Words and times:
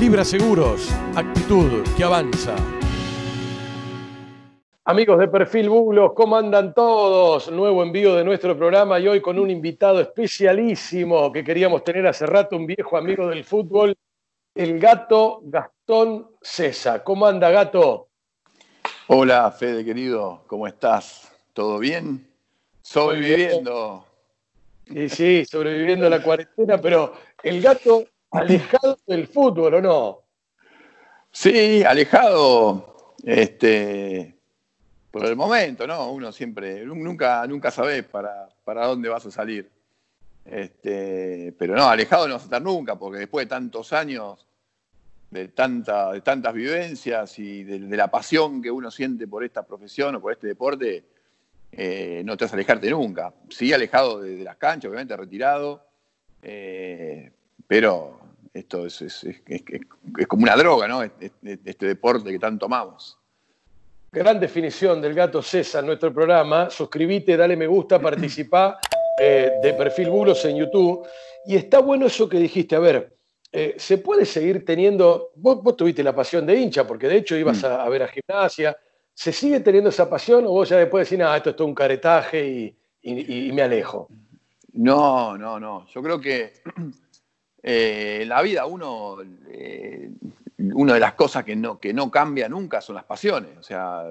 Libra 0.00 0.26
Seguros, 0.26 0.92
actitud 1.14 1.82
que 1.96 2.04
avanza. 2.04 2.54
Amigos 4.84 5.18
de 5.18 5.26
Perfil 5.26 5.70
Buglos, 5.70 6.12
¿cómo 6.14 6.36
andan 6.36 6.74
todos? 6.74 7.50
Nuevo 7.50 7.82
envío 7.82 8.14
de 8.14 8.22
nuestro 8.22 8.54
programa 8.58 9.00
y 9.00 9.08
hoy 9.08 9.22
con 9.22 9.38
un 9.38 9.50
invitado 9.50 9.98
especialísimo 10.00 11.32
que 11.32 11.42
queríamos 11.42 11.82
tener 11.82 12.06
hace 12.06 12.26
rato, 12.26 12.56
un 12.56 12.66
viejo 12.66 12.98
amigo 12.98 13.26
del 13.26 13.42
fútbol, 13.42 13.96
el 14.54 14.78
gato 14.78 15.40
Gastón 15.44 16.28
César. 16.42 17.02
¿Cómo 17.02 17.26
anda, 17.26 17.48
gato? 17.50 18.08
Hola, 19.06 19.50
Fede, 19.50 19.82
querido, 19.82 20.42
¿cómo 20.46 20.66
estás? 20.66 21.32
¿Todo 21.54 21.78
bien? 21.78 22.28
Sobreviviendo. 22.82 24.04
Sí, 24.86 25.08
sí, 25.08 25.44
sobreviviendo 25.46 26.06
a 26.06 26.10
la 26.10 26.22
cuarentena, 26.22 26.78
pero 26.78 27.14
el 27.42 27.62
gato 27.62 28.04
alejado 28.36 28.98
del 29.06 29.26
fútbol, 29.26 29.74
¿o 29.74 29.80
no? 29.80 30.22
Sí, 31.30 31.84
alejado, 31.84 33.14
este, 33.24 34.38
por 35.10 35.26
el 35.26 35.36
momento, 35.36 35.86
¿no? 35.86 36.10
Uno 36.10 36.32
siempre, 36.32 36.84
nunca, 36.84 37.46
nunca 37.46 37.70
sabes 37.70 38.04
para, 38.04 38.48
para 38.64 38.86
dónde 38.86 39.08
vas 39.08 39.26
a 39.26 39.30
salir. 39.30 39.70
Este, 40.44 41.52
pero 41.58 41.74
no, 41.74 41.88
alejado 41.88 42.28
no 42.28 42.34
vas 42.34 42.42
a 42.42 42.46
estar 42.46 42.62
nunca, 42.62 42.96
porque 42.96 43.18
después 43.18 43.46
de 43.46 43.50
tantos 43.50 43.92
años, 43.92 44.46
de, 45.30 45.48
tanta, 45.48 46.12
de 46.12 46.20
tantas 46.20 46.54
vivencias 46.54 47.38
y 47.38 47.64
de, 47.64 47.78
la 47.96 48.08
pasión 48.08 48.62
que 48.62 48.70
uno 48.70 48.90
siente 48.90 49.26
por 49.26 49.44
esta 49.44 49.66
profesión 49.66 50.14
o 50.14 50.20
por 50.20 50.32
este 50.32 50.46
deporte, 50.46 51.04
eh, 51.72 52.22
no 52.24 52.36
te 52.36 52.44
vas 52.44 52.52
a 52.52 52.56
alejarte 52.56 52.90
nunca. 52.90 53.34
Sí, 53.50 53.72
alejado 53.72 54.20
de, 54.20 54.44
las 54.44 54.56
canchas, 54.56 54.88
obviamente, 54.88 55.16
retirado, 55.16 55.84
eh, 56.42 57.32
pero 57.66 58.25
esto 58.58 58.86
es, 58.86 59.02
es, 59.02 60.26
como 60.26 60.44
una 60.44 60.56
droga, 60.56 60.88
¿no? 60.88 61.02
Este, 61.02 61.86
deporte 61.86 62.30
que 62.30 62.38
tanto 62.38 62.66
amamos. 62.66 63.18
Gran 64.10 64.40
definición 64.40 65.00
del 65.00 65.14
gato 65.14 65.42
César, 65.42 65.84
nuestro 65.84 66.12
programa. 66.12 66.70
Suscríbete, 66.70 67.36
dale 67.36 67.56
me 67.56 67.66
gusta, 67.66 68.00
participa 68.00 68.78
eh, 69.18 69.52
de 69.62 69.74
Perfil 69.74 70.10
Bulos 70.10 70.44
en 70.44 70.56
YouTube. 70.56 71.06
Y 71.44 71.56
está 71.56 71.80
bueno 71.80 72.06
eso 72.06 72.28
que 72.28 72.38
dijiste. 72.38 72.76
A 72.76 72.78
ver, 72.78 73.14
eh, 73.52 73.74
¿se 73.78 73.98
puede 73.98 74.24
seguir 74.24 74.64
teniendo? 74.64 75.32
Vos, 75.36 75.76
tuviste 75.76 76.02
la 76.02 76.14
pasión 76.14 76.46
de 76.46 76.56
hincha, 76.56 76.86
porque 76.86 77.08
de 77.08 77.18
hecho 77.18 77.36
ibas 77.36 77.62
a, 77.64 77.86
ver 77.88 78.04
a 78.04 78.08
gimnasia. 78.08 78.76
¿Se 79.12 79.32
sigue 79.32 79.60
teniendo 79.60 79.90
esa 79.90 80.08
pasión 80.08 80.46
o 80.46 80.50
vos 80.50 80.68
ya 80.68 80.76
después 80.76 81.06
decís, 81.06 81.18
nada, 81.18 81.36
esto 81.36 81.50
es 81.50 81.56
todo 81.56 81.66
un 81.66 81.74
caretaje 81.74 82.46
y, 82.46 82.76
y 83.48 83.52
me 83.52 83.62
alejo? 83.62 84.08
No, 84.76 85.38
no, 85.38 85.58
no. 85.58 85.86
Yo 85.88 86.02
creo 86.02 86.20
que 86.20 86.52
eh, 87.62 88.24
la 88.26 88.42
vida 88.42 88.66
uno, 88.66 89.18
eh, 89.48 90.10
una 90.58 90.94
de 90.94 91.00
las 91.00 91.14
cosas 91.14 91.44
que 91.44 91.56
no, 91.56 91.80
que 91.80 91.92
no 91.92 92.10
cambia 92.10 92.48
nunca 92.48 92.80
son 92.80 92.96
las 92.96 93.04
pasiones. 93.04 93.56
O 93.58 93.62
sea, 93.62 94.04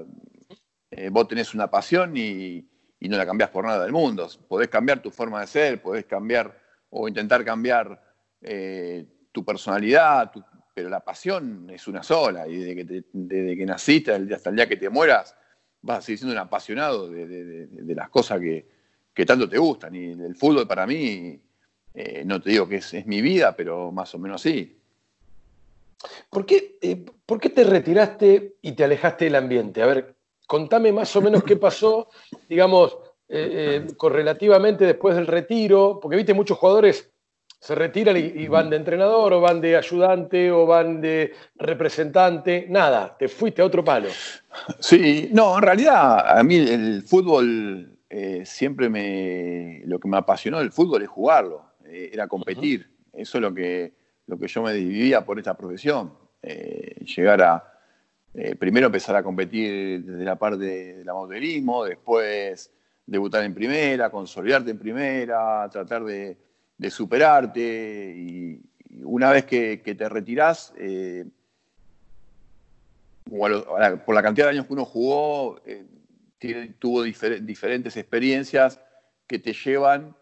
eh, 0.91 1.09
vos 1.09 1.27
tenés 1.27 1.53
una 1.53 1.69
pasión 1.69 2.15
y, 2.17 2.67
no 3.01 3.17
la 3.17 3.25
cambiás 3.25 3.51
por 3.51 3.65
nada 3.65 3.83
del 3.83 3.91
mundo. 3.91 4.27
Podés 4.47 4.67
cambiar 4.67 4.99
tu 4.99 5.11
forma 5.11 5.39
de 5.39 5.45
ser, 5.45 5.79
podés 5.79 6.05
cambiar 6.05 6.59
o 6.89 7.07
intentar 7.07 7.45
cambiar 7.45 8.01
tu 9.31 9.45
personalidad, 9.45 10.31
pero 10.73 10.89
la 10.89 11.01
pasión 11.01 11.69
es 11.69 11.87
una 11.87 12.01
sola. 12.01 12.47
Y 12.47 12.57
desde 12.57 12.75
que, 12.75 13.03
desde 13.13 13.57
que 13.57 13.65
naciste 13.65 14.11
hasta 14.11 14.49
el 14.49 14.55
día 14.55 14.67
que 14.67 14.77
te 14.77 14.89
mueras, 14.89 15.35
vas 15.83 15.99
a 15.99 16.01
seguir 16.01 16.17
siendo 16.17 16.33
un 16.33 16.39
apasionado 16.39 17.07
de, 17.09 17.95
las 17.95 18.09
cosas 18.09 18.39
que, 18.39 18.67
que 19.13 19.23
tanto 19.23 19.47
te 19.47 19.59
gustan. 19.59 19.93
Y 19.93 20.11
el 20.11 20.35
fútbol 20.35 20.67
para 20.67 20.87
mí 20.87 21.39
eh, 21.95 22.23
no 22.25 22.41
te 22.41 22.49
digo 22.49 22.67
que 22.67 22.77
es, 22.77 23.05
mi 23.05 23.21
vida, 23.21 23.55
pero 23.55 23.91
más 23.91 24.13
o 24.15 24.19
menos 24.19 24.41
sí. 24.41 24.77
¿Por 26.29 26.45
qué, 26.45 26.77
eh, 26.81 27.05
¿Por 27.25 27.39
qué 27.39 27.49
te 27.49 27.63
retiraste 27.63 28.55
y 28.61 28.73
te 28.73 28.83
alejaste 28.83 29.25
del 29.25 29.35
ambiente? 29.35 29.81
A 29.81 29.85
ver, 29.85 30.15
contame 30.45 30.91
más 30.91 31.15
o 31.15 31.21
menos 31.21 31.43
qué 31.43 31.55
pasó, 31.55 32.09
digamos, 32.49 32.97
eh, 33.29 33.87
correlativamente 33.95 34.85
después 34.85 35.15
del 35.15 35.25
retiro, 35.25 35.99
porque 36.01 36.17
viste 36.17 36.33
muchos 36.33 36.57
jugadores 36.57 37.09
se 37.57 37.73
retiran 37.73 38.15
y, 38.17 38.47
van 38.47 38.69
de 38.69 38.75
entrenador 38.75 39.33
o 39.33 39.41
van 39.41 39.59
de 39.59 39.75
ayudante 39.75 40.51
o 40.51 40.67
van 40.67 41.01
de 41.01 41.33
representante, 41.55 42.67
nada, 42.69 43.15
te 43.17 43.27
fuiste 43.27 43.63
a 43.63 43.65
otro 43.65 43.83
palo. 43.83 44.09
Sí, 44.79 45.29
no, 45.31 45.57
en 45.57 45.63
realidad 45.63 46.37
a 46.37 46.43
mí 46.43 46.57
el 46.57 47.01
fútbol 47.01 47.97
siempre 48.43 48.87
me, 48.87 49.81
lo 49.85 49.99
que 49.99 50.07
me 50.07 50.17
apasionó 50.17 50.59
del 50.59 50.71
fútbol 50.71 51.01
es 51.01 51.09
jugarlo. 51.09 51.65
Eh, 51.87 52.09
era 52.13 52.27
competir. 52.27 52.89
Eso 53.13 53.37
es 53.37 53.41
lo 53.41 53.53
que, 53.53 53.93
lo 54.27 54.37
que 54.37 54.47
yo 54.47 54.63
me 54.63 54.73
vivía 54.73 55.23
por 55.23 55.37
esta 55.37 55.55
profesión. 55.55 56.13
Eh, 56.41 57.03
llegar 57.05 57.41
a, 57.41 57.79
eh, 58.33 58.55
primero 58.55 58.87
empezar 58.87 59.15
a 59.15 59.23
competir 59.23 60.03
desde 60.03 60.23
la 60.23 60.35
parte 60.35 60.95
del 60.97 61.05
modelismo, 61.05 61.85
después 61.85 62.71
debutar 63.05 63.43
en 63.43 63.53
primera, 63.53 64.09
consolidarte 64.09 64.71
en 64.71 64.79
primera, 64.79 65.69
tratar 65.71 66.03
de, 66.03 66.37
superarte 66.89 68.13
y, 68.17 68.61
una 69.03 69.31
vez 69.31 69.45
que, 69.45 69.77
te 69.77 70.09
retirás, 70.09 70.73
por 73.29 74.15
la 74.15 74.23
cantidad 74.23 74.47
de 74.47 74.51
años 74.51 74.65
que 74.65 74.73
uno 74.73 74.85
jugó, 74.85 75.61
tuvo 76.79 77.03
diferentes 77.03 77.97
experiencias 77.97 78.79
que 79.27 79.39
te 79.39 79.53
llevan 79.53 80.15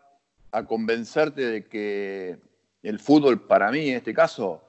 a 0.53 0.65
convencerte 0.65 1.45
de 1.45 1.65
que 1.65 2.37
el 2.83 2.99
fútbol, 2.99 3.41
para 3.41 3.71
mí 3.71 3.89
en 3.89 3.97
este 3.97 4.13
caso, 4.13 4.61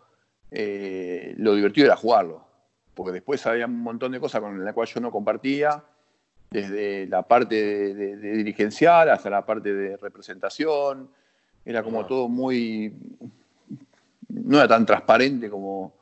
eh, 0.51 1.35
lo 1.37 1.55
divertido 1.55 1.87
era 1.87 1.97
jugarlo. 1.97 2.43
Porque 2.95 3.13
después 3.13 3.45
había 3.47 3.67
un 3.67 3.81
montón 3.81 4.13
de 4.13 4.19
cosas 4.19 4.41
con 4.41 4.65
las 4.65 4.73
cuales 4.73 4.95
yo 4.95 5.01
no 5.01 5.11
compartía, 5.11 5.85
desde 6.51 7.07
la 7.07 7.23
parte 7.23 7.95
de, 7.95 8.17
dirigencial 8.17 9.11
hasta 9.11 9.29
la 9.29 9.45
parte 9.45 9.75
de 9.75 9.97
representación. 9.99 11.11
Era 11.65 11.83
como 11.83 12.07
todo 12.07 12.29
muy. 12.29 12.95
No 14.29 14.59
era 14.59 14.69
tan 14.69 14.87
transparente 14.87 15.51
como, 15.51 15.97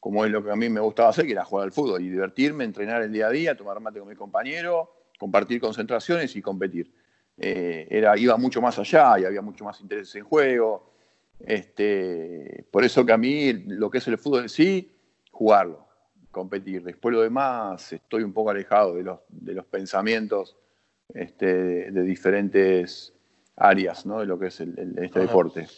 como 0.00 0.24
es 0.24 0.30
lo 0.30 0.42
que 0.42 0.52
a 0.52 0.56
mí 0.56 0.70
me 0.70 0.80
gustaba 0.80 1.10
hacer, 1.10 1.26
que 1.26 1.32
era 1.32 1.44
jugar 1.44 1.64
al 1.64 1.72
fútbol 1.72 2.00
y 2.00 2.08
divertirme, 2.08 2.64
entrenar 2.64 3.02
el 3.02 3.12
día 3.12 3.26
a 3.26 3.30
día, 3.30 3.56
tomar 3.56 3.78
mate 3.80 3.98
con 3.98 4.08
mi 4.08 4.14
compañero, 4.14 4.90
compartir 5.18 5.60
concentraciones 5.60 6.34
y 6.34 6.40
competir. 6.40 6.90
Eh, 7.40 7.86
era, 7.88 8.18
iba 8.18 8.36
mucho 8.36 8.60
más 8.60 8.78
allá 8.78 9.18
y 9.20 9.24
había 9.24 9.42
mucho 9.42 9.64
más 9.64 9.80
interés 9.80 10.14
en 10.16 10.24
juego. 10.24 10.90
Este, 11.40 12.64
por 12.70 12.84
eso 12.84 13.06
que 13.06 13.12
a 13.12 13.16
mí 13.16 13.52
lo 13.52 13.90
que 13.90 13.98
es 13.98 14.08
el 14.08 14.18
fútbol 14.18 14.42
en 14.42 14.48
sí, 14.48 14.90
jugarlo, 15.30 15.86
competir. 16.32 16.82
Después 16.82 17.14
lo 17.14 17.22
demás, 17.22 17.92
estoy 17.92 18.24
un 18.24 18.32
poco 18.32 18.50
alejado 18.50 18.94
de 18.96 19.04
los, 19.04 19.20
de 19.28 19.54
los 19.54 19.64
pensamientos 19.66 20.56
este, 21.14 21.90
de, 21.92 22.02
diferentes 22.02 23.14
áreas 23.56 24.04
¿no? 24.04 24.20
de 24.20 24.26
lo 24.26 24.38
que 24.38 24.48
es 24.48 24.60
este 24.60 25.20
deporte. 25.20 25.68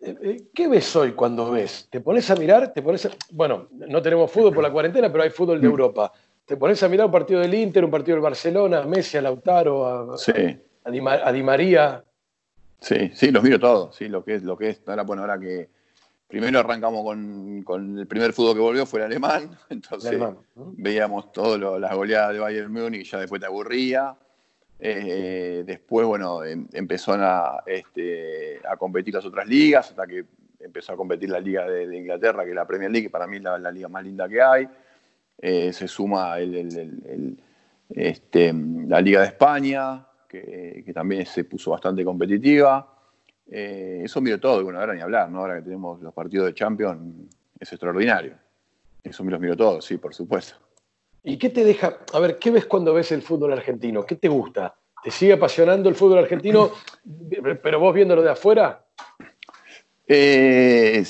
Eh, 0.00 0.16
eh, 0.22 0.48
¿Qué 0.54 0.68
ves 0.68 0.94
hoy 0.94 1.12
cuando 1.12 1.50
ves? 1.50 1.88
¿Te 1.90 2.00
pones 2.00 2.30
a 2.30 2.36
mirar? 2.36 2.72
¿Te 2.72 2.82
pones 2.82 3.08
Bueno, 3.32 3.68
no 3.72 4.00
tenemos 4.00 4.30
fútbol 4.30 4.54
por 4.54 4.62
la 4.62 4.70
cuarentena, 4.70 5.10
pero 5.10 5.24
hay 5.24 5.30
fútbol 5.30 5.60
de 5.60 5.66
mm. 5.66 5.70
Europa. 5.70 6.12
¿Te 6.44 6.56
pones 6.56 6.80
a 6.82 6.88
mirar 6.88 7.06
un 7.06 7.12
partido 7.12 7.40
del 7.40 7.54
Inter, 7.54 7.84
un 7.84 7.90
partido 7.90 8.16
del 8.16 8.22
Barcelona, 8.22 8.82
a 8.82 8.86
Messi, 8.86 9.16
a 9.16 9.22
Lautaro? 9.22 10.12
A... 10.12 10.18
Sí 10.18 10.32
a 10.84 11.32
Di, 11.32 11.42
María. 11.42 12.04
Sí, 12.78 13.10
sí, 13.14 13.30
los 13.30 13.42
miro 13.42 13.58
todos, 13.58 13.96
sí, 13.96 14.08
lo 14.08 14.22
que 14.22 14.34
es, 14.34 14.42
lo 14.42 14.56
que 14.56 14.68
es. 14.68 14.82
Ahora, 14.86 15.02
bueno, 15.02 15.22
ahora 15.22 15.38
que 15.40 15.70
primero 16.28 16.58
arrancamos 16.58 17.02
con, 17.02 17.98
el 17.98 18.06
primer 18.06 18.32
fútbol 18.32 18.54
que 18.54 18.60
volvió 18.60 18.86
fue 18.86 19.00
el 19.00 19.06
alemán, 19.06 19.50
entonces 19.70 20.20
veíamos 20.54 21.32
todas 21.32 21.80
las 21.80 21.94
goleadas 21.94 22.34
de 22.34 22.40
Bayern 22.40 22.72
Múnich 22.72 23.00
y 23.00 23.04
ya 23.04 23.18
después 23.18 23.40
te 23.40 23.46
aburría. 23.46 24.14
Eh, 24.78 25.62
después, 25.64 26.06
bueno, 26.06 26.44
em, 26.44 26.66
empezó 26.72 27.14
a, 27.14 27.62
este, 27.64 28.60
a 28.68 28.76
competir 28.76 29.14
las 29.14 29.24
otras 29.24 29.46
ligas, 29.46 29.88
hasta 29.88 30.06
que 30.06 30.26
empezó 30.60 30.92
a 30.92 30.96
competir 30.96 31.30
la 31.30 31.40
liga 31.40 31.66
de, 31.66 31.96
Inglaterra, 31.96 32.44
que 32.44 32.50
es 32.50 32.56
la 32.56 32.66
Premier 32.66 32.90
League, 32.90 33.06
que 33.06 33.10
para 33.10 33.26
mí 33.26 33.38
es 33.38 33.42
la, 33.42 33.70
liga 33.70 33.88
más 33.88 34.04
linda 34.04 34.28
que 34.28 34.42
hay. 34.42 34.68
Eh, 35.38 35.72
se 35.72 35.88
suma 35.88 36.36
este, 37.90 38.52
la 38.52 39.00
Liga 39.00 39.20
de 39.20 39.26
España, 39.26 40.06
que, 40.42 40.92
también 40.92 41.26
se 41.26 41.44
puso 41.44 41.70
bastante 41.70 42.04
competitiva. 42.04 42.90
Eh, 43.50 44.02
eso 44.04 44.20
miro 44.20 44.40
todo, 44.40 44.60
y 44.60 44.64
bueno, 44.64 44.80
ahora 44.80 44.94
ni 44.94 45.00
hablar, 45.00 45.30
¿no? 45.30 45.40
Ahora 45.40 45.56
que 45.56 45.62
tenemos 45.62 46.00
los 46.00 46.12
partidos 46.12 46.46
de 46.46 46.54
Champions, 46.54 47.30
es 47.58 47.72
extraordinario. 47.72 48.34
Eso 49.02 49.22
me 49.22 49.30
los 49.30 49.40
miro 49.40 49.56
todos, 49.56 49.84
sí, 49.84 49.98
por 49.98 50.14
supuesto. 50.14 50.56
¿Y 51.22 51.38
qué 51.38 51.50
te 51.50 51.64
deja? 51.64 51.98
A 52.12 52.18
ver, 52.20 52.38
¿qué 52.38 52.50
ves 52.50 52.66
cuando 52.66 52.92
ves 52.94 53.12
el 53.12 53.22
fútbol 53.22 53.52
argentino? 53.52 54.04
¿Qué 54.04 54.16
te 54.16 54.28
gusta? 54.28 54.74
¿Te 55.02 55.10
sigue 55.10 55.34
apasionando 55.34 55.88
el 55.88 55.94
fútbol 55.94 56.18
argentino, 56.18 56.70
pero 57.62 57.80
vos 57.80 57.94
viéndolo 57.94 58.22
de 58.22 58.30
afuera? 58.30 58.84
Eh, 60.06 61.02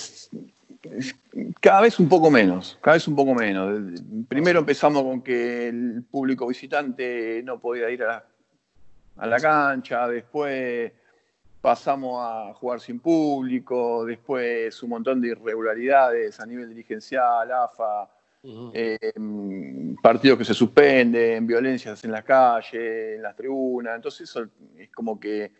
cada 1.60 1.80
vez 1.80 1.98
un 1.98 2.08
poco 2.08 2.30
menos, 2.30 2.78
cada 2.80 2.94
vez 2.94 3.08
un 3.08 3.16
poco 3.16 3.34
menos. 3.34 4.00
Primero 4.28 4.60
empezamos 4.60 5.02
con 5.02 5.22
que 5.22 5.68
el 5.68 6.04
público 6.10 6.46
visitante 6.46 7.42
no 7.44 7.58
podía 7.58 7.90
ir 7.90 8.02
a 8.02 8.06
las 8.06 8.22
a 9.16 9.26
la 9.26 9.38
cancha, 9.38 10.08
después 10.08 10.92
pasamos 11.60 12.18
a 12.20 12.52
jugar 12.54 12.80
sin 12.80 13.00
público, 13.00 14.04
después 14.04 14.82
un 14.82 14.90
montón 14.90 15.20
de 15.20 15.28
irregularidades 15.28 16.38
a 16.40 16.46
nivel 16.46 16.68
dirigencial, 16.68 17.50
AFA, 17.50 18.10
eh, 18.74 19.12
partidos 20.02 20.38
que 20.38 20.44
se 20.44 20.52
suspenden, 20.52 21.46
violencias 21.46 22.04
en 22.04 22.12
la 22.12 22.22
calle, 22.22 23.14
en 23.14 23.22
las 23.22 23.34
tribunas, 23.34 23.96
entonces 23.96 24.28
eso 24.28 24.46
es 24.76 24.90
como 24.90 25.18
que 25.18 25.50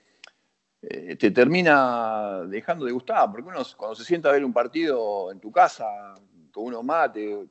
eh, 0.83 1.17
te 1.17 1.31
termina 1.31 2.43
dejando 2.47 2.85
de 2.85 2.93
gustar, 2.93 3.31
porque 3.31 3.49
uno 3.49 3.63
cuando 3.77 3.95
se 3.95 4.05
sienta 4.05 4.29
a 4.29 4.33
ver 4.33 4.45
un 4.45 4.53
partido 4.53 5.33
en 5.33 5.41
tu 5.41 5.51
casa, 5.51 5.87
con 6.53 6.65
uno 6.65 6.83
mate, 6.83 7.47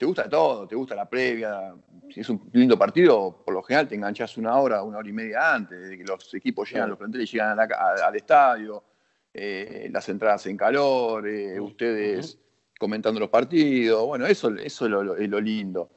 te 0.00 0.06
gusta 0.06 0.30
todo, 0.30 0.66
te 0.66 0.74
gusta 0.74 0.94
la 0.94 1.06
previa. 1.06 1.74
Si 2.08 2.20
es 2.20 2.28
un 2.30 2.48
lindo 2.54 2.78
partido, 2.78 3.42
por 3.44 3.52
lo 3.52 3.62
general 3.62 3.86
te 3.86 3.96
enganchas 3.96 4.34
una 4.38 4.56
hora, 4.56 4.82
una 4.82 4.96
hora 4.96 5.06
y 5.06 5.12
media 5.12 5.52
antes, 5.52 5.90
de 5.90 5.98
que 5.98 6.04
los 6.04 6.32
equipos 6.32 6.70
llegan, 6.70 6.88
los 6.88 6.98
planteles 6.98 7.30
llegan 7.30 7.60
al 7.60 8.16
estadio, 8.16 8.82
eh, 9.34 9.90
las 9.92 10.08
entradas 10.08 10.46
en 10.46 10.56
calor, 10.56 11.28
eh, 11.28 11.60
ustedes 11.60 12.38
comentando 12.78 13.20
los 13.20 13.28
partidos. 13.28 14.06
Bueno, 14.06 14.24
eso, 14.24 14.48
eso 14.56 14.86
es 14.86 14.90
lo, 14.90 15.02
lo, 15.02 15.38
lindo. 15.38 15.90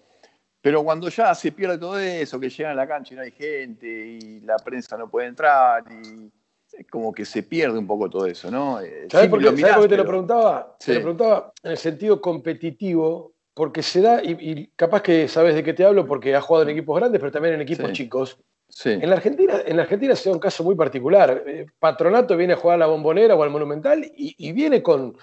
Pero 0.60 0.84
cuando 0.84 1.08
ya 1.08 1.34
se 1.34 1.54
pierde 1.54 1.78
todo 1.78 1.98
eso, 1.98 2.42
que 2.42 2.50
llegan 2.50 2.74
a 2.74 2.76
la 2.76 2.88
cancha 2.90 3.14
y 3.14 3.16
no 3.16 3.24
hay 3.24 3.32
gente, 3.32 3.88
y 3.88 4.42
la 4.42 4.58
prensa 4.58 4.98
no 4.98 5.10
puede 5.10 5.28
entrar, 5.28 5.86
y 5.90 6.30
es 6.74 6.88
como 6.88 7.14
que 7.14 7.24
se 7.24 7.44
pierde 7.44 7.80
un 7.80 7.88
poco 7.88 8.10
todo 8.10 8.26
eso, 8.26 8.52
¿no? 8.52 8.82
Eh, 8.82 9.08
¿Sabes 9.10 9.30
por 9.30 9.40
qué, 9.40 9.50
te 9.88 9.96
lo 9.96 10.06
preguntaba? 10.06 10.76
Te 10.78 10.96
lo 10.96 11.00
preguntaba 11.00 11.54
en 11.64 11.72
el 11.72 11.78
sentido 11.78 12.20
competitivo, 12.20 13.33
porque 13.54 13.84
se 13.84 14.02
da, 14.02 14.22
y, 14.24 14.68
capaz 14.76 15.02
que 15.02 15.28
sabes 15.28 15.56
de 15.56 15.64
qué 15.64 15.74
te 15.74 15.86
hablo 15.86 16.06
porque 16.06 16.36
has 16.36 16.44
jugado 16.44 16.64
en 16.64 16.72
equipos 16.72 17.00
grandes, 17.00 17.20
pero 17.20 17.32
también 17.32 17.56
en 17.56 17.62
equipos 17.62 17.92
chicos. 17.92 18.40
En, 18.86 19.08
la 19.08 19.18
Argentina, 19.18 19.62
en 19.64 19.78
la 19.78 19.84
Argentina 19.84 20.16
se 20.16 20.30
da 20.30 20.36
un 20.36 20.42
caso 20.42 20.64
muy 20.64 20.76
particular. 20.76 21.44
Eh, 21.46 21.68
Patronato 21.78 22.36
viene 22.36 22.54
a 22.54 22.56
jugar 22.56 22.76
a 22.76 22.80
la 22.80 22.86
bombonera 22.88 23.36
o 23.36 23.44
al 23.44 23.52
monumental 23.52 24.04
y, 24.16 24.52
viene 24.52 24.82
con, 24.82 25.16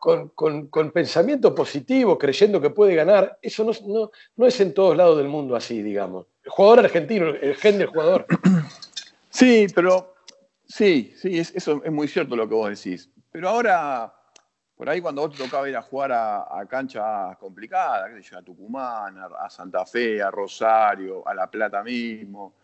con, 0.00 0.90
pensamiento 0.92 1.54
positivo, 1.54 2.18
creyendo 2.18 2.60
que 2.60 2.70
puede 2.70 2.96
ganar. 2.96 3.38
Eso 3.40 3.64
no, 3.64 4.10
no, 4.36 4.46
es 4.46 4.60
en 4.60 4.74
todos 4.74 4.96
lados 4.96 5.18
del 5.18 5.28
mundo 5.28 5.54
así, 5.54 5.80
digamos. 5.80 6.26
El 6.42 6.50
jugador 6.50 6.80
argentino, 6.80 7.28
el 7.28 7.54
gen 7.54 7.78
del 7.78 7.88
jugador. 7.88 8.26
Sí, 9.30 9.68
pero 9.72 10.14
sí, 10.66 11.14
sí, 11.16 11.38
eso 11.38 11.80
es 11.84 11.92
muy 11.92 12.08
cierto 12.08 12.34
lo 12.34 12.48
que 12.48 12.54
vos 12.54 12.70
decís. 12.70 13.08
Pero 13.30 13.50
ahora 13.50 14.12
por 14.78 14.88
ahí 14.88 15.00
cuando 15.00 15.22
vos 15.22 15.36
te 15.36 15.42
tocaba 15.42 15.68
ir 15.68 15.76
a 15.76 15.82
jugar 15.82 16.12
a, 16.12 16.64
canchas 16.70 17.36
complicadas, 17.38 18.08
a 18.32 18.42
Tucumán, 18.42 19.18
a, 19.18 19.50
Santa 19.50 19.84
Fe, 19.84 20.22
a 20.22 20.30
Rosario, 20.30 21.26
a 21.26 21.34
La 21.34 21.50
Plata 21.50 21.82
mismo, 21.82 22.54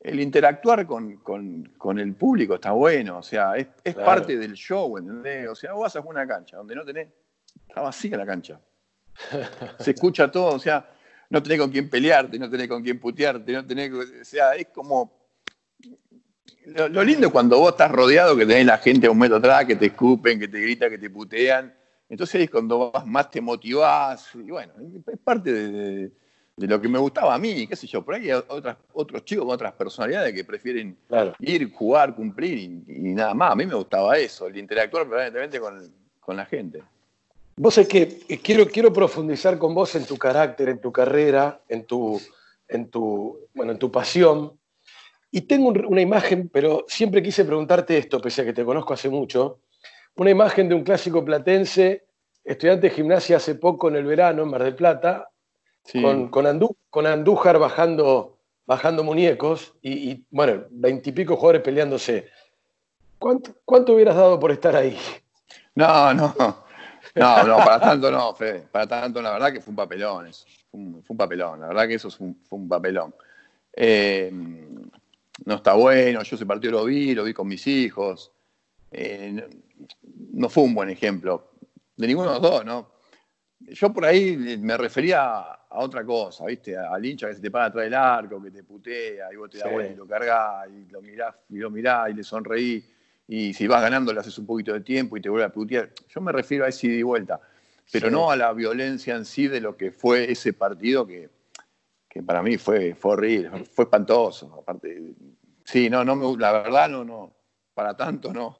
el 0.00 0.18
interactuar 0.18 0.84
con, 0.84 1.70
el 1.96 2.14
público 2.14 2.56
está 2.56 2.72
bueno, 2.72 3.18
o 3.18 3.22
sea, 3.22 3.54
es, 3.54 3.94
parte 3.94 4.36
del 4.36 4.54
show, 4.54 4.98
¿entendés? 4.98 5.48
O 5.48 5.54
sea, 5.54 5.74
vos 5.74 5.82
vas 5.82 5.94
a 5.94 6.02
jugar 6.02 6.24
una 6.24 6.34
cancha 6.34 6.56
donde 6.56 6.74
no 6.74 6.84
tenés, 6.84 7.06
está 7.68 7.82
vacía 7.82 8.16
la 8.16 8.26
cancha. 8.26 8.60
Se 9.78 9.92
escucha 9.92 10.28
todo, 10.28 10.56
o 10.56 10.58
sea, 10.58 10.90
no 11.30 11.40
tenés 11.40 11.60
con 11.60 11.70
quién 11.70 11.88
pelearte, 11.88 12.36
no 12.36 12.50
tenés 12.50 12.66
con 12.66 12.82
quién 12.82 12.98
putearte, 12.98 13.52
no 13.52 13.64
tenés, 13.64 13.92
o 13.92 14.24
sea, 14.24 14.56
es 14.56 14.66
como 14.74 15.17
lo, 16.66 17.04
lindo 17.04 17.26
es 17.26 17.32
cuando 17.32 17.58
vos 17.58 17.70
estás 17.70 17.90
rodeado, 17.90 18.36
que 18.36 18.46
tenés 18.46 18.66
la 18.66 18.78
gente 18.78 19.06
a 19.06 19.10
un 19.10 19.18
metro 19.18 19.36
atrás, 19.36 19.64
que 19.64 19.76
te 19.76 19.86
escupen, 19.86 20.38
que 20.38 20.48
te 20.48 20.60
gritan, 20.60 20.90
que 20.90 20.98
te 20.98 21.10
putean. 21.10 21.74
Entonces 22.08 22.42
es 22.42 22.50
cuando 22.50 22.92
más 23.06 23.30
te 23.30 23.40
motivás. 23.40 24.30
Y 24.34 24.50
bueno, 24.50 24.72
es 25.06 25.18
parte 25.18 25.52
de, 25.52 26.10
lo 26.56 26.80
que 26.80 26.88
me 26.88 26.98
gustaba 26.98 27.34
a 27.34 27.38
mí, 27.38 27.66
qué 27.66 27.76
sé 27.76 27.86
yo. 27.86 28.02
Por 28.02 28.14
ahí 28.14 28.30
hay 28.30 28.42
otras, 28.48 28.76
otros 28.92 29.24
chicos 29.24 29.44
con 29.44 29.54
otras 29.54 29.72
personalidades 29.74 30.34
que 30.34 30.44
prefieren 30.44 30.96
ir, 31.40 31.72
jugar, 31.72 32.14
cumplir 32.14 32.58
y, 32.58 33.14
nada 33.14 33.34
más. 33.34 33.52
A 33.52 33.56
mí 33.56 33.66
me 33.66 33.74
gustaba 33.74 34.16
eso, 34.18 34.46
el 34.46 34.56
interactuar 34.56 35.08
permanentemente 35.08 35.60
con, 35.60 35.92
con 36.20 36.36
la 36.36 36.46
gente. 36.46 36.82
Vos 37.56 37.76
es 37.76 37.88
que 37.88 38.20
eh, 38.28 38.38
quiero, 38.38 38.68
quiero 38.68 38.92
profundizar 38.92 39.58
con 39.58 39.74
vos 39.74 39.94
en 39.96 40.06
tu 40.06 40.16
carácter, 40.16 40.68
en 40.68 40.80
tu 40.80 40.92
carrera, 40.92 41.60
en 41.68 41.84
tu, 41.84 42.20
en 42.68 42.88
tu, 42.88 43.36
bueno, 43.52 43.72
en 43.72 43.78
tu 43.78 43.90
pasión. 43.90 44.52
Y 45.30 45.42
tengo 45.42 45.68
una 45.68 46.00
imagen, 46.00 46.48
pero 46.48 46.84
siempre 46.88 47.22
quise 47.22 47.44
preguntarte 47.44 47.98
esto, 47.98 48.20
pese 48.20 48.42
a 48.42 48.44
que 48.44 48.52
te 48.52 48.64
conozco 48.64 48.94
hace 48.94 49.08
mucho. 49.08 49.60
Una 50.16 50.30
imagen 50.30 50.68
de 50.68 50.74
un 50.74 50.84
clásico 50.84 51.24
platense, 51.24 52.06
estudiante 52.44 52.88
de 52.88 52.94
gimnasia 52.94 53.36
hace 53.36 53.54
poco 53.54 53.88
en 53.88 53.96
el 53.96 54.04
verano, 54.04 54.42
en 54.42 54.48
Mar 54.48 54.64
del 54.64 54.74
Plata, 54.74 55.28
con, 55.92 56.28
con, 56.28 57.06
Andújar 57.06 57.58
bajando, 57.58 58.38
bajando 58.66 59.04
muñecos 59.04 59.74
y, 59.82 60.24
bueno, 60.30 60.64
veintipico 60.70 61.36
jugadores 61.36 61.62
peleándose. 61.62 62.28
¿Cuánto, 63.18 63.52
¿Cuánto 63.64 63.94
hubieras 63.94 64.16
dado 64.16 64.40
por 64.40 64.50
estar 64.50 64.76
ahí? 64.76 64.96
No, 65.74 66.14
no. 66.14 66.34
No, 67.14 67.44
no, 67.44 67.56
para 67.58 67.80
tanto 67.80 68.10
no, 68.10 68.34
Fede. 68.34 68.66
Para 68.70 68.86
tanto, 68.86 69.20
la 69.20 69.32
verdad 69.32 69.52
que 69.52 69.60
fue 69.60 69.70
un 69.72 69.76
papelón 69.76 70.26
eso. 70.26 70.46
Fue 70.70 70.80
un, 70.80 71.16
papelón. 71.16 71.60
La 71.60 71.68
verdad 71.68 71.88
que 71.88 71.94
eso 71.94 72.10
fue 72.10 72.34
un, 72.50 72.68
papelón. 72.68 73.14
Eh, 73.72 74.30
no 75.44 75.54
está 75.56 75.74
bueno, 75.74 76.22
yo 76.22 76.36
ese 76.36 76.46
partido 76.46 76.72
lo 76.72 76.84
vi, 76.84 77.14
lo 77.14 77.24
vi 77.24 77.32
con 77.32 77.48
mis 77.48 77.66
hijos. 77.66 78.32
Eh, 78.90 79.48
no 80.32 80.48
fue 80.48 80.64
un 80.64 80.74
buen 80.74 80.90
ejemplo, 80.90 81.52
de 81.96 82.06
ninguno 82.06 82.28
de 82.28 82.40
los 82.40 82.42
dos, 82.42 82.64
¿no? 82.64 82.92
Yo 83.60 83.92
por 83.92 84.04
ahí 84.04 84.36
me 84.36 84.76
refería 84.76 85.40
a 85.70 85.78
otra 85.80 86.04
cosa, 86.04 86.46
¿viste? 86.46 86.76
Al 86.76 87.04
hincha 87.04 87.28
que 87.28 87.34
se 87.34 87.40
te 87.40 87.50
para 87.50 87.66
atrás 87.66 87.84
del 87.84 87.94
arco, 87.94 88.42
que 88.42 88.50
te 88.50 88.62
putea, 88.62 89.32
y 89.32 89.36
vos 89.36 89.50
te 89.50 89.58
das 89.58 89.70
vuelta 89.70 89.92
y 89.92 89.96
lo 89.96 90.06
cargás, 90.06 90.68
y 90.70 90.90
lo 90.90 91.02
mirás, 91.02 91.34
y 91.50 91.56
lo 91.58 91.70
mirás, 91.70 92.10
y 92.10 92.14
le 92.14 92.22
sonreí, 92.22 92.84
y 93.26 93.52
si 93.52 93.66
vas 93.66 93.82
ganando 93.82 94.12
le 94.12 94.20
haces 94.20 94.38
un 94.38 94.46
poquito 94.46 94.72
de 94.72 94.80
tiempo 94.80 95.16
y 95.16 95.20
te 95.20 95.28
vuelve 95.28 95.44
a 95.44 95.52
putear. 95.52 95.90
Yo 96.08 96.20
me 96.20 96.32
refiero 96.32 96.64
a 96.64 96.68
ese 96.68 96.86
ida 96.86 96.96
y 96.96 97.02
vuelta, 97.02 97.40
pero 97.92 98.10
no 98.10 98.30
a 98.30 98.36
la 98.36 98.52
violencia 98.52 99.14
en 99.14 99.24
sí 99.24 99.48
de 99.48 99.60
lo 99.60 99.76
que 99.76 99.90
fue 99.90 100.30
ese 100.30 100.52
partido 100.52 101.06
que, 101.06 101.28
que 102.18 102.22
para 102.24 102.42
mí 102.42 102.58
fue, 102.58 102.96
fue 102.96 103.12
horrible, 103.12 103.64
fue 103.64 103.84
espantoso. 103.84 104.52
Aparte, 104.60 105.14
sí, 105.64 105.88
no, 105.88 106.04
no 106.04 106.36
la 106.36 106.50
verdad 106.50 106.88
no, 106.88 107.04
no, 107.04 107.32
para 107.72 107.96
tanto 107.96 108.32
no. 108.32 108.58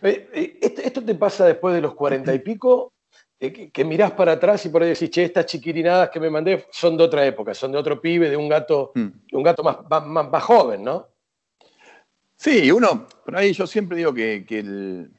Eh, 0.00 0.30
eh, 0.32 0.58
¿Esto, 0.82 1.04
te 1.04 1.14
pasa 1.14 1.44
después 1.44 1.74
de 1.74 1.82
los 1.82 1.94
cuarenta 1.94 2.32
y 2.32 2.38
pico? 2.38 2.94
Eh, 3.38 3.70
que, 3.70 3.84
mirás 3.84 4.12
para 4.12 4.32
atrás 4.32 4.64
y 4.64 4.70
por 4.70 4.82
ahí 4.82 4.90
decís, 4.90 5.10
che, 5.10 5.24
estas 5.24 5.44
chiquirinadas 5.44 6.08
que 6.08 6.20
me 6.20 6.30
mandé 6.30 6.64
son 6.70 6.96
de 6.96 7.04
otra 7.04 7.26
época, 7.26 7.52
son 7.52 7.72
de 7.72 7.78
otro 7.78 8.00
pibe, 8.00 8.30
de 8.30 8.36
un 8.36 8.48
gato, 8.48 8.92
hmm. 8.94 9.08
un 9.32 9.42
gato 9.42 9.62
más, 9.62 10.06
más, 10.06 10.42
joven, 10.42 10.84
¿no? 10.84 11.08
Sí, 12.36 12.72
uno, 12.72 13.06
por 13.26 13.36
ahí 13.36 13.52
yo 13.52 13.66
siempre 13.66 13.98
digo 13.98 14.14
que, 14.14 14.46
que 14.46 14.60
el, 14.60 15.10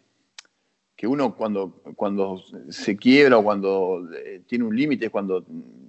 que 0.96 1.06
uno 1.06 1.36
cuando, 1.36 1.84
cuando 1.96 2.42
se 2.70 2.98
quiebra 2.98 3.38
o 3.38 3.44
cuando 3.44 4.02
tiene 4.48 4.64
un 4.64 4.76
límite 4.76 5.06
es 5.06 5.12
cuando 5.12 5.46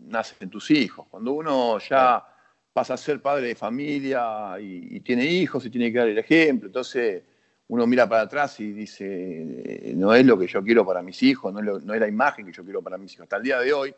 nacen 0.06 0.50
tus 0.50 0.70
hijos. 0.70 1.06
Cuando 1.10 1.32
uno 1.32 1.78
ya 1.78 2.24
pasa 2.72 2.94
a 2.94 2.96
ser 2.96 3.20
padre 3.20 3.48
de 3.48 3.54
familia 3.54 4.56
y, 4.60 5.00
tiene 5.00 5.24
hijos 5.24 5.64
y 5.64 5.70
tiene 5.70 5.92
que 5.92 5.98
dar 5.98 6.08
el 6.08 6.18
ejemplo, 6.18 6.66
entonces 6.66 7.22
uno 7.68 7.86
mira 7.86 8.08
para 8.08 8.22
atrás 8.22 8.60
y 8.60 8.72
dice, 8.72 9.06
eh, 9.08 9.94
no 9.96 10.14
es 10.14 10.24
lo 10.24 10.38
que 10.38 10.46
yo 10.46 10.62
quiero 10.62 10.84
para 10.84 11.02
mis 11.02 11.22
hijos, 11.22 11.52
no 11.52 11.60
es, 11.60 11.84
no 11.84 11.94
es 11.94 12.00
la 12.00 12.08
imagen 12.08 12.46
que 12.46 12.52
yo 12.52 12.62
quiero 12.64 12.82
para 12.82 12.98
mis 12.98 13.12
hijos. 13.14 13.24
Hasta 13.24 13.38
el 13.38 13.42
día 13.42 13.60
de 13.60 13.72
hoy, 13.72 13.94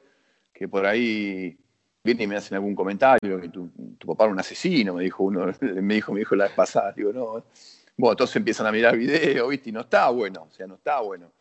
que 0.53 0.69
por 0.69 0.87
ahí 0.87 1.59
vienen 2.03 2.25
y 2.25 2.27
me 2.29 2.37
hacen 2.37 2.55
algún 2.55 2.75
comentario, 2.75 3.41
que 3.41 3.49
tu, 3.49 3.69
tu 3.99 4.07
papá 4.07 4.25
era 4.25 4.33
un 4.33 4.41
asesino, 4.41 4.95
me 4.95 5.05
dijo 5.05 5.25
uno, 5.25 5.47
me 5.61 5.95
dijo 5.95 6.13
mi 6.13 6.23
hijo 6.23 6.37
la 6.37 6.45
vez 6.45 6.55
pasada, 6.55 6.93
digo, 6.93 7.13
no, 7.13 7.45
bueno, 7.99 8.13
entonces 8.13 8.37
empiezan 8.37 8.67
a 8.67 8.73
mirar 8.73 8.97
video, 8.97 9.49
¿viste? 9.49 9.71
Y 9.71 9.73
no 9.73 9.81
está 9.81 10.09
bueno, 10.11 10.47
o 10.49 10.51
sea, 10.53 10.69
no 10.69 10.77
está 10.77 11.01
bueno. 11.01 11.33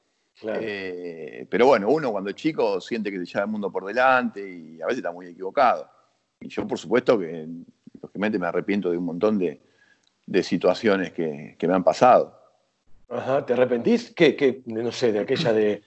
Eh, 0.44 1.48
pero 1.50 1.68
bueno, 1.68 1.90
uno 1.90 2.12
cuando 2.12 2.30
es 2.30 2.36
chico 2.36 2.80
siente 2.80 3.12
que 3.12 3.18
se 3.20 3.26
lleva 3.26 3.46
el 3.46 3.52
mundo 3.52 3.72
por 3.72 3.86
delante 3.86 4.48
y 4.48 4.82
a 4.82 4.86
veces 4.86 5.00
está 5.00 5.12
muy 5.12 5.28
equivocado. 5.28 5.90
Y 6.40 6.50
yo, 6.50 6.68
por 6.68 6.78
supuesto, 6.78 7.18
que 7.18 7.48
lógicamente 8.02 8.38
me 8.38 8.48
arrepiento 8.48 8.92
de 8.92 8.98
un 8.98 9.06
montón 9.06 9.40
de, 9.40 9.60
situaciones 10.44 11.12
que, 11.12 11.58
me 11.60 11.74
han 11.74 11.84
pasado. 11.84 12.38
Ajá, 13.10 13.46
¿te 13.46 13.54
arrepentís? 13.54 14.14
¿Qué, 14.14 14.62
no 14.66 14.92
sé, 14.92 15.12
de 15.12 15.20
aquella 15.20 15.54
de, 15.54 15.82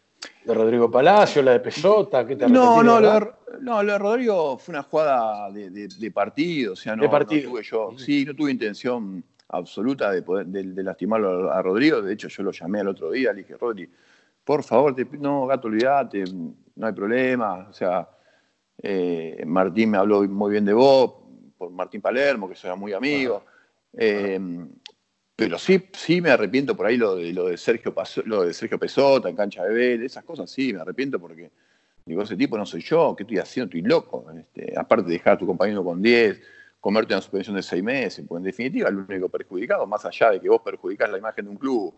Rodrigo 0.47 0.91
Palacio, 0.91 1.43
la 1.43 1.53
de 1.53 1.61
Pesota? 1.61 2.27
¿qué 2.27 2.37
te 2.37 2.49
no, 2.49 2.83
no, 2.83 3.01
lo 3.01 3.13
de, 3.13 3.31
no, 3.61 3.83
lo 3.83 3.93
de 3.93 3.99
Rodrigo 3.99 4.59
fue 4.59 4.73
una 4.73 4.83
jugada 4.83 5.51
de, 5.53 6.11
partido, 6.11 6.73
o 6.73 6.77
sea, 6.77 6.97
no, 6.97 7.03
de 7.03 7.09
partido. 7.09 7.45
no 7.45 7.51
tuve 7.51 7.63
yo, 7.63 7.91
sí, 7.97 8.25
no 8.25 8.35
tuve 8.35 8.51
intención 8.51 9.23
absoluta 9.49 10.11
de, 10.11 10.23
poder, 10.23 10.47
de, 10.47 10.83
lastimarlo 10.83 11.53
a 11.53 11.63
Rodrigo. 11.63 12.01
De 12.03 12.13
hecho, 12.13 12.29
yo 12.29 12.43
lo 12.43 12.53
llamé 12.53 12.81
al 12.81 12.89
otro 12.89 13.11
día, 13.11 13.33
le 13.33 13.41
dije, 13.43 13.57
Rodri, 13.57 13.89
por 14.51 14.65
favor, 14.65 14.97
no, 15.21 15.47
gato, 15.47 15.69
olvídate, 15.69 16.25
no 16.25 16.85
hay 16.85 16.93
problema. 16.93 17.69
O 17.71 17.73
sea, 17.73 18.09
eh, 18.83 19.45
Martín 19.47 19.93
me 19.93 19.99
habló 19.99 20.25
muy 20.25 20.51
bien 20.51 20.65
de 20.65 20.73
vos, 20.73 21.15
por 21.57 21.71
Martín 21.71 22.01
Palermo, 22.01 22.49
que 22.49 22.57
soy 22.57 22.77
muy 22.77 22.93
amigo. 22.93 23.45
Eh, 23.97 24.41
pero 25.37 25.57
sí, 25.57 25.81
sí 25.93 26.21
me 26.21 26.31
arrepiento 26.31 26.77
por 26.77 26.87
ahí 26.87 26.97
lo 26.97 27.15
de, 27.15 27.33
lo 27.33 27.47
de 27.47 27.57
Sergio 27.57 27.95
lo 28.25 28.43
de 28.43 28.53
Sergio 28.53 28.77
Pesota 28.77 29.29
en 29.29 29.37
cancha 29.37 29.63
de 29.63 29.73
Bel, 29.73 30.03
esas 30.03 30.25
cosas 30.25 30.51
sí, 30.51 30.73
me 30.73 30.81
arrepiento 30.81 31.21
porque 31.21 31.53
digo, 32.05 32.23
ese 32.23 32.37
tipo 32.37 32.59
no 32.59 32.67
soy 32.67 32.81
yo, 32.81 33.15
¿qué 33.17 33.23
estoy 33.23 33.39
haciendo? 33.39 33.69
Estoy 33.69 33.89
loco. 33.89 34.27
Este, 34.37 34.77
aparte 34.77 35.07
de 35.07 35.13
dejar 35.13 35.35
a 35.35 35.39
tu 35.39 35.47
compañero 35.47 35.85
con 35.85 36.03
10, 36.03 36.41
comerte 36.81 37.15
una 37.15 37.23
suspensión 37.23 37.55
de 37.55 37.63
seis 37.63 37.85
meses, 37.85 38.25
porque 38.27 38.41
en 38.41 38.47
definitiva 38.47 38.89
el 38.89 38.97
único 38.97 39.29
perjudicado, 39.29 39.87
más 39.87 40.05
allá 40.05 40.33
de 40.33 40.41
que 40.41 40.49
vos 40.49 40.61
perjudicás 40.61 41.09
la 41.09 41.19
imagen 41.19 41.45
de 41.45 41.51
un 41.53 41.57
club, 41.57 41.95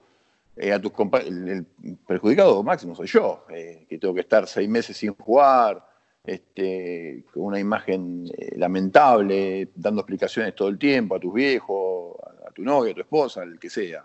eh, 0.56 0.72
a 0.72 0.80
tus 0.80 0.92
el, 1.24 1.48
el, 1.48 1.96
perjudicado 2.06 2.62
máximo 2.62 2.94
soy 2.94 3.06
yo, 3.06 3.46
eh, 3.48 3.86
que 3.88 3.98
tengo 3.98 4.12
que 4.12 4.20
estar 4.20 4.46
seis 4.46 4.68
meses 4.68 4.96
sin 4.96 5.14
jugar, 5.14 5.82
este, 6.22 7.24
con 7.32 7.44
una 7.44 7.58
imagen 7.58 8.30
eh, 8.36 8.56
lamentable, 8.58 9.70
dando 9.74 10.02
explicaciones 10.02 10.54
todo 10.54 10.68
el 10.68 10.78
tiempo 10.78 11.16
a 11.16 11.20
tus 11.20 11.32
viejos, 11.32 12.16
a, 12.46 12.50
tu 12.50 12.62
novia, 12.62 12.92
a 12.92 12.94
tu 12.94 13.00
esposa, 13.00 13.42
al 13.42 13.58
que 13.58 13.70
sea. 13.70 14.04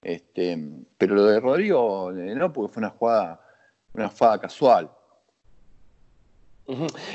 Este, 0.00 0.58
pero 0.96 1.14
lo 1.14 1.26
de 1.26 1.38
Rodrigo 1.38 2.10
no, 2.10 2.52
porque 2.52 2.72
fue 2.72 2.80
una 2.80 2.90
jugada, 2.90 3.40
una 3.92 4.08
jugada 4.08 4.40
casual. 4.40 4.90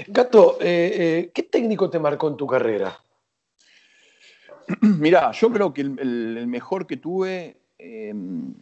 Gato, 0.07 0.57
¿qué 0.59 1.49
técnico 1.51 1.89
te 1.89 1.97
marcó 1.97 2.27
en 2.27 2.37
tu 2.37 2.45
carrera? 2.45 2.97
Mirá, 4.81 5.31
yo 5.31 5.51
creo 5.51 5.73
que 5.73 5.81
el, 5.81 6.45
mejor 6.47 6.85
que 6.85 6.97
tuve 6.97 7.57
em, 7.79 8.53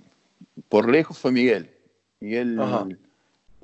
por 0.69 0.89
lejos 0.89 1.17
fue 1.17 1.31
Miguel. 1.31 1.71
Miguel, 2.19 2.59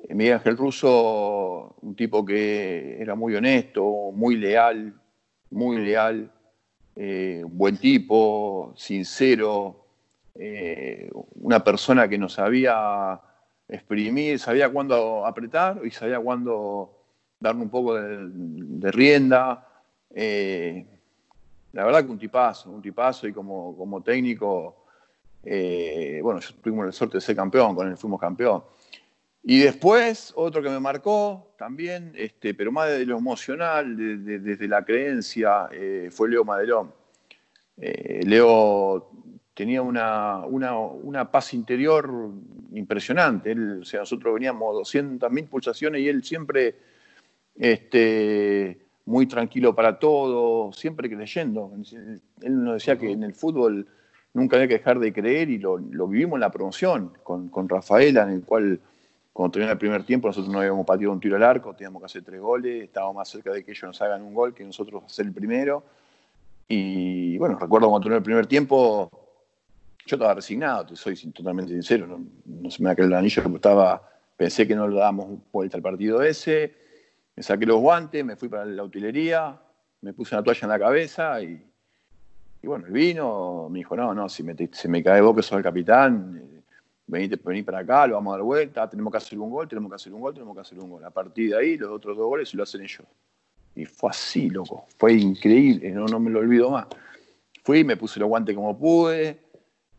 Miguel 0.08 0.34
Ángel 0.34 0.56
Russo, 0.56 1.76
un 1.80 1.94
tipo 1.94 2.24
que 2.24 3.00
era 3.00 3.14
muy 3.14 3.34
honesto, 3.34 4.10
muy 4.12 4.36
leal, 4.36 4.94
muy 5.50 5.78
leal, 5.78 6.30
eh, 6.96 7.42
buen 7.46 7.76
tipo, 7.78 8.72
sincero, 8.76 9.86
eh, 10.34 11.10
una 11.36 11.62
persona 11.62 12.08
que 12.08 12.18
nos 12.18 12.34
sabía 12.34 13.20
exprimir, 13.68 14.38
sabía 14.38 14.70
cuándo 14.70 15.24
apretar 15.24 15.80
y 15.84 15.90
sabía 15.90 16.20
cuándo 16.20 16.98
darle 17.40 17.62
un 17.62 17.70
poco 17.70 17.94
de, 17.94 18.92
rienda. 18.92 19.66
Eh, 20.14 20.86
la 21.72 21.84
verdad 21.84 22.04
que 22.04 22.10
un 22.10 22.18
tipazo, 22.18 22.70
un 22.70 22.82
tipazo 22.82 23.26
y 23.26 23.32
como, 23.32 23.76
como 23.76 24.02
técnico, 24.02 24.81
eh, 25.44 26.20
bueno, 26.22 26.40
yo 26.40 26.54
tuvimos 26.62 26.86
la 26.86 26.92
suerte 26.92 27.18
de 27.18 27.20
ser 27.20 27.36
campeón, 27.36 27.74
con 27.74 27.88
él 27.88 27.96
fuimos 27.96 28.20
campeón. 28.20 28.62
Y 29.44 29.58
después, 29.58 30.32
otro 30.36 30.62
que 30.62 30.70
me 30.70 30.78
marcó 30.78 31.54
también, 31.58 32.12
este, 32.16 32.54
pero 32.54 32.70
más 32.70 32.90
de 32.90 33.04
lo 33.04 33.18
emocional, 33.18 33.96
desde 33.96 34.68
la 34.68 34.84
creencia, 34.84 35.68
eh, 35.72 36.08
fue 36.12 36.28
Leo 36.28 36.44
Madelón. 36.44 36.92
Eh, 37.76 38.20
Leo 38.24 39.10
tenía 39.52 39.82
una, 39.82 40.46
una, 40.46 41.30
paz 41.30 41.54
interior 41.54 42.30
impresionante. 42.72 43.50
Él, 43.50 43.80
o 43.82 43.84
sea, 43.84 44.00
nosotros 44.00 44.34
veníamos 44.34 44.76
200.000 44.76 45.48
pulsaciones 45.48 46.00
y 46.02 46.08
él 46.08 46.22
siempre 46.22 46.76
este, 47.56 48.86
muy 49.06 49.26
tranquilo 49.26 49.74
para 49.74 49.98
todo, 49.98 50.72
siempre 50.72 51.10
creyendo. 51.10 51.72
Él 52.42 52.64
nos 52.64 52.74
decía 52.74 52.96
que 52.96 53.10
en 53.10 53.24
el 53.24 53.34
fútbol 53.34 53.88
nunca 54.34 54.56
había 54.56 54.68
que 54.68 54.78
dejar 54.78 54.98
de 54.98 55.12
creer 55.12 55.50
y 55.50 55.58
lo, 55.58 55.78
vivimos 55.78 56.36
en 56.36 56.40
la 56.40 56.50
promoción 56.50 57.12
con, 57.22 57.48
con, 57.48 57.68
Rafaela, 57.68 58.22
en 58.22 58.30
el 58.30 58.44
cual 58.44 58.80
cuando 59.32 59.52
terminó 59.52 59.72
el 59.72 59.78
primer 59.78 60.04
tiempo 60.04 60.28
nosotros 60.28 60.52
no 60.52 60.60
habíamos 60.60 60.86
pateado 60.86 61.12
un 61.12 61.20
tiro 61.20 61.36
al 61.36 61.42
arco, 61.42 61.74
teníamos 61.74 62.00
que 62.02 62.06
hacer 62.06 62.22
tres 62.22 62.40
goles, 62.40 62.84
estábamos 62.84 63.16
más 63.16 63.28
cerca 63.28 63.52
de 63.52 63.64
que 63.64 63.72
ellos 63.72 63.84
nos 63.84 64.02
hagan 64.02 64.22
un 64.22 64.34
gol 64.34 64.54
que 64.54 64.64
nosotros 64.64 65.02
hacer 65.04 65.26
el 65.26 65.32
primero. 65.32 65.84
Y 66.68 67.36
bueno, 67.38 67.58
recuerdo 67.58 67.88
cuando 67.88 68.04
terminó 68.04 68.18
el 68.18 68.24
primer 68.24 68.46
tiempo, 68.46 69.10
yo 70.06 70.16
estaba 70.16 70.34
resignado, 70.34 70.86
te 70.86 70.96
soy 70.96 71.16
totalmente 71.32 71.72
sincero, 71.72 72.06
no, 72.44 72.70
se 72.70 72.82
me 72.82 72.90
da 72.90 72.96
que 72.96 73.02
el 73.02 73.12
anillo, 73.12 73.42
estaba, 73.54 74.08
pensé 74.36 74.66
que 74.66 74.74
no 74.74 74.88
le 74.88 74.96
dábamos 74.96 75.40
vuelta 75.52 75.76
al 75.76 75.82
partido 75.82 76.22
ese 76.22 76.82
me 77.36 77.42
saqué 77.42 77.66
los 77.66 77.80
guantes, 77.80 78.24
me 78.24 78.36
fui 78.36 78.48
para 78.48 78.64
la 78.64 78.82
utilería, 78.82 79.58
me 80.02 80.12
puse 80.12 80.34
una 80.34 80.44
toalla 80.44 80.60
en 80.62 80.68
la 80.68 80.78
cabeza 80.78 81.42
y, 81.42 81.64
bueno, 82.66 82.86
el 82.86 82.92
vino 82.92 83.68
me 83.70 83.80
dijo, 83.80 83.96
no, 83.96 84.14
no, 84.14 84.28
si 84.28 84.42
me, 84.42 85.02
cae 85.02 85.20
vos 85.20 85.34
que 85.34 85.42
sos 85.42 85.56
el 85.56 85.62
capitán, 85.62 86.40
eh, 86.40 86.62
venite, 87.06 87.36
vení 87.42 87.62
para 87.62 87.80
acá, 87.80 88.06
lo 88.06 88.14
vamos 88.14 88.34
a 88.34 88.36
dar 88.36 88.44
vuelta, 88.44 88.88
tenemos 88.88 89.10
que 89.10 89.16
hacer 89.16 89.38
un 89.38 89.50
gol, 89.50 89.68
tenemos 89.68 89.90
que 89.90 89.96
hacer 89.96 90.12
un 90.12 90.20
gol, 90.20 90.32
tenemos 90.32 90.54
que 90.54 90.60
hacer 90.60 90.78
un 90.78 90.90
gol. 90.90 91.04
A 91.04 91.10
partir 91.10 91.50
de 91.50 91.58
ahí, 91.58 91.76
los 91.76 91.90
otros 91.90 92.16
dos 92.16 92.26
goles 92.26 92.54
lo 92.54 92.62
hacen 92.62 92.82
ellos. 92.82 93.06
Y 93.74 93.84
fue 93.84 94.10
así, 94.10 94.48
loco, 94.48 94.86
fue 94.98 95.14
increíble, 95.14 95.90
no, 95.90 96.04
no 96.06 96.20
me 96.20 96.30
lo 96.30 96.40
olvido 96.40 96.70
más. 96.70 96.86
Fui, 97.64 97.84
me 97.84 97.96
puse 97.96 98.20
los 98.20 98.28
guantes 98.28 98.54
como 98.54 98.78
pude, 98.78 99.38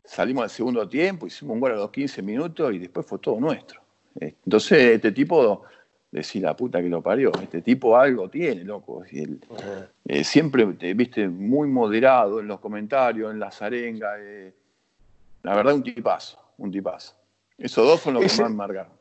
salimos 0.03 0.43
al 0.43 0.49
segundo 0.49 0.87
tiempo, 0.87 1.27
hicimos 1.27 1.55
un 1.55 1.59
gol 1.59 1.71
a 1.71 1.75
los 1.75 1.91
15 1.91 2.21
minutos 2.21 2.73
y 2.73 2.79
después 2.79 3.05
fue 3.05 3.19
todo 3.19 3.39
nuestro. 3.39 3.81
Entonces, 4.15 4.95
este 4.95 5.11
tipo 5.11 5.63
decir 6.13 6.43
la 6.43 6.55
puta 6.55 6.79
que 6.79 6.89
lo 6.89 7.01
parió, 7.01 7.31
este 7.41 7.61
tipo 7.61 7.97
algo 7.97 8.29
tiene, 8.29 8.63
loco. 8.63 9.03
Eh, 10.05 10.23
siempre, 10.23 10.65
viste, 10.65 11.27
muy 11.27 11.67
moderado 11.67 12.39
en 12.39 12.47
los 12.47 12.59
comentarios, 12.59 13.31
en 13.31 13.39
las 13.39 13.61
arengas. 13.61 14.19
Eh, 14.19 14.53
la 15.41 15.55
verdad, 15.55 15.73
un 15.73 15.83
tipazo, 15.83 16.37
un 16.59 16.71
tipazo. 16.71 17.15
Esos 17.57 17.87
dos 17.87 17.99
son 17.99 18.13
los 18.13 18.31
que 18.31 18.41
más 18.43 18.51
marcaron. 18.51 18.91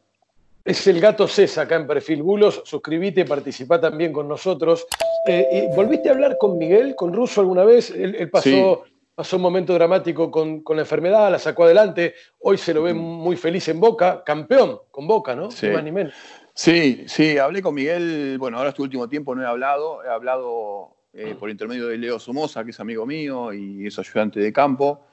Es 0.64 0.87
el 0.87 1.00
gato 1.00 1.28
César 1.28 1.66
acá 1.66 1.76
en 1.76 1.87
Perfil 1.87 2.23
Bulos. 2.23 2.62
Suscribite, 2.64 3.25
participá 3.26 3.78
también 3.78 4.12
con 4.12 4.26
nosotros. 4.26 4.87
Eh, 5.26 5.69
¿Volviste 5.75 6.09
a 6.09 6.12
hablar 6.12 6.38
con 6.38 6.57
Miguel, 6.57 6.95
con 6.95 7.12
Russo 7.12 7.42
alguna 7.42 7.64
vez? 7.64 7.90
Él, 7.90 8.31
pasó, 8.31 8.85
pasó 9.14 9.37
un 9.37 9.42
momento 9.42 9.75
dramático 9.75 10.31
con, 10.31 10.62
la 10.66 10.81
enfermedad, 10.81 11.31
la 11.31 11.38
sacó 11.38 11.64
adelante. 11.64 12.14
Hoy 12.40 12.57
se 12.57 12.73
lo 12.73 12.85
ve 12.85 12.95
muy 12.95 13.37
feliz 13.37 13.69
en 13.69 13.81
Boca, 13.81 14.23
campeón 14.25 14.78
con 14.90 15.07
Boca, 15.07 15.35
¿no? 15.35 15.50
Sí. 15.50 15.66
Ni 15.83 15.92
menos. 15.92 16.14
Sí, 16.54 17.04
sí, 17.06 17.38
hablé 17.38 17.62
con 17.62 17.75
Miguel, 17.75 18.37
bueno, 18.38 18.59
ahora 18.59 18.71
este 18.71 18.82
último 18.82 19.09
tiempo 19.09 19.35
no 19.35 19.42
he 19.42 19.47
hablado, 19.47 20.04
he 20.04 20.09
hablado 20.09 20.97
eh, 21.14 21.35
por 21.38 21.49
intermedio 21.49 21.88
de 21.88 21.97
Leo 21.97 22.18
Somoza, 22.18 22.62
que 22.64 22.71
es 22.71 22.80
amigo 22.80 23.06
mío 23.06 23.52
y 23.52 23.87
es 23.87 23.99
ayudante 23.99 24.40
de 24.40 24.52
campo. 24.52 25.06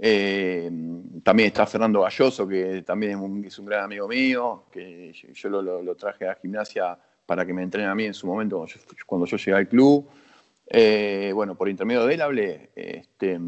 Eh, 0.00 0.70
también 1.24 1.48
está 1.48 1.66
Fernando 1.66 2.02
Galloso, 2.02 2.46
que 2.46 2.82
también 2.82 3.12
es 3.44 3.58
un, 3.58 3.66
gran 3.66 3.84
amigo 3.84 4.06
mío, 4.06 4.64
que 4.70 5.12
yo, 5.12 5.48
lo, 5.48 5.94
traje 5.96 6.28
a 6.28 6.36
gimnasia 6.36 6.96
para 7.26 7.44
que 7.44 7.52
me 7.52 7.62
entrene 7.62 7.88
a 7.88 7.94
mí 7.94 8.04
en 8.04 8.14
su 8.14 8.26
momento 8.26 8.64
cuando 9.04 9.26
yo, 9.26 9.36
llegué 9.36 9.54
al 9.54 9.68
club. 9.68 10.08
Eh, 10.66 11.32
bueno, 11.34 11.56
por 11.56 11.68
intermedio 11.68 12.06
de 12.06 12.14
él 12.14 12.22
hablé. 12.22 12.70
Este, 12.76 13.38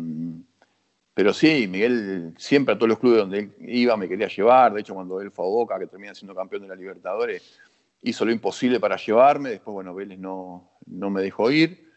pero 1.21 1.35
sí, 1.35 1.69
Miguel 1.69 2.33
siempre 2.39 2.73
a 2.73 2.79
todos 2.79 2.89
los 2.89 2.99
clubes 2.99 3.19
donde 3.19 3.41
él 3.41 3.53
iba 3.61 3.95
me 3.95 4.09
quería 4.09 4.27
llevar. 4.27 4.73
De 4.73 4.81
hecho, 4.81 4.95
cuando 4.95 5.21
él 5.21 5.31
fue 5.31 5.45
a 5.45 5.49
Boca, 5.49 5.79
que 5.79 5.87
termina 5.87 6.15
siendo 6.15 6.35
campeón 6.35 6.62
de 6.62 6.69
la 6.69 6.75
Libertadores, 6.75 7.61
hizo 8.00 8.25
lo 8.25 8.33
imposible 8.33 8.81
para 8.81 8.97
llevarme. 8.97 9.50
Después, 9.50 9.75
bueno, 9.75 9.95
Vélez 9.95 10.19
no, 10.19 10.71
no 10.87 11.11
me 11.11 11.21
dejó 11.21 11.50
ir. 11.50 11.91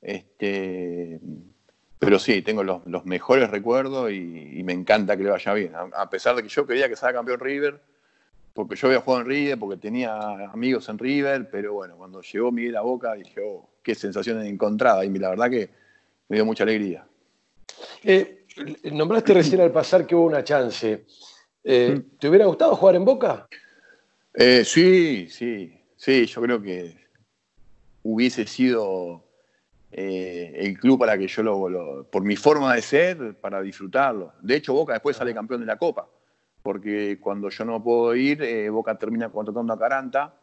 Este, 0.00 1.20
pero 1.98 2.18
sí, 2.18 2.40
tengo 2.40 2.64
los, 2.64 3.04
mejores 3.04 3.50
recuerdos 3.50 4.12
y, 4.12 4.62
me 4.64 4.72
encanta 4.72 5.14
que 5.14 5.24
le 5.24 5.30
vaya 5.30 5.52
bien. 5.52 5.72
A, 5.74 6.08
pesar 6.08 6.34
de 6.34 6.42
que 6.42 6.48
yo 6.48 6.66
quería 6.66 6.88
que 6.88 6.96
sea 6.96 7.12
campeón 7.12 7.38
River, 7.38 7.82
porque 8.54 8.76
yo 8.76 8.86
había 8.86 9.02
jugado 9.02 9.24
en 9.24 9.28
River, 9.28 9.58
porque 9.58 9.76
tenía 9.76 10.16
amigos 10.50 10.88
en 10.88 10.96
River, 10.96 11.50
pero 11.50 11.74
bueno, 11.74 11.98
cuando 11.98 12.22
llegó 12.22 12.50
Miguel 12.50 12.76
a 12.76 12.80
Boca 12.80 13.12
dije, 13.12 13.42
oh, 13.44 13.68
qué 13.82 13.94
sensación 13.94 14.42
encontrada. 14.42 15.04
Y 15.04 15.10
la 15.18 15.28
verdad 15.28 15.50
que 15.50 15.68
me 16.30 16.36
dio 16.38 16.46
mucha 16.46 16.64
alegría. 16.64 17.04
Eh, 18.02 18.39
Nombraste 18.92 19.34
recién 19.34 19.60
al 19.60 19.72
pasar 19.72 20.06
que 20.06 20.14
hubo 20.14 20.26
una 20.26 20.44
chance. 20.44 21.04
Eh, 21.62 21.94
mm. 21.96 22.18
¿Te 22.18 22.28
hubiera 22.28 22.46
gustado 22.46 22.74
jugar 22.76 22.96
en 22.96 23.04
Boca? 23.04 23.46
Eh, 24.34 24.64
sí, 24.64 25.28
sí, 25.28 25.72
sí, 25.96 26.26
yo 26.26 26.42
creo 26.42 26.62
que 26.62 26.96
hubiese 28.02 28.46
sido 28.46 29.24
eh, 29.90 30.52
el 30.56 30.78
club 30.78 30.98
para 30.98 31.18
que 31.18 31.26
yo 31.26 31.42
lo, 31.42 32.06
por 32.10 32.22
mi 32.22 32.36
forma 32.36 32.74
de 32.74 32.82
ser, 32.82 33.34
para 33.40 33.60
disfrutarlo. 33.60 34.32
De 34.40 34.56
hecho, 34.56 34.72
Boca 34.72 34.94
después 34.94 35.16
sale 35.16 35.34
campeón 35.34 35.60
de 35.60 35.66
la 35.66 35.76
Copa, 35.76 36.08
porque 36.62 37.18
cuando 37.20 37.50
yo 37.50 37.64
no 37.64 37.82
puedo 37.82 38.14
ir, 38.14 38.70
Boca 38.70 38.96
termina 38.96 39.28
contratando 39.30 39.72
a 39.72 39.78
Caranta 39.78 40.34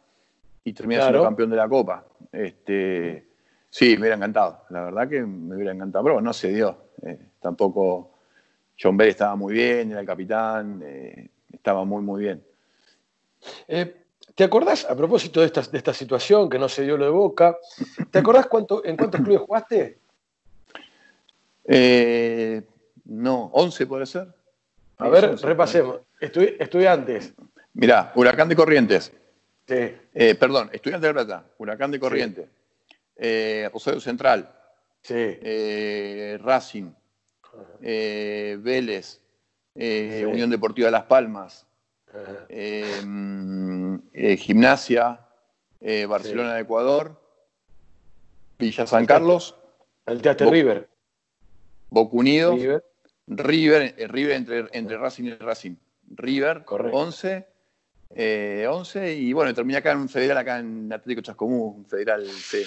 y 0.63 0.73
termina 0.73 1.03
siendo 1.03 1.23
campeón 1.23 1.49
de 1.49 1.55
la 1.55 1.67
Copa. 1.67 2.05
Este, 2.31 3.27
sí, 3.69 3.93
me 3.93 4.01
hubiera 4.01 4.15
encantado, 4.17 4.65
la 4.69 4.83
verdad 4.83 5.09
que 5.09 5.21
me 5.21 5.55
hubiera 5.55 5.71
encantado, 5.71 6.03
pero 6.03 6.21
no 6.21 6.33
se 6.33 6.49
dio. 6.49 6.77
Eh, 7.47 7.51
tampoco 7.51 8.11
John 8.79 8.97
Bell 8.97 9.09
estaba 9.09 9.35
muy 9.35 9.53
bien, 9.53 9.91
era 9.91 10.01
el 10.01 10.05
capitán, 10.05 10.81
eh, 10.83 11.29
estaba 11.51 11.85
muy, 11.85 12.01
muy 12.01 12.23
bien. 12.23 12.43
Eh, 13.67 14.03
¿Te 14.35 14.43
acordás, 14.43 14.85
a 14.85 14.95
propósito 14.95 15.39
de 15.39 15.47
esta, 15.47 15.61
de 15.61 15.77
esta, 15.77 15.93
situación 15.93 16.49
que 16.49 16.59
no 16.59 16.69
se 16.69 16.83
dio 16.83 16.97
lo 16.97 17.05
de 17.05 17.11
Boca, 17.11 17.57
¿te 18.11 18.19
acordás 18.19 18.47
cuánto, 18.47 18.85
en 18.85 18.95
cuántos 18.95 19.21
clubes 19.21 19.41
jugaste? 19.41 19.99
no, 23.05 23.49
11 23.53 23.87
puede 23.87 24.05
ser. 24.05 24.27
A 24.97 25.09
ver, 25.09 25.37
repasemos. 25.41 26.01
estudiantes. 26.19 27.33
Mirá, 27.73 28.11
Huracán 28.15 28.47
de 28.47 28.55
Corrientes. 28.55 29.11
Sí. 29.67 29.95
perdón, 30.39 30.69
Estudiantes 30.71 31.09
de 31.09 31.13
Plata, 31.13 31.45
Huracán 31.57 31.91
de 31.91 31.99
Corrientes. 31.99 32.47
Rosario 33.73 33.99
Central, 33.99 34.57
eh, 35.09 36.37
Racing, 36.41 36.91
eh, 37.81 38.57
Vélez, 38.59 39.21
eh, 39.75 40.25
Unión 40.27 40.49
Deportiva 40.49 40.91
Las 40.91 41.03
Palmas, 41.03 41.65
Gimnasia, 44.37 45.25
Barcelona 46.07 46.55
de 46.55 46.61
Ecuador, 46.61 47.19
Villa 48.57 48.87
San 48.87 49.05
Carlos. 49.05 49.55
Salteaste 50.05 50.45
River. 50.45 50.89
Boca 51.89 52.15
Unidos, 52.15 52.59
River, 52.59 52.83
River, 53.27 53.95
eh, 53.97 54.07
River 54.07 54.35
entre, 54.35 54.65
entre 54.71 54.97
Racing 54.97 55.25
y 55.25 55.33
Racing. 55.35 55.75
River, 56.09 56.63
11, 56.67 57.45
11 58.67 59.13
y 59.13 59.33
bueno, 59.33 59.53
terminé 59.53 59.77
acá 59.79 59.91
en 59.91 59.99
un 59.99 60.09
federal, 60.09 60.37
acá 60.37 60.59
en 60.59 60.91
Atlético 60.91 61.21
Chascomú, 61.21 61.65
un 61.65 61.85
federal 61.85 62.25
C. 62.25 62.65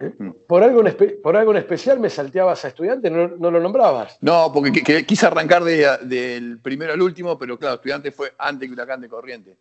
¿Eh? 0.00 0.12
Mm. 0.18 0.30
¿Por, 0.46 0.62
algo 0.62 0.84
en 0.86 1.20
¿Por 1.22 1.36
algo 1.36 1.52
en 1.52 1.58
especial 1.58 2.00
me 2.00 2.10
salteabas 2.10 2.64
a 2.64 2.68
estudiante? 2.68 3.10
¿No, 3.10 3.28
lo 3.28 3.60
nombrabas? 3.60 4.18
No, 4.20 4.50
porque 4.52 5.04
quise 5.06 5.26
arrancar 5.26 5.62
del 5.62 6.58
primero 6.60 6.92
al 6.92 7.02
último, 7.02 7.38
pero 7.38 7.58
claro, 7.58 7.76
estudiante 7.76 8.10
fue 8.10 8.32
antes 8.38 8.68
que 8.68 8.72
Huracán 8.72 9.00
de 9.00 9.08
Corriente. 9.08 9.56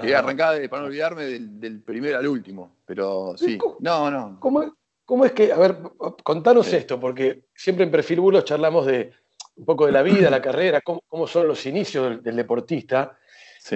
Quería 0.00 0.16
ah. 0.16 0.20
arrancar, 0.20 0.68
para 0.68 0.82
no 0.82 0.88
olvidarme, 0.88 1.24
del, 1.24 1.80
primero 1.80 2.18
al 2.18 2.26
último. 2.26 2.76
Pero 2.86 3.34
sí, 3.36 3.58
no, 3.80 4.10
no. 4.10 4.38
¿Cómo, 4.40 5.24
es 5.24 5.32
que, 5.32 5.52
a 5.52 5.58
ver, 5.58 5.78
contanos 6.22 6.72
esto, 6.72 7.00
porque 7.00 7.46
siempre 7.54 7.84
en 7.84 7.90
Perfil 7.90 8.20
Bulos 8.20 8.44
charlamos 8.44 8.86
de 8.86 9.12
un 9.56 9.64
poco 9.64 9.86
de 9.86 9.92
la 9.92 10.02
vida, 10.02 10.30
la 10.30 10.40
carrera, 10.42 10.80
cómo, 10.80 11.26
son 11.26 11.48
los 11.48 11.66
inicios 11.66 12.22
del, 12.22 12.36
deportista. 12.36 13.18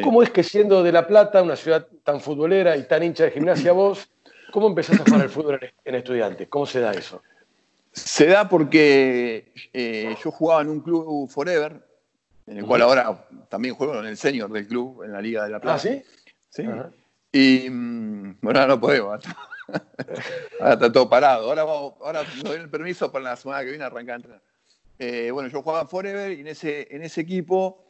¿Cómo 0.02 0.22
es 0.22 0.30
que 0.30 0.42
siendo 0.42 0.82
de 0.82 0.92
La 0.92 1.06
Plata, 1.06 1.42
una 1.42 1.56
ciudad 1.56 1.86
tan 2.04 2.20
futbolera 2.20 2.76
y 2.76 2.84
tan 2.84 3.02
hincha 3.02 3.24
de 3.24 3.32
gimnasia 3.32 3.72
vos, 3.72 4.08
¿Cómo 4.54 4.68
empezaste 4.68 5.02
a 5.02 5.04
jugar 5.04 5.22
al 5.22 5.30
fútbol 5.30 5.60
en 5.84 5.94
estudiantes? 5.96 6.46
¿Cómo 6.46 6.64
se 6.64 6.78
da 6.78 6.92
eso? 6.92 7.20
Se 7.90 8.26
da 8.26 8.48
porque 8.48 9.52
eh, 9.72 10.14
yo 10.22 10.30
jugaba 10.30 10.62
en 10.62 10.68
un 10.68 10.80
club 10.80 11.28
Forever, 11.28 11.84
en 12.46 12.58
el 12.58 12.64
cual 12.64 12.82
ahora 12.82 13.26
también 13.48 13.74
juego 13.74 13.98
en 13.98 14.06
el 14.06 14.16
senior 14.16 14.52
del 14.52 14.68
club, 14.68 15.02
en 15.02 15.10
la 15.10 15.20
Liga 15.20 15.42
de 15.42 15.50
la 15.50 15.58
Plata. 15.58 15.74
¿Ah, 15.74 15.78
sí? 15.80 16.04
Sí. 16.50 16.62
Y 17.32 17.68
mm, 17.68 18.36
bueno, 18.42 18.60
ahora 18.60 18.74
no 18.76 18.80
podemos. 18.80 19.24
ahora 20.60 20.74
está 20.74 20.92
todo 20.92 21.10
parado. 21.10 21.48
Ahora, 21.48 21.62
ahora 21.62 22.22
nos 22.22 22.44
doy 22.44 22.60
el 22.60 22.70
permiso 22.70 23.10
para 23.10 23.24
la 23.24 23.36
semana 23.36 23.64
que 23.64 23.70
viene 23.70 23.82
arrancar 23.82 24.12
a 24.12 24.16
entrenar. 24.16 24.42
Eh, 25.00 25.32
bueno, 25.32 25.48
yo 25.48 25.62
jugaba 25.62 25.82
en 25.82 25.88
Forever 25.88 26.30
y 26.30 26.42
en 26.42 26.46
ese, 26.46 26.86
en 26.94 27.02
ese 27.02 27.22
equipo 27.22 27.83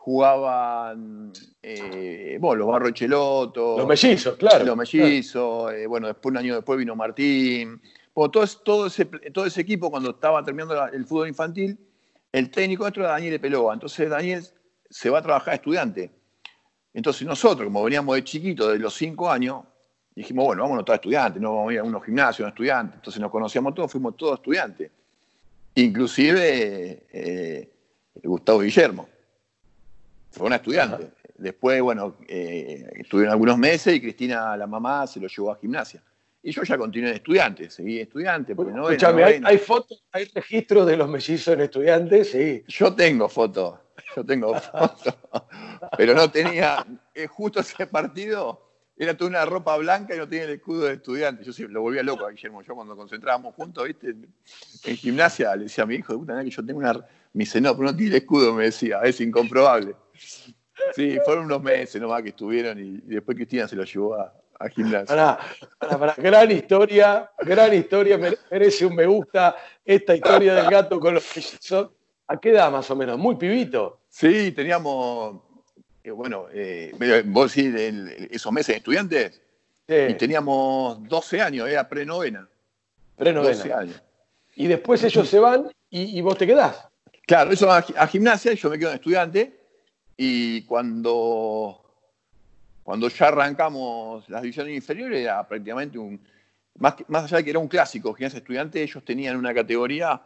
jugaban 0.00 1.30
eh, 1.62 2.38
bueno, 2.40 2.60
los 2.60 2.68
Barro 2.68 2.90
Cheloto. 2.90 3.76
Los 3.76 3.86
mellizos, 3.86 4.34
claro. 4.36 4.64
Los 4.64 4.74
mellizos, 4.74 5.74
eh, 5.74 5.86
bueno, 5.86 6.06
después 6.06 6.30
un 6.30 6.38
año 6.38 6.54
después 6.54 6.78
vino 6.78 6.96
Martín. 6.96 7.82
Bueno, 8.14 8.30
todo, 8.30 8.46
todo, 8.64 8.86
ese, 8.86 9.04
todo 9.04 9.44
ese 9.44 9.60
equipo, 9.60 9.90
cuando 9.90 10.12
estaba 10.12 10.42
terminando 10.42 10.86
el 10.86 11.04
fútbol 11.04 11.28
infantil, 11.28 11.78
el 12.32 12.50
técnico 12.50 12.84
nuestro 12.84 13.02
era 13.02 13.12
Daniel 13.12 13.38
Pelova. 13.40 13.74
Entonces 13.74 14.08
Daniel 14.08 14.42
se 14.88 15.10
va 15.10 15.18
a 15.18 15.22
trabajar 15.22 15.54
estudiante. 15.54 16.10
Entonces 16.94 17.26
nosotros, 17.26 17.66
como 17.66 17.84
veníamos 17.84 18.16
de 18.16 18.24
chiquitos, 18.24 18.72
de 18.72 18.78
los 18.78 18.94
cinco 18.94 19.30
años, 19.30 19.64
dijimos, 20.14 20.46
bueno, 20.46 20.62
vámonos 20.62 20.86
todos 20.86 20.96
estudiantes, 20.96 21.42
no 21.42 21.56
vamos 21.56 21.70
a 21.70 21.74
ir 21.74 21.80
a 21.80 21.84
unos 21.84 22.02
gimnasios, 22.02 22.40
unos 22.40 22.52
estudiantes. 22.52 22.96
Entonces 22.96 23.20
nos 23.20 23.30
conocíamos 23.30 23.74
todos, 23.74 23.92
fuimos 23.92 24.16
todos 24.16 24.38
estudiantes. 24.38 24.90
Inclusive 25.74 27.06
eh, 27.12 27.70
Gustavo 28.24 28.60
Guillermo. 28.60 29.09
Fue 30.30 30.46
una 30.46 30.56
estudiante. 30.56 31.10
Después, 31.36 31.80
bueno, 31.80 32.16
eh, 32.28 32.86
estuvieron 32.96 33.32
algunos 33.32 33.56
meses 33.58 33.94
y 33.94 34.00
Cristina, 34.00 34.56
la 34.56 34.66
mamá, 34.66 35.06
se 35.06 35.20
lo 35.20 35.26
llevó 35.26 35.52
a 35.52 35.56
gimnasia. 35.56 36.02
Y 36.42 36.52
yo 36.52 36.62
ya 36.62 36.78
continué 36.78 37.10
de 37.10 37.16
estudiante, 37.16 37.70
seguí 37.70 38.00
estudiante. 38.00 38.52
Escúchame, 38.52 39.40
hay, 39.44 39.58
fotos, 39.58 40.02
hay 40.12 40.24
registros 40.26 40.86
de 40.86 40.96
los 40.96 41.08
mellizos 41.08 41.54
en 41.54 41.60
estudiantes, 41.60 42.30
sí. 42.30 42.62
Yo 42.66 42.94
tengo 42.94 43.28
fotos, 43.28 43.78
yo 44.16 44.24
tengo 44.24 44.54
fotos. 44.60 45.14
pero 45.96 46.14
no 46.14 46.30
tenía, 46.30 46.86
eh, 47.14 47.26
justo 47.26 47.60
ese 47.60 47.86
partido 47.86 48.70
era 48.96 49.16
toda 49.16 49.30
una 49.30 49.44
ropa 49.46 49.78
blanca 49.78 50.14
y 50.14 50.18
no 50.18 50.28
tenía 50.28 50.44
el 50.44 50.50
escudo 50.50 50.84
de 50.84 50.94
estudiante. 50.94 51.42
Yo 51.42 51.54
sí, 51.54 51.66
lo 51.66 51.80
volvía 51.80 52.02
loco 52.02 52.26
a 52.26 52.30
Guillermo. 52.30 52.60
Yo 52.60 52.74
cuando 52.74 52.94
concentrábamos 52.94 53.54
juntos, 53.54 53.86
¿viste? 53.86 54.14
En 54.84 54.96
gimnasia 54.96 55.56
le 55.56 55.64
decía 55.64 55.84
a 55.84 55.86
mi 55.86 55.94
hijo, 55.94 56.12
de 56.12 56.18
puta, 56.18 56.44
que 56.44 56.50
yo 56.50 56.64
tengo 56.64 56.80
una. 56.80 56.92
Me 57.32 57.44
dice, 57.44 57.62
no, 57.62 57.74
pero 57.74 57.90
no 57.90 57.96
tiene 57.96 58.16
el 58.16 58.22
escudo, 58.22 58.52
me 58.52 58.64
decía, 58.64 59.00
es 59.04 59.18
incomprobable. 59.22 59.94
Sí, 60.94 61.18
fueron 61.24 61.44
unos 61.44 61.62
meses 61.62 62.00
nomás 62.00 62.22
que 62.22 62.30
estuvieron 62.30 62.78
y, 62.78 63.00
después 63.14 63.36
Cristina 63.36 63.68
se 63.68 63.76
lo 63.76 63.84
llevó 63.84 64.14
a, 64.14 64.34
gimnasia. 64.74 65.38
Para, 65.78 65.98
para, 65.98 66.14
gran 66.14 66.50
historia, 66.50 67.30
gran 67.38 67.72
historia, 67.72 68.18
merece 68.50 68.84
un 68.84 68.94
me 68.94 69.06
gusta 69.06 69.56
esta 69.84 70.14
historia 70.14 70.54
del 70.54 70.70
gato 70.70 71.00
con 71.00 71.14
los 71.14 71.24
mellizos. 71.34 71.90
¿A 72.26 72.38
qué 72.38 72.50
edad 72.50 72.70
más 72.70 72.90
o 72.90 72.96
menos? 72.96 73.18
Muy 73.18 73.36
pibito. 73.36 74.00
Sí, 74.08 74.52
teníamos, 74.52 75.40
eh, 76.04 76.10
bueno, 76.10 76.46
eh, 76.52 76.92
vos 77.26 77.54
decís 77.54 77.74
esos 78.30 78.52
meses 78.52 78.74
de 78.74 78.78
estudiantes, 78.78 79.40
y 79.88 80.14
teníamos 80.14 81.08
12 81.08 81.40
años, 81.40 81.68
era 81.68 81.88
prenovena. 81.88 82.46
Prenovena. 83.16 83.56
12 83.56 83.72
años. 83.72 84.02
Y 84.54 84.66
después 84.66 85.02
ellos 85.02 85.28
se 85.28 85.38
van 85.38 85.70
y, 85.88 86.20
vos 86.20 86.36
te 86.36 86.46
quedás. 86.46 86.86
Claro, 87.26 87.50
eso 87.50 87.70
a, 87.70 87.78
a 87.78 88.06
gimnasia, 88.06 88.52
yo 88.52 88.68
me 88.68 88.78
quedo 88.78 88.90
en 88.90 88.96
estudiante 88.96 89.59
y 90.22 90.64
cuando, 90.64 91.80
cuando 92.82 93.08
ya 93.08 93.28
arrancamos 93.28 94.28
las 94.28 94.42
divisiones 94.42 94.74
inferiores, 94.74 95.22
era 95.22 95.48
prácticamente 95.48 95.98
un. 95.98 96.20
Más, 96.76 96.96
más 97.08 97.24
allá 97.24 97.38
de 97.38 97.44
que 97.44 97.50
era 97.50 97.58
un 97.58 97.68
clásico, 97.68 98.14
que 98.14 98.26
estudiantes, 98.26 98.82
ellos 98.82 99.02
tenían 99.02 99.38
una 99.38 99.54
categoría 99.54 100.20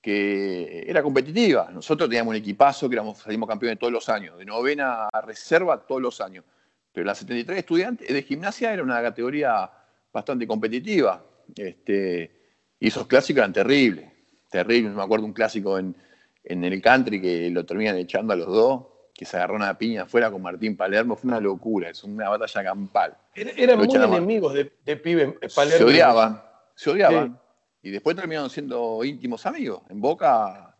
que 0.00 0.86
era 0.88 1.02
competitiva. 1.02 1.68
Nosotros 1.70 2.08
teníamos 2.08 2.30
un 2.30 2.36
equipazo 2.36 2.88
que 2.88 2.94
éramos, 2.94 3.18
salimos 3.18 3.46
campeones 3.46 3.78
todos 3.78 3.92
los 3.92 4.08
años, 4.08 4.38
de 4.38 4.46
novena 4.46 5.06
a 5.12 5.20
reserva 5.20 5.84
todos 5.86 6.00
los 6.00 6.18
años. 6.22 6.42
Pero 6.90 7.04
las 7.04 7.18
73 7.18 7.58
estudiantes 7.58 8.08
de 8.08 8.22
gimnasia 8.22 8.72
era 8.72 8.82
una 8.82 9.02
categoría 9.02 9.70
bastante 10.14 10.46
competitiva. 10.46 11.22
Este, 11.54 12.40
y 12.80 12.88
esos 12.88 13.06
clásicos 13.06 13.40
eran 13.40 13.52
terribles, 13.52 14.10
terribles. 14.48 14.94
Me 14.94 15.02
acuerdo 15.02 15.26
un 15.26 15.34
clásico 15.34 15.78
en, 15.78 15.94
en 16.42 16.64
el 16.64 16.80
country 16.80 17.20
que 17.20 17.50
lo 17.50 17.66
terminan 17.66 17.98
echando 17.98 18.32
a 18.32 18.36
los 18.36 18.46
dos 18.46 18.95
que 19.16 19.24
se 19.24 19.36
agarró 19.36 19.54
una 19.54 19.76
piña 19.78 20.02
afuera 20.02 20.30
con 20.30 20.42
Martín 20.42 20.76
Palermo, 20.76 21.16
fue 21.16 21.28
una 21.28 21.40
locura, 21.40 21.88
es 21.88 22.04
una 22.04 22.28
batalla 22.28 22.64
campal. 22.64 23.16
eran 23.34 23.78
muy 23.78 23.88
enemigos 23.94 24.52
de, 24.52 24.72
de 24.84 24.96
pibe 24.96 25.38
Palermo. 25.54 25.78
Se 25.78 25.84
odiaban, 25.84 26.42
se 26.74 26.90
odiaban. 26.90 27.40
Y 27.80 27.90
después 27.90 28.14
terminaron 28.14 28.50
siendo 28.50 29.02
íntimos 29.04 29.46
amigos. 29.46 29.82
En 29.88 30.00
Boca 30.00 30.76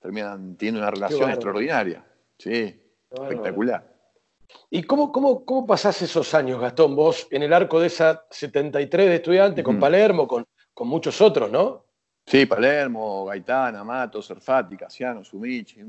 terminan 0.00 0.56
teniendo 0.56 0.80
una 0.80 0.90
relación 0.90 1.30
extraordinaria. 1.30 2.04
Sí, 2.38 2.82
espectacular. 3.10 3.94
¿Y 4.70 4.82
cómo, 4.82 5.12
cómo, 5.12 5.44
cómo 5.44 5.66
pasás 5.66 6.00
esos 6.02 6.34
años, 6.34 6.60
Gastón, 6.60 6.96
vos 6.96 7.28
en 7.30 7.42
el 7.42 7.52
arco 7.52 7.78
de 7.78 7.86
esa 7.86 8.24
73 8.30 9.08
de 9.08 9.14
estudiantes, 9.16 9.64
con 9.64 9.78
Palermo, 9.78 10.26
con, 10.26 10.46
con 10.74 10.88
muchos 10.88 11.20
otros, 11.20 11.50
¿no? 11.50 11.84
Sí, 12.26 12.46
Palermo, 12.46 13.26
Gaitán, 13.26 13.76
Amato, 13.76 14.20
Serfati, 14.20 14.76
Casiano, 14.76 15.22
Sumichi, 15.22 15.80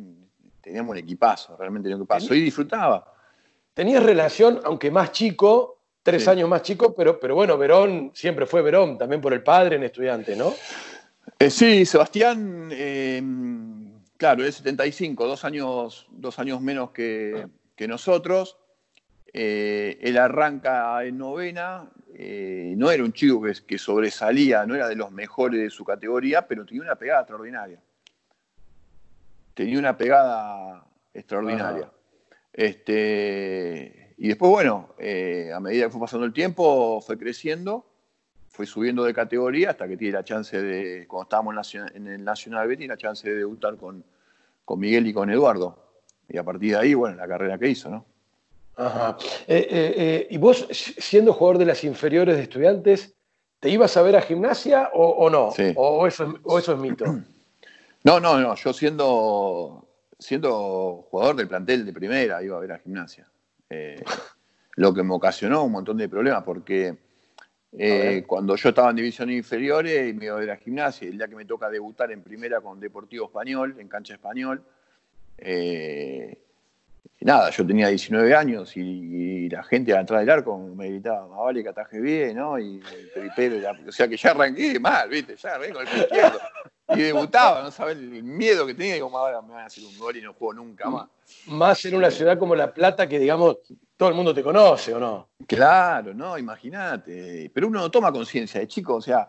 teníamos 0.67 0.91
un 0.91 0.97
equipazo, 0.97 1.55
realmente 1.57 1.87
un 1.87 1.95
equipazo, 1.95 2.35
y 2.35 2.41
disfrutaba. 2.41 3.13
Tenías 3.73 4.03
relación, 4.03 4.59
aunque 4.65 4.91
más 4.91 5.13
chico, 5.13 5.79
tres 6.03 6.27
años 6.27 6.49
más 6.49 6.61
chico, 6.61 6.93
pero, 6.93 7.19
pero 7.19 7.35
bueno, 7.35 7.57
Verón 7.57 8.11
siempre 8.13 8.45
fue 8.45 8.61
Verón, 8.61 8.97
también 8.97 9.21
por 9.21 9.33
el 9.33 9.43
padre 9.43 9.77
en 9.77 9.83
estudiante, 9.83 10.35
¿no? 10.35 10.53
Eh, 11.39 11.49
sí, 11.49 11.85
Sebastián, 11.85 12.69
eh, 12.71 13.21
claro, 14.17 14.43
es 14.43 14.55
75, 14.55 15.25
dos 15.25 15.45
años, 15.45 16.07
dos 16.11 16.37
años 16.39 16.59
menos 16.61 16.91
que, 16.91 17.47
nosotros. 17.87 18.57
Eh, 19.31 19.99
él 20.01 20.17
arranca 20.17 21.03
en 21.05 21.17
novena, 21.17 21.89
no 22.75 22.91
era 22.91 23.03
un 23.03 23.13
chico 23.13 23.41
que, 23.41 23.53
que, 23.65 23.77
sobresalía, 23.77 24.65
no 24.65 24.75
era 24.75 24.89
de 24.89 24.95
los 24.95 25.11
mejores 25.11 25.61
de 25.61 25.69
su 25.69 25.85
categoría, 25.85 26.47
pero 26.47 26.65
tenía 26.65 26.81
una 26.81 26.95
pegada 26.95 27.21
extraordinaria 27.21 27.79
tenía 29.57 29.79
una 29.79 29.97
pegada 29.97 30.85
extraordinaria. 31.11 31.89
Este, 32.53 34.13
y 34.17 34.27
después, 34.27 34.51
bueno, 34.51 34.89
eh, 34.99 35.51
a 35.53 35.59
medida 35.59 35.85
que 35.85 35.91
fue 35.91 36.01
pasando 36.01 36.27
el 36.27 36.31
tiempo, 36.31 37.01
fue 37.01 37.17
creciendo, 37.17 37.83
fue 38.49 38.67
subiendo 38.67 39.03
de 39.03 39.15
categoría 39.15 39.71
hasta 39.71 39.87
que 39.87 39.97
tiene 39.97 40.13
la 40.13 40.23
chance 40.23 40.61
de, 40.61 41.07
cuando 41.07 41.23
estábamos 41.23 41.73
en 41.73 42.07
el 42.07 42.23
Nacional 42.23 42.67
B, 42.67 42.77
tiene 42.77 42.93
la 42.93 42.97
chance 42.97 43.27
de 43.27 43.35
debutar 43.35 43.77
con, 43.77 44.03
con 44.63 44.79
Miguel 44.79 45.07
y 45.07 45.13
con 45.13 45.31
Eduardo. 45.31 45.75
Y 46.29 46.37
a 46.37 46.43
partir 46.43 46.73
de 46.73 46.77
ahí, 46.77 46.93
bueno, 46.93 47.15
la 47.15 47.27
carrera 47.27 47.57
que 47.57 47.69
hizo, 47.69 47.89
¿no? 47.89 48.05
Ajá. 48.75 49.17
Eh, 49.47 49.67
eh, 49.71 50.27
¿Y 50.29 50.37
vos, 50.37 50.67
siendo 50.69 51.33
jugador 51.33 51.57
de 51.57 51.65
las 51.65 51.83
inferiores 51.83 52.35
de 52.35 52.43
estudiantes, 52.43 53.15
te 53.59 53.71
ibas 53.71 53.97
a 53.97 54.03
ver 54.03 54.17
a 54.17 54.21
gimnasia 54.21 54.91
o, 54.93 55.31
no? 55.31 55.51
¿O, 55.75 56.05
eso, 56.05 56.35
¿O 56.43 56.59
eso 56.59 56.73
es 56.73 56.79
mito? 56.79 57.05
No, 58.03 58.19
no, 58.19 58.39
no. 58.39 58.55
Yo 58.55 58.73
siendo, 58.73 59.87
siendo 60.17 61.07
jugador 61.09 61.35
del 61.35 61.47
plantel 61.47 61.85
de 61.85 61.93
primera 61.93 62.41
iba 62.43 62.57
a 62.57 62.61
ver 62.61 62.71
a 62.71 62.79
gimnasia. 62.79 63.27
Eh, 63.69 64.03
lo 64.75 64.93
que 64.93 65.03
me 65.03 65.13
ocasionó 65.13 65.63
un 65.63 65.71
montón 65.71 65.97
de 65.97 66.07
problemas 66.07 66.43
porque 66.43 66.97
eh, 67.73 68.23
cuando 68.25 68.55
yo 68.55 68.69
estaba 68.69 68.89
en 68.89 68.95
divisiones 68.95 69.35
inferiores 69.37 70.15
me 70.15 70.25
iba 70.25 70.35
a 70.35 70.39
ver 70.39 70.51
a 70.51 70.57
gimnasia. 70.57 71.07
El 71.07 71.17
día 71.17 71.27
que 71.27 71.35
me 71.35 71.45
toca 71.45 71.69
debutar 71.69 72.11
en 72.11 72.21
primera 72.21 72.61
con 72.61 72.79
Deportivo 72.79 73.25
Español, 73.25 73.75
en 73.79 73.87
cancha 73.87 74.13
español, 74.13 74.63
eh, 75.37 76.37
nada, 77.21 77.49
yo 77.49 77.65
tenía 77.65 77.87
19 77.89 78.35
años 78.35 78.75
y, 78.77 79.49
la 79.49 79.63
gente 79.63 79.95
atrás 79.95 80.19
del 80.21 80.29
arco 80.29 80.57
me 80.57 80.89
gritaba, 80.89 81.25
más 81.27 81.39
vale 81.39 81.63
que 81.63 81.69
ataje 81.69 82.01
bien, 82.01 82.35
¿no? 82.35 82.59
Y 82.59 82.81
el 82.91 83.11
peripero, 83.13 83.71
o 83.87 83.91
sea 83.93 84.07
que 84.07 84.17
ya 84.17 84.31
arranqué 84.31 84.77
mal, 84.77 85.07
¿viste? 85.07 85.37
Ya 85.37 85.55
arranqué 85.55 85.73
con 85.73 85.87
el 85.87 85.93
pie 85.93 86.01
izquierdo. 86.01 86.39
Y 86.95 87.01
debutaba, 87.01 87.63
no 87.63 87.71
sabes 87.71 87.97
el 87.97 88.23
miedo 88.23 88.65
que 88.65 88.73
tenía, 88.73 88.99
como 88.99 89.17
ahora 89.17 89.41
me 89.41 89.53
van 89.53 89.63
a 89.63 89.65
hacer 89.65 89.83
un 89.83 89.97
gol 89.97 90.15
y 90.15 90.21
no 90.21 90.33
juego 90.33 90.53
nunca 90.53 90.89
más. 90.89 91.07
Más 91.47 91.83
en 91.85 91.95
una 91.95 92.09
ciudad 92.09 92.39
como 92.39 92.55
La 92.55 92.73
Plata 92.73 93.07
que, 93.07 93.19
digamos, 93.19 93.57
todo 93.97 94.09
el 94.09 94.15
mundo 94.15 94.33
te 94.33 94.41
conoce, 94.41 94.93
¿o 94.93 94.99
no? 94.99 95.29
Claro, 95.45 96.13
no, 96.13 96.37
imagínate. 96.37 97.51
Pero 97.53 97.67
uno 97.67 97.81
no 97.81 97.91
toma 97.91 98.11
conciencia 98.11 98.61
de 98.61 98.67
chico, 98.67 98.95
o 98.95 99.01
sea, 99.01 99.27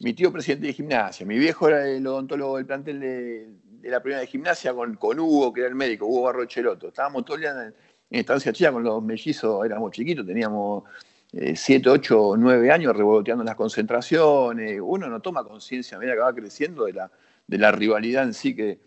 mi 0.00 0.12
tío 0.12 0.32
presidente 0.32 0.66
de 0.66 0.72
gimnasia, 0.72 1.24
mi 1.24 1.38
viejo 1.38 1.68
era 1.68 1.88
el 1.88 2.06
odontólogo 2.06 2.56
del 2.56 2.66
plantel 2.66 3.00
de, 3.00 3.48
la 3.88 4.00
primera 4.00 4.20
de 4.20 4.26
gimnasia 4.26 4.74
con, 4.74 4.96
con, 4.96 5.18
Hugo, 5.18 5.52
que 5.52 5.60
era 5.60 5.68
el 5.68 5.74
médico, 5.74 6.06
Hugo 6.06 6.22
Barro 6.22 6.44
Cheloto. 6.44 6.88
Estábamos 6.88 7.24
todo 7.24 7.36
el 7.36 7.42
día 7.42 7.52
en, 7.52 7.74
estancia 8.10 8.52
chica 8.52 8.72
con 8.72 8.82
los 8.82 9.02
mellizos, 9.02 9.64
éramos 9.64 9.92
chiquitos, 9.92 10.26
teníamos 10.26 10.84
7, 11.32 11.88
8, 11.88 12.34
9 12.36 12.70
años 12.70 12.94
revoloteando 12.94 13.42
las 13.42 13.54
concentraciones. 13.54 14.78
Uno 14.82 15.08
no 15.08 15.20
toma 15.20 15.44
conciencia 15.44 15.96
a 15.96 16.00
medida 16.00 16.14
que 16.14 16.20
va 16.20 16.34
creciendo 16.34 16.84
de 16.84 16.92
la, 16.92 17.10
de 17.46 17.58
la 17.58 17.72
rivalidad 17.72 18.24
en 18.24 18.34
sí 18.34 18.54
que, 18.54 18.80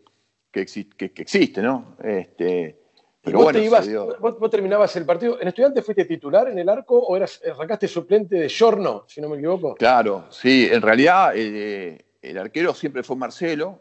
que, 0.52 0.62
existe, 0.62 1.62
¿no? 1.62 1.96
Este, 2.04 2.80
pero 3.26 3.40
vos, 3.40 4.40
vos, 4.40 4.50
terminabas 4.52 4.96
el 4.96 5.06
partido. 5.06 5.42
¿En 5.42 5.48
estudiante 5.48 5.82
fuiste 5.82 6.06
titular 6.06 6.48
en 6.48 6.60
el 6.60 6.70
arco 6.70 7.00
o 7.00 7.18
eras, 7.18 7.42
arrancaste 7.52 7.88
suplente 7.88 8.36
de 8.36 8.48
Giorno, 8.48 9.06
si 9.08 9.20
no 9.20 9.30
me 9.30 9.38
equivoco? 9.38 9.74
Claro, 9.74 10.26
sí. 10.30 10.70
En 10.72 10.84
realidad 10.84 11.32
eh, 11.36 12.06
el 12.22 12.38
arquero 12.38 12.76
siempre 12.76 13.02
fue 13.02 13.16
Marcelo, 13.16 13.80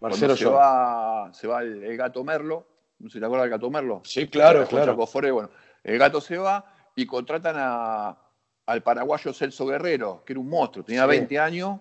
Marcelo 0.00 0.34
se 0.36 0.46
va, 0.46 1.30
se 1.34 1.46
va 1.46 1.60
el, 1.62 1.96
gato 1.98 2.24
Merlo, 2.24 2.66
no 2.98 3.10
sé 3.10 3.14
si 3.14 3.20
te 3.20 3.26
acuerdas 3.26 3.44
del 3.44 3.50
gato 3.50 3.70
Merlo. 3.70 4.00
Sí, 4.04 4.26
claro, 4.28 4.66
claro. 4.66 4.96
bueno, 4.96 5.50
el 5.84 5.98
gato 5.98 6.22
se 6.22 6.38
va 6.38 6.64
y 6.98 7.06
contratan 7.06 7.54
a, 7.56 8.18
al 8.66 8.82
paraguayo 8.82 9.32
Celso 9.32 9.66
Guerrero, 9.66 10.24
que 10.26 10.32
era 10.32 10.40
un 10.40 10.48
monstruo, 10.48 10.84
tenía 10.84 11.06
20 11.06 11.38
años, 11.38 11.78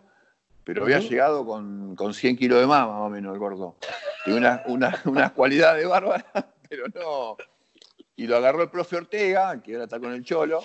pero 0.63 0.83
había 0.83 0.99
llegado 0.99 1.43
con, 1.43 1.95
con, 1.95 2.13
100 2.13 2.37
kilos 2.37 2.59
de 2.59 2.67
más, 2.67 2.87
más 2.87 3.01
o 3.01 3.09
menos, 3.09 3.33
el 3.33 3.39
gordo. 3.39 3.77
Tenía 4.23 4.63
unas 4.67 5.05
una, 5.07 5.33
cualidades 5.33 5.87
bárbaras, 5.87 6.25
pero 6.69 6.85
no. 6.93 7.35
Y 8.15 8.27
lo 8.27 8.37
agarró 8.37 8.61
el 8.61 8.69
profe 8.69 8.97
Ortega, 8.97 9.59
que 9.63 9.73
ahora 9.73 9.85
está 9.85 9.99
con 9.99 10.13
el 10.13 10.23
Cholo, 10.23 10.63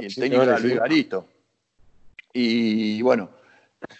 y 0.00 0.06
el 0.06 0.14
técnico 0.14 0.42
era 0.44 0.58
Luis 0.58 0.76
Garito. 0.76 1.28
Y 2.32 3.02
bueno, 3.02 3.28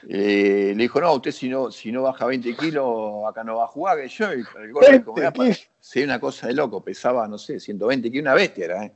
eh, 0.09 0.73
le 0.75 0.83
dijo, 0.83 0.99
no, 0.99 1.13
usted 1.13 1.31
si 1.31 1.51
no, 1.51 1.71
si 1.71 1.93
no 1.93 2.03
baja 2.03 2.25
20 2.25 2.57
kilos, 2.57 3.23
acá 3.29 3.45
no 3.45 3.57
va 3.57 3.65
a 3.65 3.69
jugar, 3.69 4.01
que 4.01 4.09
yo, 4.09 4.33
y 4.33 4.45
el 4.63 4.73
gordo, 4.73 5.05
como 5.05 5.19
era, 5.19 5.33
sí, 5.79 6.03
una 6.03 6.19
cosa 6.19 6.47
de 6.47 6.55
loco, 6.55 6.83
pesaba, 6.83 7.29
no 7.29 7.37
sé, 7.37 7.61
120 7.61 8.11
kilos, 8.11 8.23
una 8.23 8.35
bestia 8.35 8.65
era, 8.65 8.85
¿eh? 8.87 8.93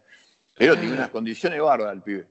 Pero 0.58 0.76
tiene 0.76 0.94
unas 0.94 1.10
condiciones 1.10 1.60
bárbaras 1.60 1.94
el 1.94 2.02
pibe. 2.02 2.26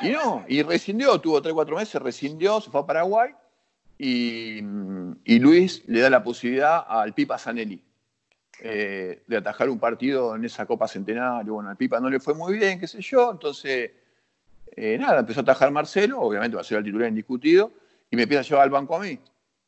Y 0.00 0.10
no, 0.10 0.44
y 0.48 0.62
rescindió, 0.62 1.20
tuvo 1.20 1.40
3 1.40 1.54
4 1.54 1.76
meses, 1.76 2.02
rescindió, 2.02 2.60
se 2.60 2.70
fue 2.70 2.80
a 2.80 2.86
Paraguay, 2.86 3.30
y, 3.98 4.60
Luis 5.38 5.82
le 5.86 6.00
da 6.00 6.10
la 6.10 6.24
posibilidad 6.24 6.84
al 6.86 7.14
Pipa 7.14 7.38
Zanelli 7.38 7.82
eh, 8.60 9.22
de 9.26 9.36
atajar 9.36 9.68
un 9.68 9.78
partido 9.78 10.34
en 10.34 10.44
esa 10.44 10.66
Copa 10.66 10.88
Centenario. 10.88 11.54
Bueno, 11.54 11.70
al 11.70 11.76
Pipa 11.76 12.00
no 12.00 12.10
le 12.10 12.18
fue 12.18 12.34
muy 12.34 12.58
bien, 12.58 12.80
qué 12.80 12.86
sé 12.86 13.00
yo, 13.00 13.30
entonces 13.32 13.90
eh, 14.76 14.98
nada, 14.98 15.20
empezó 15.20 15.40
a 15.40 15.42
atajar 15.42 15.70
Marcelo, 15.70 16.20
obviamente 16.20 16.56
va 16.56 16.62
a 16.62 16.64
ser 16.64 16.78
el 16.78 16.84
titular 16.84 17.08
indiscutido, 17.08 17.72
y 18.10 18.16
me 18.16 18.22
empieza 18.22 18.40
a 18.40 18.44
llevar 18.44 18.62
al 18.64 18.70
banco 18.70 18.96
a 18.96 19.00
mí. 19.00 19.18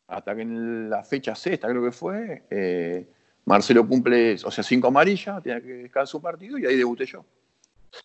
Hasta 0.08 0.34
que 0.34 0.42
en 0.42 0.88
la 0.88 1.02
fecha 1.02 1.34
sexta, 1.34 1.68
creo 1.68 1.82
que 1.82 1.92
fue, 1.92 2.44
eh, 2.50 3.08
Marcelo 3.44 3.86
cumple, 3.86 4.34
o 4.44 4.50
sea, 4.50 4.62
cinco 4.62 4.88
amarillas, 4.88 5.42
tenía 5.42 5.60
que 5.60 5.68
descansar 5.68 6.16
un 6.16 6.22
partido 6.22 6.58
y 6.58 6.66
ahí 6.66 6.76
debuté 6.76 7.06
yo. 7.06 7.24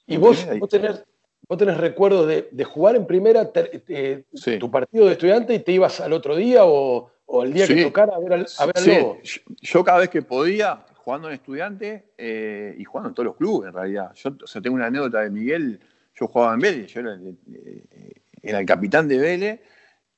¿Y 0.08 0.18
vos, 0.18 0.48
vos, 0.60 0.70
tenés, 0.70 1.04
vos 1.48 1.58
tenés 1.58 1.78
recuerdos 1.78 2.28
de, 2.28 2.64
jugar 2.64 2.96
en 2.96 3.06
primera 3.06 3.52
tu 3.52 4.72
partido 4.72 5.06
de 5.06 5.12
estudiante 5.14 5.54
y 5.54 5.60
te 5.60 5.72
ibas 5.72 6.00
al 6.00 6.14
otro 6.14 6.36
día 6.36 6.66
o, 6.66 7.12
o 7.26 7.44
el 7.44 7.54
día 7.54 7.68
que 7.68 7.84
tocara 7.84 8.16
a 8.16 8.20
ver 8.20 8.34
al, 8.34 8.48
a 8.58 8.66
Lobo? 8.66 9.20
Yo, 9.62 9.84
cada 9.84 10.00
vez 10.00 10.10
que 10.10 10.22
podía, 10.22 10.86
jugando 10.96 11.28
en 11.28 11.36
estudiante 11.36 12.12
eh, 12.18 12.76
y 12.78 12.84
jugando 12.84 13.10
en 13.10 13.16
todos 13.16 13.26
los 13.26 13.36
clubes 13.36 13.70
en 13.70 13.74
realidad. 13.74 14.12
Yo 14.16 14.32
o 14.44 14.48
sea, 14.48 14.62
tengo 14.62 14.76
una 14.76 14.88
anécdota 14.88 15.22
de 15.22 15.30
Miguel 15.30 15.80
yo 16.22 16.28
jugaba 16.28 16.54
en 16.54 16.60
Vélez, 16.60 16.94
yo 16.94 17.00
era, 17.00 18.60
el 18.60 18.66
capitán 18.66 19.08
de 19.08 19.18
Vélez 19.18 19.62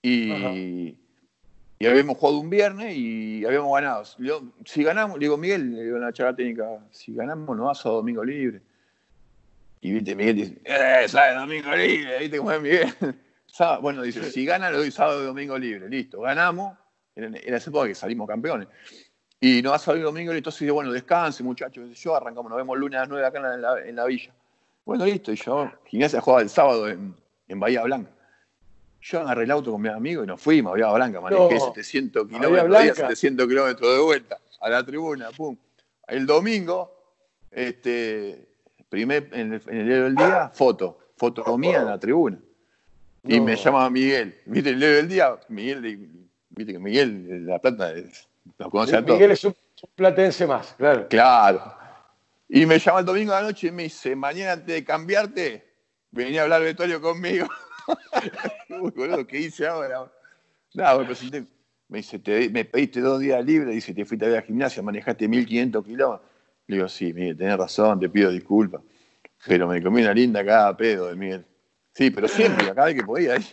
y, 0.02 0.98
habíamos 1.86 2.18
jugado 2.18 2.40
un 2.40 2.50
viernes 2.50 2.96
y 2.96 3.46
habíamos 3.46 3.74
ganado. 3.74 4.04
si 4.66 4.84
ganamos, 4.84 5.18
le 5.18 5.26
digo, 5.26 5.38
Miguel, 5.38 5.76
le 5.76 5.84
digo 5.84 5.98
en 5.98 6.04
la 6.04 6.14
charla 6.14 6.36
técnica, 6.36 6.80
si 6.92 7.14
ganamos 7.14 7.56
nos 7.56 7.68
vas 7.68 7.86
a 7.86 7.90
domingo 7.90 8.24
libre. 8.24 8.62
Y 9.84 9.92
viste, 9.92 10.16
Miguel 10.16 10.36
dice, 10.38 10.62
¡eh, 10.64 11.10
sábado 11.10 11.42
domingo 11.42 11.76
libre! 11.76 12.20
¿Viste 12.20 12.38
cómo 12.38 12.54
es 12.54 12.62
Miguel? 12.62 12.94
bueno, 13.82 14.02
dice, 14.02 14.32
si 14.32 14.46
gana 14.46 14.72
lo 14.72 14.78
doy 14.78 14.92
sábado 14.92 15.22
y 15.22 15.26
domingo 15.26 15.58
libre. 15.58 15.90
Listo, 15.90 16.22
ganamos. 16.22 16.78
Era, 17.14 17.28
era 17.28 17.58
esa 17.58 17.70
época 17.70 17.90
que 17.90 17.96
salimos 17.96 18.26
campeones. 18.26 18.70
Y 19.42 19.62
nos 19.62 19.74
vas 19.74 19.82
a 19.82 19.86
salir 19.88 20.04
domingo 20.04 20.32
libre, 20.32 20.38
entonces 20.38 20.62
dice, 20.62 20.72
bueno, 20.72 20.90
descanse 20.94 21.44
muchachos, 21.44 22.00
yo, 22.00 22.16
arrancamos, 22.16 22.50
nos 22.50 22.58
vemos 22.58 22.78
lunes 22.78 22.96
a 22.96 23.02
las 23.02 23.10
9 23.10 23.26
acá 23.26 23.84
en 23.86 23.96
la 23.98 24.06
villa. 24.06 24.32
Bueno, 24.86 25.04
listo, 25.04 25.34
y 25.34 25.36
yo, 25.36 25.70
Gimnasia 25.84 26.22
jugaba 26.22 26.42
el 26.42 26.50
sábado 26.50 26.88
en, 26.88 27.14
Bahía 27.50 27.84
Blanca. 27.84 28.10
Yo 29.02 29.20
agarré 29.20 29.44
el 29.44 29.52
auto 29.52 29.74
con 29.74 29.82
mi 29.82 29.90
amigo 29.90 30.24
y 30.24 30.28
nos 30.28 30.42
fuimos 30.42 30.72
a 30.72 30.74
Bahía 30.74 30.94
Blanca, 30.94 31.20
manejé 31.20 31.60
700 31.60 32.26
kilómetros, 32.30 32.96
700 32.96 33.48
kilómetros 33.50 33.92
de 33.92 34.02
vuelta 34.02 34.40
a 34.62 34.70
la 34.70 34.86
tribuna, 34.86 35.30
pum. 35.32 35.58
El 36.08 36.26
domingo, 36.26 36.96
este, 37.52 38.53
primer, 38.94 39.28
en 39.32 39.54
el, 39.54 39.62
en 39.70 39.88
del 39.88 40.16
día, 40.16 40.52
foto, 40.54 41.00
foto 41.18 41.58
mía 41.58 41.80
en 41.80 41.88
la 41.88 41.98
tribuna. 41.98 42.38
Y 43.24 43.40
me 43.40 43.56
llama 43.56 43.90
Miguel, 43.90 44.40
¿viste 44.46 44.70
el 44.70 44.80
del 44.80 45.08
día? 45.08 45.36
Miguel, 45.50 45.82
viste 46.50 46.74
que 46.74 46.78
Miguel, 46.80 47.48
la 47.48 47.58
plata, 47.58 47.92
lo 48.60 48.70
conoce 48.70 48.96
a 48.96 49.04
todos. 49.04 49.18
Miguel 49.18 49.32
es 49.32 49.44
un 49.46 49.56
platense 49.96 50.46
más, 50.46 50.76
claro. 50.78 51.08
Claro. 51.08 51.76
Y 52.48 52.68
me 52.68 52.78
llama 52.78 53.00
el 53.00 53.06
domingo 53.06 53.34
de 53.34 53.42
la 53.42 53.48
noche 53.48 53.68
y 53.70 53.72
me 53.72 53.84
dice, 53.84 54.16
mañana 54.16 54.52
antes 54.52 54.76
de 54.76 54.84
cambiarte, 54.84 55.66
venía 56.12 56.42
a 56.42 56.44
hablar 56.44 56.62
Vetorio 56.62 57.02
conmigo. 57.02 57.48
Uy, 58.80 58.92
boludo, 58.92 59.26
¿qué 59.26 59.40
hice 59.40 59.66
ahora? 59.66 60.12
Nada, 60.76 61.00
me 61.00 61.06
presenté. 61.06 61.46
Me 61.88 61.98
dice, 61.98 62.22
me 62.52 62.64
pediste 62.66 63.02
dos 63.02 63.20
días 63.20 63.44
libres, 63.44 63.74
dice, 63.74 63.92
te 63.92 64.06
fuiste 64.06 64.26
a 64.28 64.30
ver 64.30 64.38
a 64.38 64.42
gimnasia, 64.44 64.84
manejaste 64.84 65.28
1500 65.28 65.84
kilómetros. 65.84 66.33
Le 66.68 66.78
digo, 66.78 66.88
sí, 66.88 67.14
Miguel, 67.14 67.38
tenés 67.38 67.58
razón, 67.58 68.00
te 68.00 68.10
pido 68.10 68.32
disculpas. 68.32 68.82
Pero 69.46 69.68
me 69.68 69.82
comí 69.82 70.02
una 70.02 70.14
linda 70.14 70.46
cada 70.46 70.76
pedo 70.76 71.08
de 71.08 71.16
Miguel. 71.16 71.46
Sí, 71.94 72.10
pero 72.10 72.28
siempre, 72.28 72.74
cada 72.74 72.88
vez 72.88 72.96
que 72.96 73.04
podía. 73.04 73.36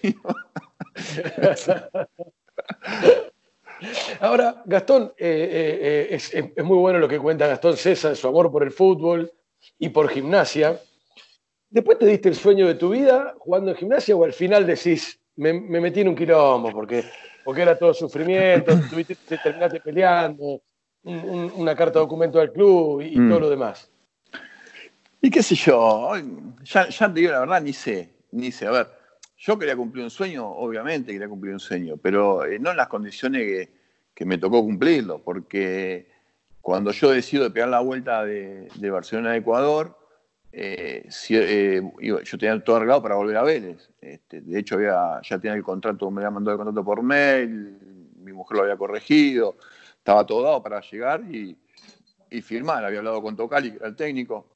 Ahora, 4.20 4.62
Gastón, 4.66 5.12
eh, 5.16 5.48
eh, 5.50 6.08
eh, 6.10 6.52
es, 6.56 6.64
muy 6.64 6.78
bueno 6.78 6.98
lo 6.98 7.08
que 7.08 7.18
cuenta 7.18 7.46
Gastón 7.46 7.76
César, 7.76 8.16
su 8.16 8.28
amor 8.28 8.50
por 8.50 8.62
el 8.62 8.70
fútbol 8.70 9.30
y 9.78 9.88
por 9.88 10.08
gimnasia. 10.08 10.78
¿Después 11.68 11.98
te 11.98 12.06
diste 12.06 12.28
el 12.28 12.34
sueño 12.34 12.66
de 12.66 12.74
tu 12.74 12.90
vida 12.90 13.34
jugando 13.38 13.70
en 13.70 13.76
gimnasia 13.76 14.16
o 14.16 14.24
al 14.24 14.32
final 14.32 14.66
decís, 14.66 15.20
me, 15.36 15.52
metí 15.52 16.00
en 16.00 16.08
un 16.08 16.16
quilombo 16.16 16.72
porque, 16.72 17.04
porque 17.44 17.62
era 17.62 17.78
todo 17.78 17.94
sufrimiento, 17.94 18.72
te 19.28 19.38
terminaste 19.38 19.80
peleando, 19.80 20.60
una 21.02 21.74
carta 21.74 21.98
de 21.98 22.04
documento 22.04 22.38
del 22.38 22.52
club 22.52 23.00
y, 23.02 23.14
todo 23.14 23.38
mm. 23.38 23.42
lo 23.42 23.50
demás? 23.50 23.90
Y 25.22 25.30
qué 25.30 25.42
sé 25.42 25.54
yo, 25.54 26.12
ya, 26.62 26.88
ya 26.88 27.12
te 27.12 27.20
digo 27.20 27.32
la 27.32 27.40
verdad, 27.40 27.62
ni 27.62 27.72
sé, 27.72 28.10
ni 28.32 28.50
sé. 28.50 28.66
A 28.66 28.70
ver, 28.70 28.86
yo 29.40 29.58
quería 29.58 29.74
cumplir 29.74 30.04
un 30.04 30.10
sueño, 30.10 30.46
obviamente 30.46 31.12
quería 31.12 31.28
cumplir 31.28 31.54
un 31.54 31.60
sueño, 31.60 31.96
pero 31.96 32.44
eh, 32.44 32.58
no 32.58 32.70
en 32.70 32.76
las 32.76 32.88
condiciones 32.88 33.68
que, 34.14 34.24
me 34.26 34.36
tocó 34.36 34.62
cumplirlo, 34.62 35.22
porque 35.22 36.10
cuando 36.60 36.90
yo 36.90 37.10
decido 37.10 37.44
de 37.44 37.50
pegar 37.50 37.70
la 37.70 37.80
vuelta 37.80 38.22
de, 38.22 38.68
Barcelona 38.90 39.30
a 39.30 39.36
Ecuador, 39.36 39.96
eh, 40.52 41.08
eh, 41.30 41.82
yo 42.00 42.38
tenía 42.38 42.62
todo 42.62 42.76
arreglado 42.76 43.02
para 43.02 43.14
volver 43.14 43.38
a 43.38 43.42
Vélez. 43.42 43.88
Este, 43.98 44.42
de 44.42 44.58
hecho, 44.58 44.74
había, 44.74 45.22
ya 45.22 45.38
tenía 45.38 45.56
el 45.56 45.62
contrato, 45.62 46.10
me 46.10 46.20
había 46.20 46.32
mandado 46.32 46.52
el 46.52 46.58
contrato 46.58 46.84
por 46.84 47.02
mail, 47.02 47.78
mi 48.16 48.32
mujer 48.34 48.58
lo 48.58 48.64
había 48.64 48.76
corregido, 48.76 49.56
estaba 50.00 50.24
todo 50.24 50.42
dado 50.42 50.62
para 50.62 50.80
llegar 50.80 51.22
y, 51.30 51.56
firmar. 52.42 52.84
Había 52.84 53.00
hablado 53.00 53.20
con 53.22 53.36
Tocali, 53.36 53.70
que 53.70 53.76
era 53.76 53.88
el 53.88 53.96
técnico. 53.96 54.46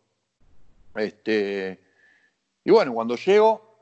Este, 0.95 1.81
y 2.65 2.71
bueno, 2.71 2.95
cuando 2.95 3.17
llego, 3.17 3.75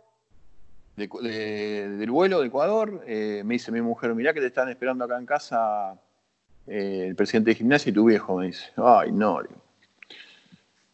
del 0.97 2.11
vuelo 2.11 2.41
de 2.41 2.47
Ecuador, 2.49 3.05
eh, 3.07 3.43
me 3.45 3.55
dice 3.55 3.71
mi 3.71 3.81
mujer, 3.81 4.15
mirá 4.15 4.33
que 4.33 4.41
te 4.41 4.47
están 4.47 4.69
esperando 4.69 5.05
acá 5.05 5.19
en 5.19 5.27
casa 5.27 6.01
eh, 6.67 7.07
el 7.09 7.15
presidente 7.15 7.51
de 7.51 7.55
gimnasia 7.57 7.91
y 7.91 7.93
tu 7.93 8.07
viejo, 8.07 8.37
me 8.37 8.47
dice. 8.47 8.73
Ay, 8.77 9.13
no. 9.13 9.41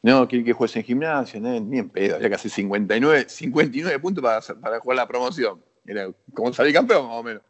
No, 0.03 0.29
quiere 0.29 0.45
que 0.45 0.53
juegues 0.53 0.77
en 0.77 0.85
gimnasia, 0.85 1.41
ni 1.41 1.79
en 1.79 1.89
pedo, 1.89 2.17
había 2.17 2.29
que 2.29 2.35
hacer 2.35 2.51
59, 2.51 3.29
59 3.29 3.99
puntos 3.99 4.23
para, 4.23 4.41
para 4.61 4.81
jugar 4.81 4.97
la 4.97 5.09
promoción. 5.09 5.63
Era 5.87 6.11
como 6.35 6.53
salir 6.53 6.75
campeón, 6.75 7.07
más 7.07 7.17
o 7.17 7.23
menos. 7.23 7.43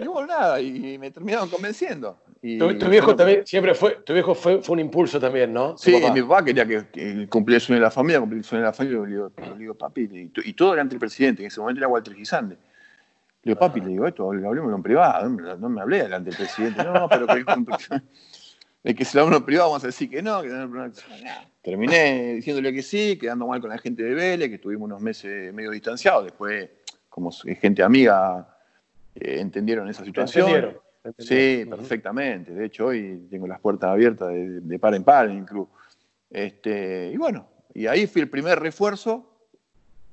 Y 0.00 0.06
bueno, 0.06 0.26
nada, 0.26 0.60
y 0.60 0.98
me 0.98 1.10
terminaron 1.10 1.48
convenciendo. 1.48 2.18
tu, 2.40 2.88
viejo 2.88 3.16
también 3.16 3.46
siempre 3.46 3.74
fue, 3.74 3.96
tu 4.04 4.12
viejo 4.12 4.34
fue, 4.34 4.62
fue 4.62 4.74
un 4.74 4.80
impulso 4.80 5.18
también, 5.20 5.52
¿no? 5.52 5.76
Sí, 5.78 6.00
mi 6.12 6.22
papá 6.22 6.44
quería 6.44 6.66
que, 6.66 6.86
que 6.88 7.28
cumpliera 7.28 7.56
el 7.56 7.62
sueño 7.62 7.80
de 7.80 7.84
la 7.84 7.90
familia, 7.90 8.20
cumplir 8.20 8.38
el 8.38 8.44
sueño 8.44 8.62
de 8.62 8.68
la 8.68 8.72
familia, 8.72 9.00
le 9.00 9.08
digo, 9.08 9.32
le 9.36 9.58
digo 9.58 9.74
papi, 9.74 10.30
y, 10.44 10.52
todo 10.52 10.72
delante 10.72 10.94
del 10.94 11.00
presidente, 11.00 11.42
en 11.42 11.48
ese 11.48 11.60
momento 11.60 11.80
era 11.80 11.88
Walter 11.88 12.14
Gisande. 12.14 12.56
Le 12.56 13.50
digo, 13.50 13.58
papi, 13.58 13.80
le 13.80 13.88
digo, 13.88 14.06
esto 14.06 14.30
hablemos 14.30 14.74
en 14.74 14.82
privado, 14.82 15.28
no, 15.28 15.68
me 15.68 15.80
hablé 15.80 16.02
delante 16.02 16.30
del 16.30 16.38
presidente, 16.38 16.82
no, 16.84 17.08
pero 17.08 17.26
que 17.26 17.44
de 18.82 18.94
que 18.94 19.04
se 19.04 19.16
lo 19.16 19.22
hablamos 19.22 19.40
en 19.40 19.46
privado 19.46 19.70
vamos 19.70 19.84
a 19.84 19.88
decir 19.88 20.10
que 20.10 20.22
no, 20.22 20.42
que 20.42 20.48
no, 20.48 20.92
Terminé 21.62 22.34
diciéndole 22.34 22.74
que 22.74 22.82
sí, 22.82 23.16
quedando 23.18 23.46
mal 23.46 23.58
con 23.58 23.70
la 23.70 23.78
gente 23.78 24.02
de 24.02 24.12
Vélez, 24.12 24.50
que 24.50 24.56
estuvimos 24.56 24.84
unos 24.84 25.00
meses 25.00 25.52
medio 25.54 25.70
distanciados, 25.70 26.24
después, 26.24 26.68
como 27.08 27.30
gente 27.32 27.82
amiga, 27.82 28.53
eh, 29.14 29.40
entendieron 29.40 29.88
esa 29.88 30.04
situación. 30.04 30.76
Sí, 31.18 31.66
perfectamente. 31.68 32.54
De 32.54 32.66
hecho, 32.66 32.86
hoy 32.86 33.26
tengo 33.30 33.46
las 33.46 33.60
puertas 33.60 33.90
abiertas 33.90 34.30
de, 34.32 34.78
par 34.78 34.94
en 34.94 35.04
par 35.04 35.28
en 35.28 35.38
el 35.38 35.44
club. 35.44 35.68
Este, 36.30 37.10
y 37.12 37.16
bueno, 37.18 37.46
y 37.74 37.86
ahí 37.86 38.06
fui 38.06 38.22
el 38.22 38.30
primer 38.30 38.58
refuerzo 38.58 39.34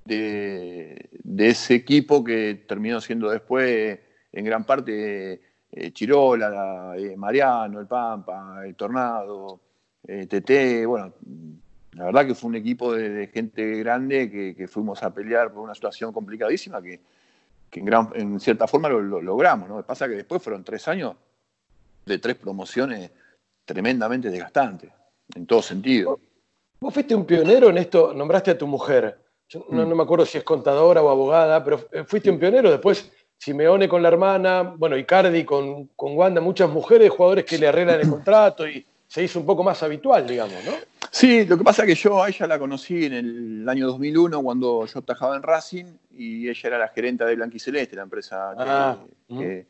de, 0.05 1.09
ese 1.37 1.75
equipo 1.75 2.23
que 2.23 2.65
terminó 2.67 2.99
siendo 2.99 3.29
después, 3.29 3.99
en 4.31 4.45
gran 4.45 4.65
parte, 4.65 5.41
eh, 5.71 5.91
Chirola, 5.91 6.93
eh, 6.97 7.15
Mariano, 7.15 7.79
el 7.79 7.87
Pampa, 7.87 8.61
el 8.65 8.75
Tornado, 8.75 9.61
eh, 10.05 10.27
TT. 10.27 10.85
Bueno, 10.85 11.13
la 11.93 12.05
verdad 12.05 12.25
que 12.25 12.35
fue 12.35 12.49
un 12.49 12.55
equipo 12.55 12.93
de, 12.93 13.27
gente 13.27 13.77
grande 13.77 14.55
que, 14.55 14.67
fuimos 14.67 15.01
a 15.03 15.13
pelear 15.13 15.53
por 15.53 15.63
una 15.63 15.75
situación 15.75 16.11
complicadísima 16.11 16.81
que 16.81 16.99
que 17.71 17.79
en, 17.79 18.39
cierta 18.39 18.67
forma 18.67 18.89
lo, 18.89 19.21
logramos. 19.21 19.69
¿no? 19.69 19.77
Lo 19.77 19.81
que 19.81 19.87
pasa 19.87 20.07
que 20.07 20.15
después 20.15 20.43
fueron 20.43 20.63
tres 20.63 20.87
años 20.87 21.15
de 22.05 22.19
tres 22.19 22.35
promociones 22.35 23.09
tremendamente 23.65 24.29
desgastantes, 24.29 24.91
en 25.33 25.45
todo 25.45 25.61
sentido. 25.61 26.19
Vos 26.79 26.93
fuiste 26.93 27.15
un 27.15 27.25
pionero 27.25 27.69
en 27.69 27.77
esto, 27.77 28.13
nombraste 28.13 28.51
a 28.51 28.57
tu 28.57 28.67
mujer. 28.67 29.17
no, 29.69 29.85
me 29.85 30.03
acuerdo 30.03 30.25
si 30.25 30.37
es 30.37 30.43
contadora 30.43 31.01
o 31.01 31.09
abogada, 31.09 31.63
pero 31.63 31.87
eh, 31.91 32.03
fuiste 32.03 32.29
un 32.29 32.37
pionero. 32.37 32.69
Después 32.69 33.09
Simeone 33.37 33.89
con 33.89 34.03
la 34.03 34.09
hermana, 34.09 34.61
bueno, 34.77 34.95
Icardi 34.95 35.43
con, 35.45 35.87
con 35.95 36.15
Wanda, 36.15 36.41
muchas 36.41 36.69
mujeres, 36.69 37.09
jugadores 37.09 37.45
que 37.45 37.57
le 37.57 37.67
arreglan 37.67 37.99
el 37.99 38.07
contrato 38.09 38.67
y 38.67 38.85
se 39.11 39.21
hizo 39.21 39.41
un 39.41 39.45
poco 39.45 39.61
más 39.61 39.83
habitual, 39.83 40.25
digamos, 40.25 40.55
¿no? 40.63 40.71
Sí, 41.11 41.45
lo 41.45 41.57
que 41.57 41.65
pasa 41.65 41.83
es 41.83 41.89
que 41.89 41.95
yo 41.95 42.23
a 42.23 42.29
ella 42.29 42.47
la 42.47 42.57
conocí 42.57 43.03
en 43.03 43.11
el 43.11 43.67
año 43.67 43.87
2001 43.87 44.41
cuando 44.41 44.85
yo 44.85 45.01
trabajaba 45.01 45.35
en 45.35 45.43
Racing 45.43 45.83
y 46.11 46.47
ella 46.47 46.61
era 46.69 46.77
la 46.77 46.87
gerente 46.87 47.25
de 47.25 47.35
Blanquiceleste, 47.35 47.97
la 47.97 48.03
empresa 48.03 48.53
que, 49.27 49.67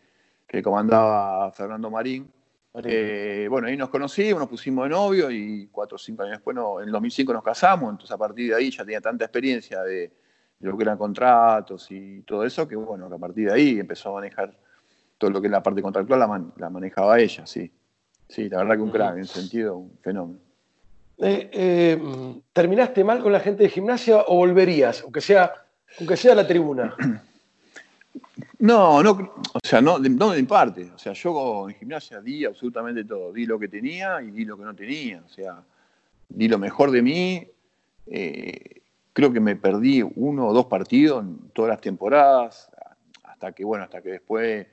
ah, 0.54 0.62
comandaba 0.64 1.52
Fernando 1.54 1.90
Marín. 1.90 2.32
Eh, 2.84 3.48
bueno, 3.50 3.68
ahí 3.68 3.76
nos 3.76 3.90
conocimos, 3.90 4.42
nos 4.42 4.48
pusimos 4.48 4.84
de 4.84 4.90
novio 4.90 5.32
y 5.32 5.70
cuatro 5.72 5.96
o 5.96 5.98
cinco 5.98 6.22
años 6.22 6.34
después, 6.34 6.56
en 6.56 6.86
el 6.86 6.92
2005 6.92 7.34
nos 7.34 7.44
casamos, 7.44 7.90
entonces 7.90 8.12
a 8.12 8.20
partir 8.20 8.52
de 8.52 8.56
ahí 8.58 8.70
ya 8.70 8.84
tenía 8.86 9.02
tanta 9.02 9.26
experiencia 9.26 9.82
de, 9.82 10.12
lo 10.60 10.78
que 10.78 10.84
eran 10.84 11.00
contratos 11.00 11.88
y 11.90 12.22
todo 12.22 12.46
eso, 12.46 12.68
que 12.68 12.76
bueno, 12.76 13.08
a 13.08 13.18
partir 13.18 13.48
de 13.48 13.54
ahí 13.54 13.80
empezó 13.80 14.10
a 14.10 14.22
manejar 14.22 14.56
todo 15.18 15.32
lo 15.32 15.42
que 15.42 15.48
es 15.48 15.52
la 15.52 15.64
parte 15.64 15.82
contractual, 15.82 16.20
la, 16.20 16.44
la 16.58 16.70
manejaba 16.70 17.20
ella, 17.20 17.48
sí. 17.48 17.72
Sí, 18.32 18.48
la 18.48 18.60
verdad 18.60 18.76
que 18.76 18.82
un 18.82 18.92
crack, 18.92 19.18
en 19.18 19.26
sentido, 19.26 19.76
un 19.76 19.98
fenómeno. 20.02 20.40
Eh, 21.18 21.50
eh, 21.52 22.02
¿Terminaste 22.54 23.04
mal 23.04 23.22
con 23.22 23.34
la 23.34 23.42
gente 23.42 23.64
de 23.64 23.70
gimnasia 23.70 24.24
o 24.26 24.38
volverías, 24.38 25.02
aunque 25.02 25.20
sea, 25.20 25.52
aunque 26.00 26.16
sea 26.16 26.34
la 26.34 26.48
tribuna? 26.48 26.96
No, 28.60 29.02
no, 29.02 29.12
o 29.54 29.60
sea, 29.64 29.82
no, 29.82 29.98
no 29.98 30.32
de 30.32 30.44
parte. 30.44 30.92
O 30.94 30.98
sea, 31.00 31.14
yo 31.14 31.68
en 31.68 31.76
gimnasia 31.76 32.22
di 32.22 32.46
absolutamente 32.46 33.06
todo. 33.06 33.34
Di 33.34 33.48
lo 33.48 33.58
que 33.58 33.68
tenía 33.68 34.22
y 34.22 34.30
di 34.30 34.46
lo 34.46 34.56
que 34.56 34.64
no 34.64 34.76
tenía. 34.76 35.24
O 35.26 35.30
sea, 35.30 35.64
di 36.30 36.48
lo 36.48 36.60
mejor 36.60 36.92
de 36.92 37.02
mí. 37.02 37.48
Eh, 38.06 38.82
creo 39.14 39.34
que 39.34 39.40
me 39.40 39.56
perdí 39.56 40.04
uno 40.04 40.48
o 40.48 40.54
dos 40.54 40.68
partidos 40.68 41.24
en 41.24 41.40
todas 41.54 41.70
las 41.70 41.82
temporadas, 41.82 42.70
hasta 43.24 43.52
que, 43.52 43.66
bueno, 43.66 43.86
hasta 43.86 44.02
que 44.04 44.10
después 44.10 44.68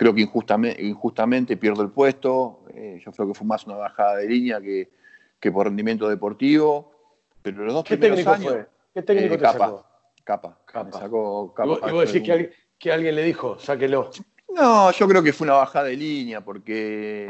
Creo 0.00 0.14
que 0.14 0.22
injustamente, 0.22 0.82
injustamente 0.82 1.58
pierdo 1.58 1.82
el 1.82 1.90
puesto. 1.90 2.64
Eh, 2.72 3.02
yo 3.04 3.12
creo 3.12 3.28
que 3.28 3.34
fue 3.34 3.46
más 3.46 3.66
una 3.66 3.76
bajada 3.76 4.16
de 4.16 4.28
línea 4.28 4.58
que, 4.58 4.88
que 5.38 5.52
por 5.52 5.66
rendimiento 5.66 6.08
deportivo. 6.08 6.90
Pero 7.42 7.66
los 7.66 7.74
dos 7.74 7.84
¿Qué 7.84 7.98
técnico 7.98 8.34
fue? 8.36 8.66
¿Qué 8.94 9.02
técnico 9.02 9.34
eh, 9.34 9.36
te 9.36 9.42
capa, 9.42 9.58
sacó? 9.58 9.86
Capa. 10.24 10.58
capa. 10.64 10.98
sacó 10.98 11.52
capa. 11.52 11.86
¿Y 11.86 11.92
vos, 11.92 12.10
decís 12.10 12.26
que, 12.78 12.90
alguien, 12.90 13.14
le 13.14 13.24
dijo, 13.24 13.58
sáquelo? 13.58 14.10
No, 14.48 14.90
yo 14.90 15.06
creo 15.06 15.22
que 15.22 15.34
fue 15.34 15.46
una 15.46 15.56
bajada 15.56 15.88
de 15.88 15.96
línea 15.98 16.40
porque 16.40 17.28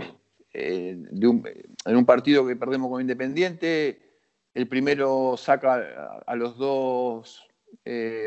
eh, 0.52 0.96
en 1.10 1.96
un 1.96 2.06
partido 2.06 2.46
que 2.46 2.54
perdemos 2.54 2.88
con 2.88 3.00
Independiente, 3.00 4.00
el 4.54 4.68
primero 4.68 5.34
saca 5.36 6.22
a, 6.24 6.36
los 6.36 6.56
dos 6.56 7.48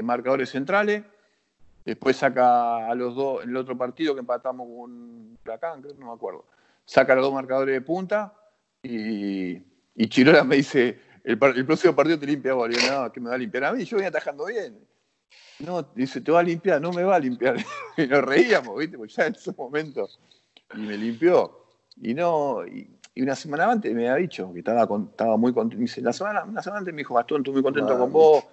marcadores 0.02 0.50
centrales 0.50 1.04
Después 1.86 2.16
saca 2.16 2.88
a 2.88 2.96
los 2.96 3.16
dos, 3.16 3.44
en 3.44 3.50
el 3.50 3.58
otro 3.58 3.78
partido 3.78 4.14
que 4.14 4.22
empatamos 4.22 4.68
con 4.68 5.38
Huracán, 5.44 5.82
no 5.98 6.08
me 6.08 6.14
acuerdo. 6.14 6.46
Saca 6.86 7.14
a 7.14 7.16
los 7.18 7.26
dos 7.26 7.34
marcadores 7.34 7.74
de 7.74 7.82
punta 7.82 8.34
y, 8.82 9.62
y 9.96 10.08
Chirola 10.08 10.44
me 10.44 10.58
dice, 10.58 11.00
el, 11.24 11.38
próximo 11.38 11.96
partido 11.96 12.20
te 12.20 12.26
limpia 12.26 12.54
vos. 12.54 12.70
No, 12.90 13.12
que 13.12 13.20
me 13.20 13.30
va 13.30 13.36
a 13.36 13.38
limpiar 13.38 13.66
a 13.66 13.74
mí, 13.74 13.84
yo 13.84 13.98
venía 13.98 14.10
atajando 14.10 14.46
bien. 14.46 14.80
No, 15.60 15.84
dice, 15.96 16.22
te 16.22 16.32
va 16.32 16.40
a 16.40 16.44
limpiar, 16.44 16.82
no 16.82 16.92
me 16.92 17.04
va 17.04 17.16
a 17.16 17.20
limpiar. 17.20 17.58
y 17.98 18.08
nos 18.08 18.24
reíamos, 18.24 18.78
¿viste? 18.78 18.98
Pues 18.98 19.16
ya 19.16 19.28
en 19.28 19.36
ese 19.36 19.52
momento. 19.54 20.10
Y 20.76 20.80
me 20.80 20.98
limpió. 20.98 21.66
Y 21.98 22.14
no, 22.14 22.66
y, 22.66 22.90
una 23.18 23.36
semana 23.36 23.70
antes 23.70 23.94
me 23.94 24.10
había 24.10 24.22
dicho 24.22 24.52
que 24.54 24.60
estaba, 24.60 24.84
estaba 24.84 25.38
muy 25.38 25.54
contento. 25.54 26.02
La 26.02 26.14
semana, 26.14 26.44
una 26.44 26.62
semana 26.62 26.80
antes 26.80 26.94
me 26.94 27.02
dijo, 27.02 27.14
Gastón, 27.14 27.42
estoy 27.42 27.54
muy 27.54 27.64
contento 27.64 27.98
con 27.98 28.12
vos 28.12 28.44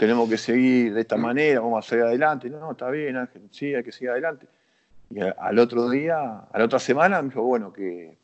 tenemos 0.00 0.30
que 0.30 0.38
seguir 0.38 0.94
de 0.94 1.02
esta 1.02 1.18
manera, 1.18 1.60
vamos 1.60 1.84
a 1.84 1.86
seguir 1.86 2.06
adelante. 2.06 2.48
No, 2.48 2.70
está 2.70 2.88
bien, 2.88 3.18
Ángel, 3.18 3.42
sí, 3.50 3.74
hay 3.74 3.84
que 3.84 3.92
seguir 3.92 4.08
adelante. 4.12 4.46
Y 5.10 5.20
al 5.20 5.58
otro 5.58 5.90
día, 5.90 6.38
a 6.50 6.58
la 6.58 6.64
otra 6.64 6.78
semana, 6.78 7.20
me 7.20 7.28
dijo, 7.28 7.42
bueno, 7.42 7.70
que, 7.70 8.16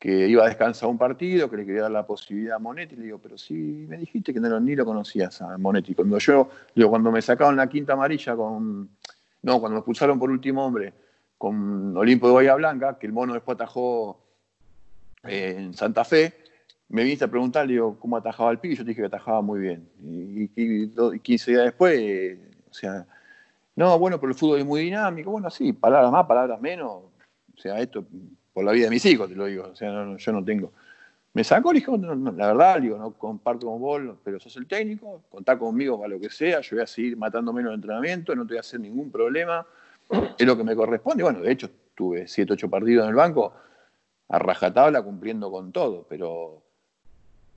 que 0.00 0.26
iba 0.26 0.44
a 0.44 0.48
descansar 0.48 0.88
un 0.88 0.98
partido, 0.98 1.48
que 1.48 1.58
le 1.58 1.64
quería 1.64 1.82
dar 1.82 1.92
la 1.92 2.04
posibilidad 2.04 2.56
a 2.56 2.58
Monetti. 2.58 2.96
Le 2.96 3.04
digo, 3.04 3.18
pero 3.18 3.38
sí, 3.38 3.86
me 3.88 3.96
dijiste 3.96 4.34
que 4.34 4.40
no, 4.40 4.58
ni 4.58 4.74
lo 4.74 4.84
conocías 4.84 5.40
a 5.40 5.56
Monetti. 5.56 5.94
Cuando 5.94 6.18
yo, 6.18 6.50
digo, 6.74 6.90
cuando 6.90 7.12
me 7.12 7.22
sacaron 7.22 7.54
la 7.54 7.68
quinta 7.68 7.92
amarilla 7.92 8.34
con. 8.34 8.90
No, 9.42 9.60
cuando 9.60 9.74
me 9.74 9.78
expulsaron 9.78 10.18
por 10.18 10.32
último 10.32 10.66
hombre 10.66 10.92
con 11.38 11.96
Olimpo 11.96 12.26
de 12.26 12.34
Bahía 12.34 12.56
Blanca, 12.56 12.98
que 12.98 13.06
el 13.06 13.12
mono 13.12 13.34
después 13.34 13.54
atajó 13.54 14.18
eh, 15.22 15.54
en 15.58 15.74
Santa 15.74 16.04
Fe, 16.04 16.34
me 16.88 17.02
viniste 17.02 17.24
a 17.24 17.28
preguntar, 17.28 17.66
digo, 17.66 17.98
cómo 17.98 18.16
atajaba 18.16 18.50
el 18.50 18.58
pibe, 18.58 18.74
yo 18.74 18.82
te 18.82 18.90
dije 18.90 19.02
que 19.02 19.06
atajaba 19.06 19.42
muy 19.42 19.60
bien. 19.60 19.88
Y, 20.02 20.48
15 21.18 21.50
días 21.50 21.64
después, 21.64 22.38
o 22.70 22.74
sea, 22.74 23.06
no, 23.76 23.98
bueno, 23.98 24.18
pero 24.18 24.32
el 24.32 24.38
fútbol 24.38 24.58
es 24.58 24.66
muy 24.66 24.82
dinámico, 24.82 25.30
bueno, 25.30 25.50
sí, 25.50 25.72
palabras 25.72 26.10
más, 26.10 26.26
palabras 26.26 26.60
menos, 26.60 26.90
o 26.90 27.60
sea, 27.60 27.78
esto 27.78 28.04
por 28.52 28.64
la 28.64 28.72
vida 28.72 28.86
de 28.86 28.90
mis 28.90 29.04
hijos, 29.04 29.28
te 29.28 29.36
lo 29.36 29.46
digo, 29.46 29.68
o 29.70 29.76
sea, 29.76 30.16
yo 30.16 30.32
no 30.32 30.44
tengo. 30.44 30.72
Me 31.34 31.44
sacó, 31.44 31.72
le 31.72 31.80
dijo, 31.80 31.96
la 31.96 32.46
verdad, 32.48 32.80
digo, 32.80 32.98
no 32.98 33.12
comparto 33.12 33.66
con 33.66 33.80
vos, 33.80 34.00
pero 34.24 34.40
sos 34.40 34.56
el 34.56 34.66
técnico, 34.66 35.22
contá 35.30 35.58
conmigo 35.58 35.98
para 35.98 36.14
lo 36.14 36.18
que 36.18 36.30
sea, 36.30 36.60
yo 36.62 36.76
voy 36.76 36.82
a 36.82 36.86
seguir 36.86 37.16
matando 37.16 37.52
menos 37.52 37.70
de 37.70 37.76
entrenamiento, 37.76 38.34
no 38.34 38.44
te 38.44 38.54
voy 38.54 38.56
a 38.56 38.60
hacer 38.60 38.80
ningún 38.80 39.12
problema, 39.12 39.64
es 40.36 40.46
lo 40.46 40.56
que 40.56 40.64
me 40.64 40.74
corresponde. 40.74 41.22
Bueno, 41.22 41.40
de 41.40 41.52
hecho, 41.52 41.70
tuve 41.94 42.26
7, 42.26 42.54
8 42.54 42.70
partidos 42.70 43.04
en 43.04 43.10
el 43.10 43.14
banco, 43.14 43.52
a 44.28 44.38
rajatabla 44.38 45.02
cumpliendo 45.02 45.50
con 45.50 45.70
todo, 45.70 46.06
pero 46.08 46.62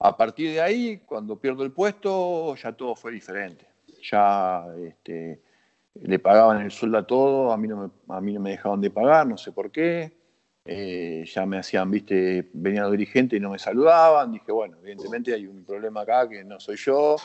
a 0.03 0.17
partir 0.17 0.51
de 0.51 0.61
ahí, 0.61 0.97
cuando 1.05 1.35
pierdo 1.39 1.63
el 1.63 1.71
puesto, 1.71 2.55
ya 2.55 2.71
todo 2.73 2.95
fue 2.95 3.11
diferente. 3.11 3.67
Ya 4.01 4.65
este, 4.83 5.39
le 5.93 6.17
pagaban 6.17 6.61
el 6.61 6.71
sueldo 6.71 6.97
a 6.97 7.05
todo, 7.05 7.51
a 7.51 7.57
mí 7.57 7.67
no 7.67 7.91
me, 8.07 8.49
dejaban 8.49 8.81
de 8.81 8.89
pagar, 8.89 9.27
no 9.27 9.37
sé 9.37 9.51
por 9.51 9.69
qué. 9.69 10.11
Eh, 10.65 11.23
ya 11.27 11.45
me 11.45 11.59
hacían, 11.59 11.91
viste, 11.91 12.49
venían 12.53 12.83
los 12.83 12.93
dirigentes 12.93 13.37
y 13.37 13.39
no 13.39 13.51
me 13.51 13.59
saludaban. 13.59 14.31
Dije, 14.31 14.51
bueno, 14.51 14.77
evidentemente 14.81 15.35
hay 15.35 15.45
un 15.45 15.63
problema 15.63 16.01
acá 16.01 16.27
que 16.27 16.43
no 16.43 16.59
soy 16.59 16.77
yo. 16.77 17.17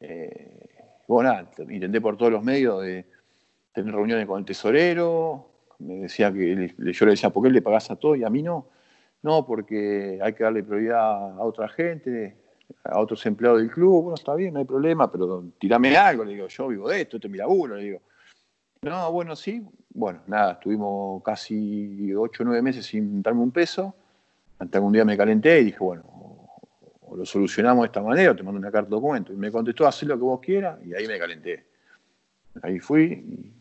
Eh, 0.00 0.70
bueno, 1.06 1.46
intenté 1.68 2.00
por 2.00 2.16
todos 2.16 2.32
los 2.32 2.42
medios 2.42 2.82
tener 3.74 3.94
reuniones 3.94 4.26
con 4.26 4.38
el 4.38 4.46
tesorero. 4.46 5.46
Me 5.78 5.94
decía 5.96 6.32
que 6.32 6.74
yo 6.78 7.04
le 7.04 7.12
decía, 7.12 7.28
¿por 7.28 7.42
qué 7.42 7.50
le 7.50 7.60
pagás 7.60 7.90
a 7.90 7.96
todo 7.96 8.16
y 8.16 8.24
a 8.24 8.30
mí 8.30 8.42
no? 8.42 8.66
No, 9.22 9.46
porque 9.46 10.18
hay 10.20 10.32
que 10.32 10.44
darle 10.44 10.64
prioridad 10.64 11.38
a 11.38 11.42
otra 11.42 11.68
gente, 11.68 12.36
a 12.84 12.98
otros 12.98 13.24
empleados 13.26 13.60
del 13.60 13.70
club. 13.70 14.02
Bueno, 14.02 14.14
está 14.14 14.34
bien, 14.34 14.54
no 14.54 14.60
hay 14.60 14.66
problema, 14.66 15.10
pero 15.10 15.44
tirame 15.58 15.96
algo. 15.96 16.24
Le 16.24 16.34
digo, 16.34 16.48
yo 16.48 16.68
vivo 16.68 16.88
de 16.88 17.02
esto, 17.02 17.16
este 17.16 17.28
es 17.28 17.30
mi 17.30 17.38
laburo. 17.38 17.76
Le 17.76 17.84
digo, 17.84 18.00
no, 18.82 19.12
bueno, 19.12 19.36
sí. 19.36 19.64
Bueno, 19.94 20.20
nada, 20.26 20.52
estuvimos 20.54 21.22
casi 21.22 22.12
ocho 22.14 22.42
o 22.42 22.46
nueve 22.46 22.62
meses 22.62 22.84
sin 22.86 23.22
darme 23.22 23.42
un 23.42 23.52
peso. 23.52 23.94
Hasta 24.58 24.78
que 24.78 24.84
un 24.84 24.92
día 24.92 25.04
me 25.04 25.16
calenté 25.16 25.60
y 25.60 25.64
dije, 25.66 25.78
bueno, 25.78 26.02
o 27.00 27.16
lo 27.16 27.24
solucionamos 27.24 27.82
de 27.82 27.86
esta 27.86 28.02
manera 28.02 28.32
o 28.32 28.36
te 28.36 28.42
mando 28.42 28.58
una 28.58 28.70
carta 28.70 28.88
de 28.88 28.96
documento. 28.96 29.32
Y 29.32 29.36
me 29.36 29.52
contestó, 29.52 29.86
haz 29.86 30.02
lo 30.02 30.16
que 30.16 30.22
vos 30.22 30.40
quieras, 30.40 30.78
y 30.84 30.94
ahí 30.94 31.06
me 31.06 31.18
calenté. 31.18 31.64
Ahí 32.62 32.78
fui 32.80 33.52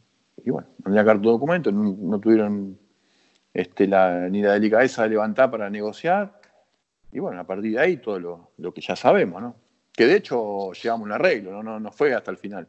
y, 0.43 0.49
bueno, 0.49 0.67
mandé 0.83 0.97
la 0.97 1.05
carta 1.05 1.21
de 1.21 1.27
documento, 1.27 1.71
no 1.71 2.19
tuvieron 2.19 2.77
este, 3.53 3.87
la, 3.87 4.29
ni 4.29 4.41
la 4.41 4.53
delicadeza 4.53 5.03
de 5.03 5.09
levantar 5.09 5.51
para 5.51 5.69
negociar. 5.69 6.39
Y 7.11 7.19
bueno, 7.19 7.41
a 7.41 7.43
partir 7.43 7.73
de 7.73 7.79
ahí 7.79 7.97
todo 7.97 8.51
lo, 8.57 8.73
que 8.73 8.81
ya 8.81 8.95
sabemos, 8.95 9.41
¿no? 9.41 9.55
Que 9.91 10.05
de 10.05 10.15
hecho 10.15 10.71
llegamos 10.71 11.01
a 11.01 11.05
un 11.05 11.11
arreglo, 11.11 11.51
no, 11.51 11.61
no, 11.61 11.79
no 11.79 11.91
fue 11.91 12.13
hasta 12.13 12.31
el 12.31 12.37
final. 12.37 12.67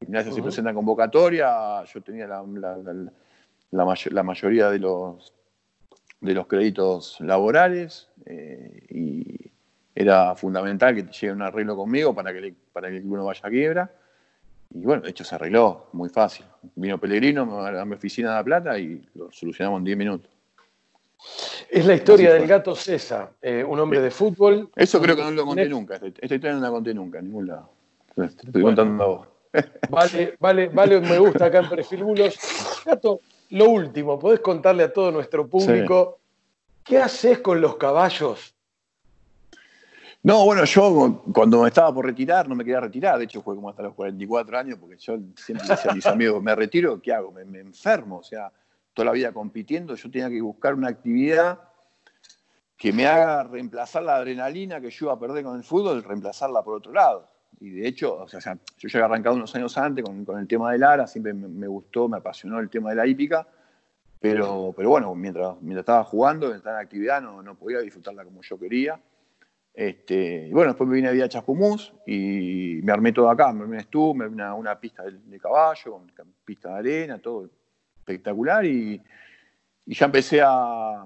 Gimnasia 0.00 0.32
se 0.32 0.42
presenta 0.42 0.70
en 0.70 0.76
convocatoria, 0.76 1.82
yo 1.84 2.00
tenía 2.02 2.26
la, 2.26 2.44
la, 3.70 4.22
mayoría 4.22 4.70
de 4.70 4.78
los, 4.78 5.32
de 6.20 6.34
los 6.34 6.46
créditos 6.46 7.20
laborales 7.20 8.08
eh, 8.26 8.86
y 8.90 9.50
era 9.94 10.34
fundamental 10.36 10.94
que 10.94 11.02
llegue 11.02 11.32
un 11.32 11.42
arreglo 11.42 11.76
conmigo 11.76 12.14
para 12.14 12.32
que, 12.32 12.54
para 12.72 12.88
que 12.88 12.96
el 12.96 13.02
club 13.02 13.16
no 13.16 13.24
vaya 13.24 13.40
a 13.42 13.50
quiebra. 13.50 13.92
Y 14.72 14.84
bueno, 14.84 15.02
de 15.02 15.10
hecho 15.10 15.24
se 15.24 15.34
arregló 15.34 15.86
muy 15.92 16.08
fácil. 16.08 16.46
Vino 16.74 16.98
Pellegrino 16.98 17.42
a 17.64 17.84
mi 17.84 17.94
oficina 17.94 18.30
de 18.30 18.36
La 18.36 18.44
Plata 18.44 18.78
y 18.78 19.06
lo 19.14 19.30
solucionamos 19.30 19.78
en 19.78 19.84
10 19.84 19.96
minutos. 19.96 20.30
Es 21.70 21.86
la 21.86 21.94
historia 21.94 22.34
del 22.34 22.46
gato 22.46 22.74
César, 22.74 23.32
eh, 23.40 23.64
un 23.64 23.80
hombre 23.80 24.00
de 24.00 24.10
fútbol. 24.10 24.70
Eso 24.76 25.00
creo 25.00 25.16
que 25.16 25.22
no 25.22 25.30
lo 25.30 25.46
conté 25.46 25.68
nunca. 25.68 25.94
Esta 25.94 26.34
historia 26.34 26.52
no 26.54 26.60
la 26.60 26.70
conté 26.70 26.92
nunca 26.92 27.18
en 27.18 27.26
ningún 27.26 27.46
lado. 27.46 27.70
Te 28.14 28.24
estoy 28.24 28.62
contando 28.62 29.02
a 29.02 29.06
vos. 29.06 29.28
Vale, 29.88 30.34
vale, 30.40 30.68
vale, 30.68 31.00
me 31.00 31.16
gusta 31.16 31.44
acá 31.44 31.60
en 31.60 31.68
Perfil 31.68 32.02
Bulos. 32.02 32.36
Gato, 32.84 33.20
lo 33.50 33.70
último, 33.70 34.18
¿podés 34.18 34.40
contarle 34.40 34.82
a 34.82 34.92
todo 34.92 35.12
nuestro 35.12 35.46
público 35.46 36.18
qué 36.82 36.98
haces 36.98 37.38
con 37.38 37.60
los 37.60 37.76
caballos 37.76 38.53
no, 40.24 40.42
bueno, 40.46 40.64
yo 40.64 41.22
cuando 41.34 41.60
me 41.60 41.68
estaba 41.68 41.92
por 41.92 42.06
retirar, 42.06 42.48
no 42.48 42.54
me 42.54 42.64
quería 42.64 42.80
retirar, 42.80 43.18
de 43.18 43.24
hecho 43.24 43.42
fue 43.42 43.54
como 43.54 43.68
hasta 43.68 43.82
los 43.82 43.92
44 43.92 44.58
años, 44.58 44.78
porque 44.78 44.96
yo 44.96 45.18
siempre 45.36 45.68
decía 45.68 45.90
a 45.90 45.94
mis 45.94 46.06
amigos, 46.06 46.42
me 46.42 46.54
retiro, 46.54 46.98
¿qué 47.02 47.12
hago? 47.12 47.30
Me, 47.30 47.60
enfermo, 47.60 48.20
o 48.20 48.22
sea, 48.22 48.50
toda 48.94 49.04
la 49.04 49.12
vida 49.12 49.32
compitiendo, 49.32 49.94
yo 49.94 50.10
tenía 50.10 50.30
que 50.30 50.40
buscar 50.40 50.72
una 50.72 50.88
actividad 50.88 51.60
que 52.74 52.90
me 52.90 53.06
haga 53.06 53.42
reemplazar 53.42 54.02
la 54.02 54.16
adrenalina 54.16 54.80
que 54.80 54.88
yo 54.88 55.06
iba 55.06 55.12
a 55.12 55.18
perder 55.18 55.44
con 55.44 55.58
el 55.58 55.62
fútbol, 55.62 56.02
reemplazarla 56.02 56.62
por 56.62 56.76
otro 56.76 56.94
lado. 56.94 57.28
Y 57.60 57.68
de 57.68 57.86
hecho, 57.86 58.14
o 58.14 58.26
sea, 58.26 58.40
yo 58.78 58.88
ya 58.88 58.98
había 59.00 59.04
arrancado 59.04 59.36
unos 59.36 59.54
años 59.54 59.76
antes 59.76 60.02
con, 60.02 60.38
el 60.38 60.48
tema 60.48 60.72
del 60.72 60.84
ARA, 60.84 61.06
siempre 61.06 61.34
me, 61.34 61.66
gustó, 61.66 62.08
me 62.08 62.16
apasionó 62.16 62.60
el 62.60 62.70
tema 62.70 62.88
de 62.88 62.96
la 62.96 63.06
hípica, 63.06 63.46
pero, 64.20 64.72
pero 64.74 64.88
bueno, 64.88 65.14
mientras, 65.14 65.60
mientras 65.60 65.82
estaba 65.82 66.02
jugando, 66.02 66.46
mientras 66.46 66.60
estaba 66.60 66.80
en 66.80 66.86
actividad, 66.86 67.20
no, 67.20 67.42
no 67.42 67.56
podía 67.56 67.80
disfrutarla 67.80 68.24
como 68.24 68.40
yo 68.40 68.58
quería. 68.58 68.98
Este, 69.74 70.50
bueno, 70.52 70.68
después 70.70 70.88
me 70.88 71.02
vine 71.02 71.20
a 71.20 71.28
Chascomús 71.28 71.92
y 72.06 72.78
me 72.84 72.92
armé 72.92 73.12
todo 73.12 73.28
acá, 73.28 73.52
me 73.52 73.62
armé 73.62 73.84
un 73.92 74.16
me 74.16 74.24
armé 74.24 74.52
una, 74.52 74.78
pista 74.78 75.02
de, 75.02 75.38
caballo, 75.40 75.96
una 75.96 76.12
pista 76.44 76.68
de 76.68 76.78
arena, 76.78 77.18
todo 77.18 77.50
espectacular. 77.98 78.64
Y, 78.64 79.02
ya 79.86 80.06
empecé 80.06 80.40
a, 80.42 81.04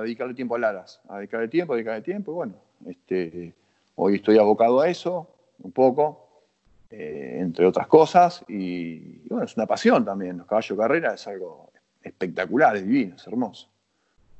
dedicarle 0.00 0.34
tiempo 0.34 0.56
a 0.56 0.58
Laras, 0.58 1.00
a 1.08 1.18
dedicarle 1.18 1.46
tiempo, 1.46 1.72
a 1.72 1.76
dedicarle 1.76 2.02
tiempo. 2.02 2.32
Y 2.32 2.34
bueno, 2.34 2.54
este, 2.86 3.54
hoy 3.94 4.16
estoy 4.16 4.36
abocado 4.36 4.80
a 4.80 4.88
eso, 4.88 5.30
un 5.60 5.70
poco, 5.70 6.44
eh, 6.90 7.36
entre 7.38 7.66
otras 7.66 7.86
cosas. 7.86 8.44
Y, 8.48 9.22
y, 9.24 9.28
bueno, 9.30 9.44
es 9.44 9.56
una 9.56 9.66
pasión 9.66 10.04
también, 10.04 10.38
los 10.38 10.46
caballos 10.48 10.76
de 10.76 10.82
carrera 10.82 11.14
es 11.14 11.24
algo 11.28 11.70
espectacular, 12.02 12.76
es 12.76 12.84
divino, 12.84 13.14
es 13.14 13.26
hermoso. 13.28 13.68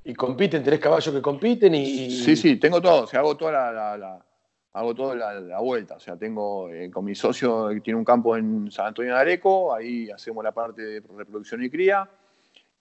Y 0.09 0.15
compiten, 0.15 0.65
tenés 0.65 0.81
caballos 0.81 1.15
que 1.15 1.21
compiten 1.21 1.75
y. 1.75 2.11
Sí, 2.11 2.35
sí, 2.35 2.57
tengo 2.57 2.81
todo. 2.81 3.03
O 3.05 3.07
sea, 3.07 3.21
hago 3.21 3.37
toda 3.37 3.53
la, 3.53 4.19
hago 4.73 4.95
toda 4.95 5.15
la, 5.15 5.61
vuelta. 5.61 5.97
O 5.97 6.01
sea, 6.01 6.17
tengo 6.17 6.71
eh, 6.71 6.91
con 6.91 7.05
mi 7.05 7.15
socio 7.15 7.69
que 7.69 7.83
tiene 7.83 7.99
un 7.99 8.07
campo 8.07 8.35
en 8.35 8.71
San 8.71 8.87
Antonio 8.87 9.13
de 9.13 9.21
Areco, 9.21 9.75
ahí 9.75 10.11
hacemos 10.11 10.43
la 10.43 10.53
parte 10.53 10.81
de 10.81 11.03
reproducción 11.15 11.63
y 11.63 11.69
cría. 11.69 12.09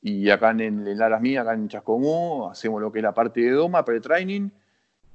Y 0.02 0.30
acá 0.30 0.52
en, 0.52 0.62
en 0.62 0.98
Laras 0.98 1.20
Mía, 1.20 1.42
acá 1.42 1.54
en 1.54 1.68
Chascomú, 1.68 2.48
hacemos 2.50 2.82
lo 2.82 2.94
que 2.94 3.00
es 3.00 3.04
la 3.04 3.14
parte 3.14 3.42
de 3.42 3.52
doma, 3.52 3.84
pre-training 3.84 4.50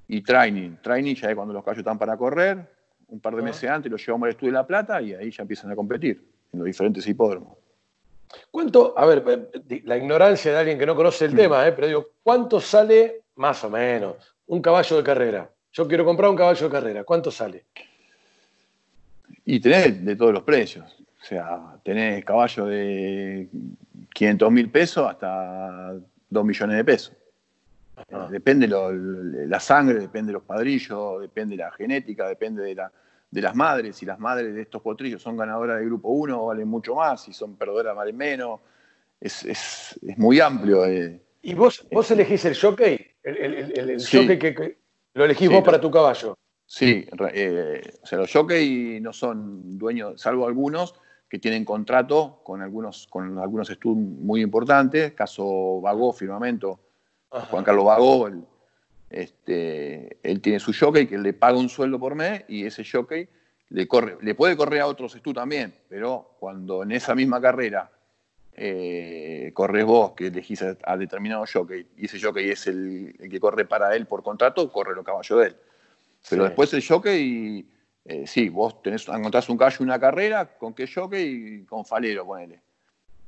y 0.09 0.21
training. 0.21 0.77
Training 0.83 1.15
ya 1.15 1.31
es 1.31 1.35
cuando 1.35 1.55
los 1.55 1.65
caballos 1.65 1.79
están 1.79 1.99
para 1.99 2.19
correr, 2.19 2.59
un 3.09 3.21
par 3.21 3.35
de 3.35 3.41
meses 3.41 3.71
antes 3.71 3.91
los 3.91 4.05
llevamos 4.05 4.27
al 4.27 4.33
estudio 4.33 4.53
de 4.53 4.59
La 4.59 4.67
Plata 4.67 5.01
y 5.01 5.15
ahí 5.15 5.31
ya 5.31 5.41
empiezan 5.41 5.71
a 5.71 5.77
competir 5.77 6.23
en 6.53 6.59
los 6.59 6.67
diferentes 6.67 7.07
hipódromos. 7.07 7.62
¿Cuánto, 8.51 8.95
a 8.97 9.07
ver, 9.07 9.25
eh, 9.27 9.83
la 9.85 9.97
ignorancia 9.97 10.53
de 10.53 10.59
alguien 10.59 10.79
que 10.79 10.87
no 10.87 10.97
conoce 10.97 11.25
el 11.25 11.33
mm. 11.33 11.37
tema, 11.37 11.67
eh, 11.67 11.73
pero 11.73 11.87
digo, 11.87 12.09
¿cuánto 12.23 12.61
sale 12.61 13.23
más 13.37 13.63
o 13.65 13.71
menos 13.71 14.35
un 14.47 14.61
caballo 14.61 14.97
de 14.97 15.03
carrera? 15.03 15.51
Yo 15.73 15.89
quiero 15.89 16.05
comprar 16.05 16.31
un 16.31 16.37
caballo 16.37 16.69
de 16.69 16.73
carrera, 16.73 17.05
¿cuánto 17.05 17.31
sale? 17.31 17.65
Y 19.45 19.61
tenés 19.61 20.05
de 20.05 20.17
todos 20.17 20.33
los 20.33 20.43
precios. 20.43 20.85
O 21.21 21.25
sea, 21.25 21.77
tenés 21.83 22.25
caballo 22.25 22.67
de 22.67 23.49
500 24.13 24.51
mil 24.51 24.71
pesos 24.71 25.09
hasta 25.09 25.95
2 26.29 26.45
millones 26.45 26.77
de 26.77 26.85
pesos. 26.85 27.17
Depende 28.31 28.67
la 28.67 29.61
sangre, 29.61 30.01
depende 30.01 30.29
de 30.29 30.35
los 30.35 30.43
padrillos, 30.43 31.21
depende 31.21 31.57
de 31.57 31.63
la 31.63 31.71
genética, 31.71 32.27
depende 32.27 32.63
de 32.63 32.75
la, 32.75 32.93
de 33.33 33.41
las 33.41 33.57
madres, 33.57 33.97
si 33.97 34.05
las 34.05 34.21
madres 34.21 34.55
de 34.55 34.61
estos 34.61 34.83
potrillos 34.83 35.23
son 35.23 35.39
ganadoras 35.39 35.79
del 35.79 35.87
grupo 35.87 36.11
1, 36.11 36.45
valen 36.45 36.69
mucho 36.69 36.95
más, 36.95 37.23
si 37.23 37.33
son 37.33 37.57
perdedoras 37.57 37.97
valen 37.97 38.17
menos. 38.17 38.61
Es, 39.19 39.99
muy 40.19 40.39
amplio. 40.39 40.85
Eh. 40.85 41.19
¿Y 41.41 41.55
vos, 41.55 41.87
vos 41.91 42.11
elegís 42.11 42.45
el 42.45 42.59
jockey? 42.61 43.01
¿El, 43.23 43.99
jockey 43.99 44.39
que, 44.39 44.79
lo 45.15 45.25
elegís 45.25 45.49
vos 45.49 45.65
para 45.65 45.81
tu 45.81 45.91
caballo? 45.91 46.37
Sí, 46.67 47.07
eh, 47.33 47.83
o 48.03 48.07
sea, 48.07 48.19
los 48.19 48.31
jockey 48.31 49.01
no 49.01 49.15
son 49.15 49.79
dueños, 49.79 50.21
salvo 50.21 50.47
algunos 50.47 50.95
que 51.27 51.39
tienen 51.39 51.65
contrato 51.65 52.41
con 52.45 52.61
algunos, 52.61 53.07
con 53.09 53.39
algunos 53.39 53.71
estudios 53.71 53.97
muy 53.97 54.43
importantes, 54.43 55.13
caso 55.13 55.81
Vagó, 55.81 56.13
Firmamento, 56.13 56.81
Juan 57.31 57.65
Carlos 57.65 57.87
Vagó, 57.87 58.27
el, 58.27 58.45
este, 59.13 60.17
él 60.23 60.41
tiene 60.41 60.59
su 60.59 60.73
jockey 60.73 61.07
que 61.07 61.19
le 61.19 61.35
paga 61.35 61.59
un 61.59 61.69
sueldo 61.69 61.99
por 61.99 62.15
mes 62.15 62.45
y 62.49 62.65
ese 62.65 62.83
jockey 62.83 63.29
le, 63.69 63.87
corre, 63.87 64.17
le 64.23 64.35
puede 64.35 64.57
correr 64.57 64.81
a 64.81 64.87
otros 64.87 65.21
tú 65.23 65.35
también, 65.35 65.75
pero 65.89 66.35
cuando 66.41 66.83
en 66.83 66.93
esa 66.93 67.15
misma 67.15 67.41
carrera 67.41 67.91
eh, 68.55 69.51
corres 69.55 69.85
vos, 69.85 70.13
que 70.13 70.29
elegís 70.29 70.63
a, 70.63 70.97
determinado 70.97 71.45
jockey, 71.51 71.87
y 71.97 72.07
ese 72.07 72.21
jockey 72.21 72.51
es 72.51 72.67
el, 72.67 73.15
que 73.31 73.39
corre 73.39 73.67
para 73.67 73.95
él 73.95 74.07
por 74.07 74.23
contrato, 74.23 74.71
corre 74.73 74.95
los 74.95 75.05
caballos 75.05 75.39
de 75.39 75.47
él. 75.47 75.57
Pero 76.29 76.45
después 76.45 76.73
el 76.73 76.87
jockey, 76.87 77.69
eh, 78.05 78.27
sí, 78.27 78.49
vos 78.49 78.83
tenés, 78.83 79.07
encontrás 79.09 79.49
un 79.49 79.59
caballo 79.59 79.79
una 79.81 79.99
carrera, 79.99 80.57
¿con 80.57 80.73
qué 80.73 80.87
jockey? 80.87 81.65
Con 81.65 81.85
Falero, 81.85 82.25
ponele. 82.25 82.61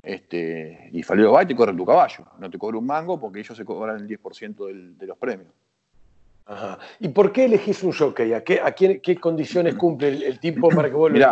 Este, 0.01 0.89
y 0.93 1.03
Falero 1.03 1.31
va 1.31 1.43
y 1.43 1.47
te 1.47 1.55
corre 1.55 1.73
tu 1.73 1.85
caballo. 1.85 2.25
No 2.39 2.49
te 2.49 2.57
cobra 2.57 2.77
un 2.77 2.85
mango 2.85 3.19
porque 3.19 3.39
ellos 3.39 3.57
se 3.57 3.65
cobran 3.65 3.97
el 3.97 4.07
10% 4.07 4.95
de 4.97 5.07
los 5.07 5.17
premios. 5.17 5.51
¿Y 6.99 7.09
por 7.09 7.31
qué 7.31 7.45
elegís 7.45 7.81
un 7.83 7.91
jockey? 7.91 8.33
¿A 8.33 8.43
qué, 8.43 9.17
condiciones 9.19 9.75
cumple 9.77 10.09
el, 10.09 10.39
tipo 10.39 10.69
para 10.69 10.89
que 10.89 10.95
vos 10.95 11.11
lo 11.11 11.25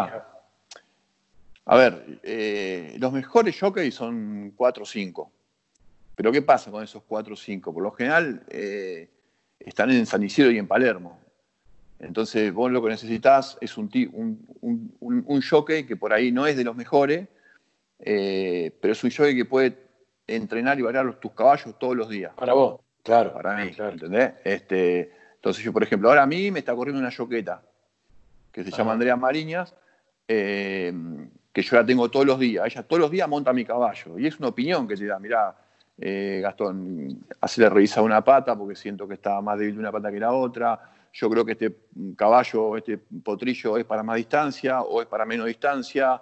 A 1.65 1.77
ver, 1.77 2.19
eh, 2.23 2.95
los 2.97 3.11
mejores 3.13 3.59
jockeys 3.59 3.93
son 3.93 4.53
4 4.55 4.83
o 4.83 4.85
5. 4.85 5.31
Pero 6.15 6.31
¿qué 6.31 6.41
pasa 6.41 6.71
con 6.71 6.83
esos 6.83 7.03
4 7.07 7.33
o 7.33 7.37
5? 7.37 7.73
Por 7.73 7.83
lo 7.83 7.91
general 7.91 8.43
eh, 8.49 9.09
están 9.59 9.91
en 9.91 10.05
San 10.05 10.23
Isidro 10.23 10.51
y 10.51 10.57
en 10.57 10.67
Palermo. 10.67 11.19
Entonces 11.99 12.51
vos 12.51 12.71
lo 12.71 12.81
que 12.83 12.89
necesitas 12.89 13.57
es 13.61 13.77
un, 13.77 13.89
un, 14.61 15.41
jockey 15.41 15.85
que 15.85 15.95
por 15.95 16.11
ahí 16.11 16.31
no 16.31 16.45
es 16.45 16.57
de 16.57 16.63
los 16.65 16.75
mejores, 16.75 17.27
eh, 17.99 18.75
pero 18.81 18.91
es 18.91 19.03
un 19.03 19.11
jockey 19.11 19.35
que 19.35 19.45
puede 19.45 19.77
entrenar 20.27 20.77
y 20.79 20.81
variar 20.81 21.17
tus 21.19 21.31
caballos 21.31 21.77
todos 21.79 21.95
los 21.95 22.09
días. 22.09 22.33
Para 22.35 22.53
vos. 22.53 22.82
Claro. 23.03 23.33
Para 23.33 23.57
mí, 23.57 23.71
¿entendés? 23.77 24.33
Este, 24.43 25.11
entonces 25.35 25.63
yo, 25.63 25.73
por 25.73 25.83
ejemplo, 25.83 26.09
ahora 26.09 26.23
a 26.23 26.25
mí 26.25 26.49
me 26.51 26.59
está 26.59 26.73
corriendo 26.73 27.01
una 27.01 27.09
yoqueta 27.09 27.61
que 28.51 28.63
se 28.63 28.71
llama 28.71 28.93
Andrea 28.93 29.15
Mariñas, 29.15 29.75
eh, 30.27 30.93
que 31.51 31.61
yo 31.61 31.75
la 31.75 31.85
tengo 31.85 32.09
todos 32.09 32.25
los 32.25 32.39
días. 32.39 32.65
Ella 32.65 32.83
todos 32.83 33.01
los 33.01 33.11
días 33.11 33.27
monta 33.27 33.51
mi 33.51 33.65
caballo. 33.65 34.17
Y 34.17 34.27
es 34.27 34.39
una 34.39 34.49
opinión 34.49 34.87
que 34.87 34.95
te 34.95 35.05
da, 35.05 35.19
mirá, 35.19 35.55
eh, 35.97 36.39
Gastón, 36.41 37.25
hacerle 37.41 37.69
revisar 37.69 38.03
una 38.03 38.23
pata 38.23 38.55
porque 38.55 38.75
siento 38.75 39.07
que 39.07 39.15
está 39.15 39.41
más 39.41 39.59
débil 39.59 39.79
una 39.79 39.91
pata 39.91 40.11
que 40.11 40.19
la 40.19 40.31
otra. 40.31 40.79
Yo 41.11 41.29
creo 41.29 41.43
que 41.43 41.51
este 41.51 41.75
caballo, 42.15 42.77
este 42.77 42.97
potrillo 42.97 43.77
es 43.77 43.85
para 43.85 44.01
más 44.01 44.15
distancia 44.15 44.81
o 44.81 45.01
es 45.01 45.07
para 45.07 45.25
menos 45.25 45.45
distancia. 45.47 46.21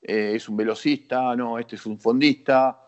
Eh, 0.00 0.32
es 0.34 0.48
un 0.48 0.56
velocista, 0.56 1.34
no, 1.34 1.58
este 1.58 1.76
es 1.76 1.84
un 1.86 1.98
fondista. 1.98 2.78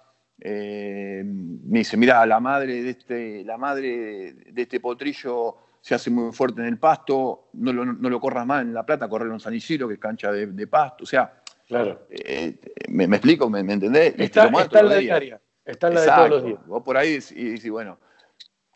Eh, 0.44 1.22
me 1.24 1.78
dice, 1.78 1.96
mira, 1.96 2.26
la 2.26 2.40
madre 2.40 2.82
de 2.82 2.90
este, 2.90 3.44
la 3.44 3.56
madre 3.56 4.32
de 4.32 4.62
este 4.62 4.80
potrillo 4.80 5.56
se 5.80 5.94
hace 5.94 6.10
muy 6.10 6.32
fuerte 6.32 6.60
en 6.60 6.66
el 6.66 6.78
pasto, 6.78 7.50
no 7.52 7.72
lo, 7.72 7.84
no 7.84 8.10
lo 8.10 8.20
corras 8.20 8.44
más 8.44 8.62
en 8.62 8.74
La 8.74 8.84
Plata, 8.84 9.08
correr 9.08 9.30
en 9.30 9.38
San 9.38 9.54
Isidro, 9.54 9.86
que 9.86 9.94
es 9.94 10.00
cancha 10.00 10.32
de, 10.32 10.66
pasto. 10.66 11.04
O 11.04 11.06
sea, 11.06 11.42
claro. 11.68 12.06
Eh, 12.10 12.58
me, 12.88 13.04
explico? 13.04 13.48
¿Me, 13.48 13.60
entendés? 13.60 14.14
Está, 14.18 14.48
está 14.48 14.80
en 14.80 14.88
la 14.88 14.96
diaria. 14.96 15.40
Está 15.64 15.88
en 15.88 15.94
la 15.94 16.00
de 16.00 16.06
todos 16.08 16.30
los 16.30 16.44
días. 16.44 16.66
Vos 16.66 16.82
por 16.82 16.96
ahí 16.96 17.20
y 17.36 17.44
decís, 17.50 17.70
bueno, 17.70 18.00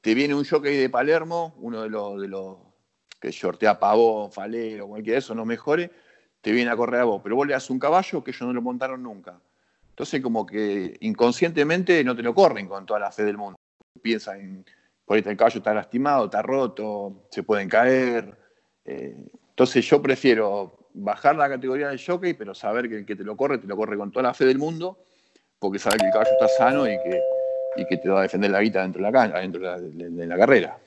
te 0.01 0.15
viene 0.15 0.37
un 0.37 0.45
jockey 0.45 0.77
de 0.77 0.89
Palermo, 0.89 1.57
uno 1.59 1.83
de 1.83 1.91
los, 1.91 2.21
de 2.21 2.29
los 2.29 2.59
que 3.21 3.33
shortea 3.33 3.81
Pavón, 3.81 4.31
Falero, 4.31 4.87
cualquiera 4.87 5.17
de 5.17 5.19
esos, 5.19 5.37
no 5.37 5.45
mejores, 5.45 5.91
te 6.41 6.53
viene 6.53 6.71
a 6.71 6.77
correr 6.77 7.01
a 7.01 7.05
vos. 7.05 7.21
Pero 7.25 7.35
vos 7.35 7.45
le 7.45 7.55
das 7.55 7.71
un 7.71 7.81
caballo 7.81 8.23
que 8.23 8.31
ellos 8.31 8.43
no 8.43 8.53
lo 8.53 8.63
montaron 8.63 9.03
nunca 9.03 9.41
Entonces 9.97 10.21
como 10.21 10.45
que 10.45 10.95
inconscientemente 11.01 12.05
no 12.05 12.15
te 12.15 12.23
lo 12.23 12.35
corren 12.35 12.69
con 12.69 12.85
toda 12.85 13.01
la 13.01 13.11
fe 13.11 13.25
del 13.25 13.39
mundo. 13.39 13.59
Piensan, 14.03 14.41
en, 14.41 14.65
por 15.07 15.17
ahí 15.17 15.23
el 15.25 15.39
caballo 15.39 15.57
está 15.57 15.73
lastimado, 15.73 16.27
está 16.27 16.43
roto, 16.43 17.25
se 17.31 17.43
pueden 17.43 17.67
caer. 17.67 18.37
Eh, 18.85 19.17
entonces 19.49 19.89
yo 19.89 20.03
prefiero 20.03 20.91
bajar 20.93 21.37
la 21.37 21.49
categoría 21.49 21.89
del 21.89 21.99
jockey, 21.99 22.35
pero 22.35 22.55
saber 22.55 22.91
que 22.91 22.97
el 22.99 23.07
que 23.07 23.17
te 23.17 23.25
lo 23.25 23.39
corre, 23.39 23.57
te 23.57 23.67
lo 23.67 23.75
corre 23.75 23.97
con 23.97 24.13
toda 24.13 24.25
la 24.25 24.35
fe 24.35 24.45
del 24.45 24.59
mundo, 24.59 24.99
porque 25.59 25.79
sabe 25.79 25.97
que 25.97 26.05
el 26.05 26.13
caballo 26.13 26.31
está 26.31 26.49
sano 26.49 26.87
y 26.87 26.99
que, 26.99 27.23
y 27.77 27.87
que 27.87 27.97
te 27.97 28.11
va 28.11 28.19
a 28.19 28.23
defender 28.25 28.51
la 28.51 28.61
guita 28.61 28.83
dentro 28.83 29.03
de 29.03 29.11
la, 29.11 29.29
dentro 29.29 29.63
de 29.63 30.27
la, 30.27 30.37
carrera. 30.37 30.79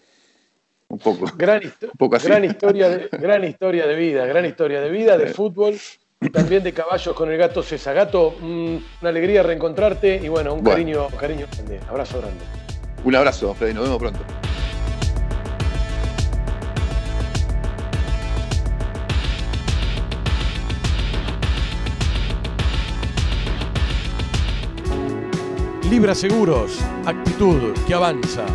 Un 0.87 0.99
poco. 0.99 1.25
Gran, 1.35 1.61
Gran, 2.23 2.45
historia 2.45 2.89
de, 2.89 3.09
gran 3.13 3.43
historia 3.43 3.87
de 3.87 3.95
vida, 3.95 4.27
gran 4.27 4.45
historia 4.45 4.81
de 4.81 4.91
vida, 4.91 5.17
de 5.17 5.27
fútbol 5.33 5.79
también 6.27 6.61
de 6.63 6.73
caballos 6.73 7.15
con 7.15 7.31
el 7.31 7.37
gato 7.37 7.63
César. 7.63 7.95
Gato, 7.95 8.35
mm, 8.41 8.75
una 8.99 9.09
alegría 9.09 9.41
reencontrarte 9.41 10.17
y 10.17 10.27
bueno, 10.27 10.53
un 10.53 10.61
cariño, 10.61 11.07
cariño 11.17 11.47
grande. 11.49 11.79
Abrazo 11.87 12.19
grande. 12.19 12.43
Un 13.05 13.15
abrazo, 13.15 13.53
Freddy, 13.53 13.73
nos 13.73 13.83
vemos 13.83 13.99
pronto. 13.99 14.19
Libra 25.89 26.13
Seguros, 26.13 26.79
actitud 27.05 27.73
que 27.87 27.93
avanza. 27.93 28.45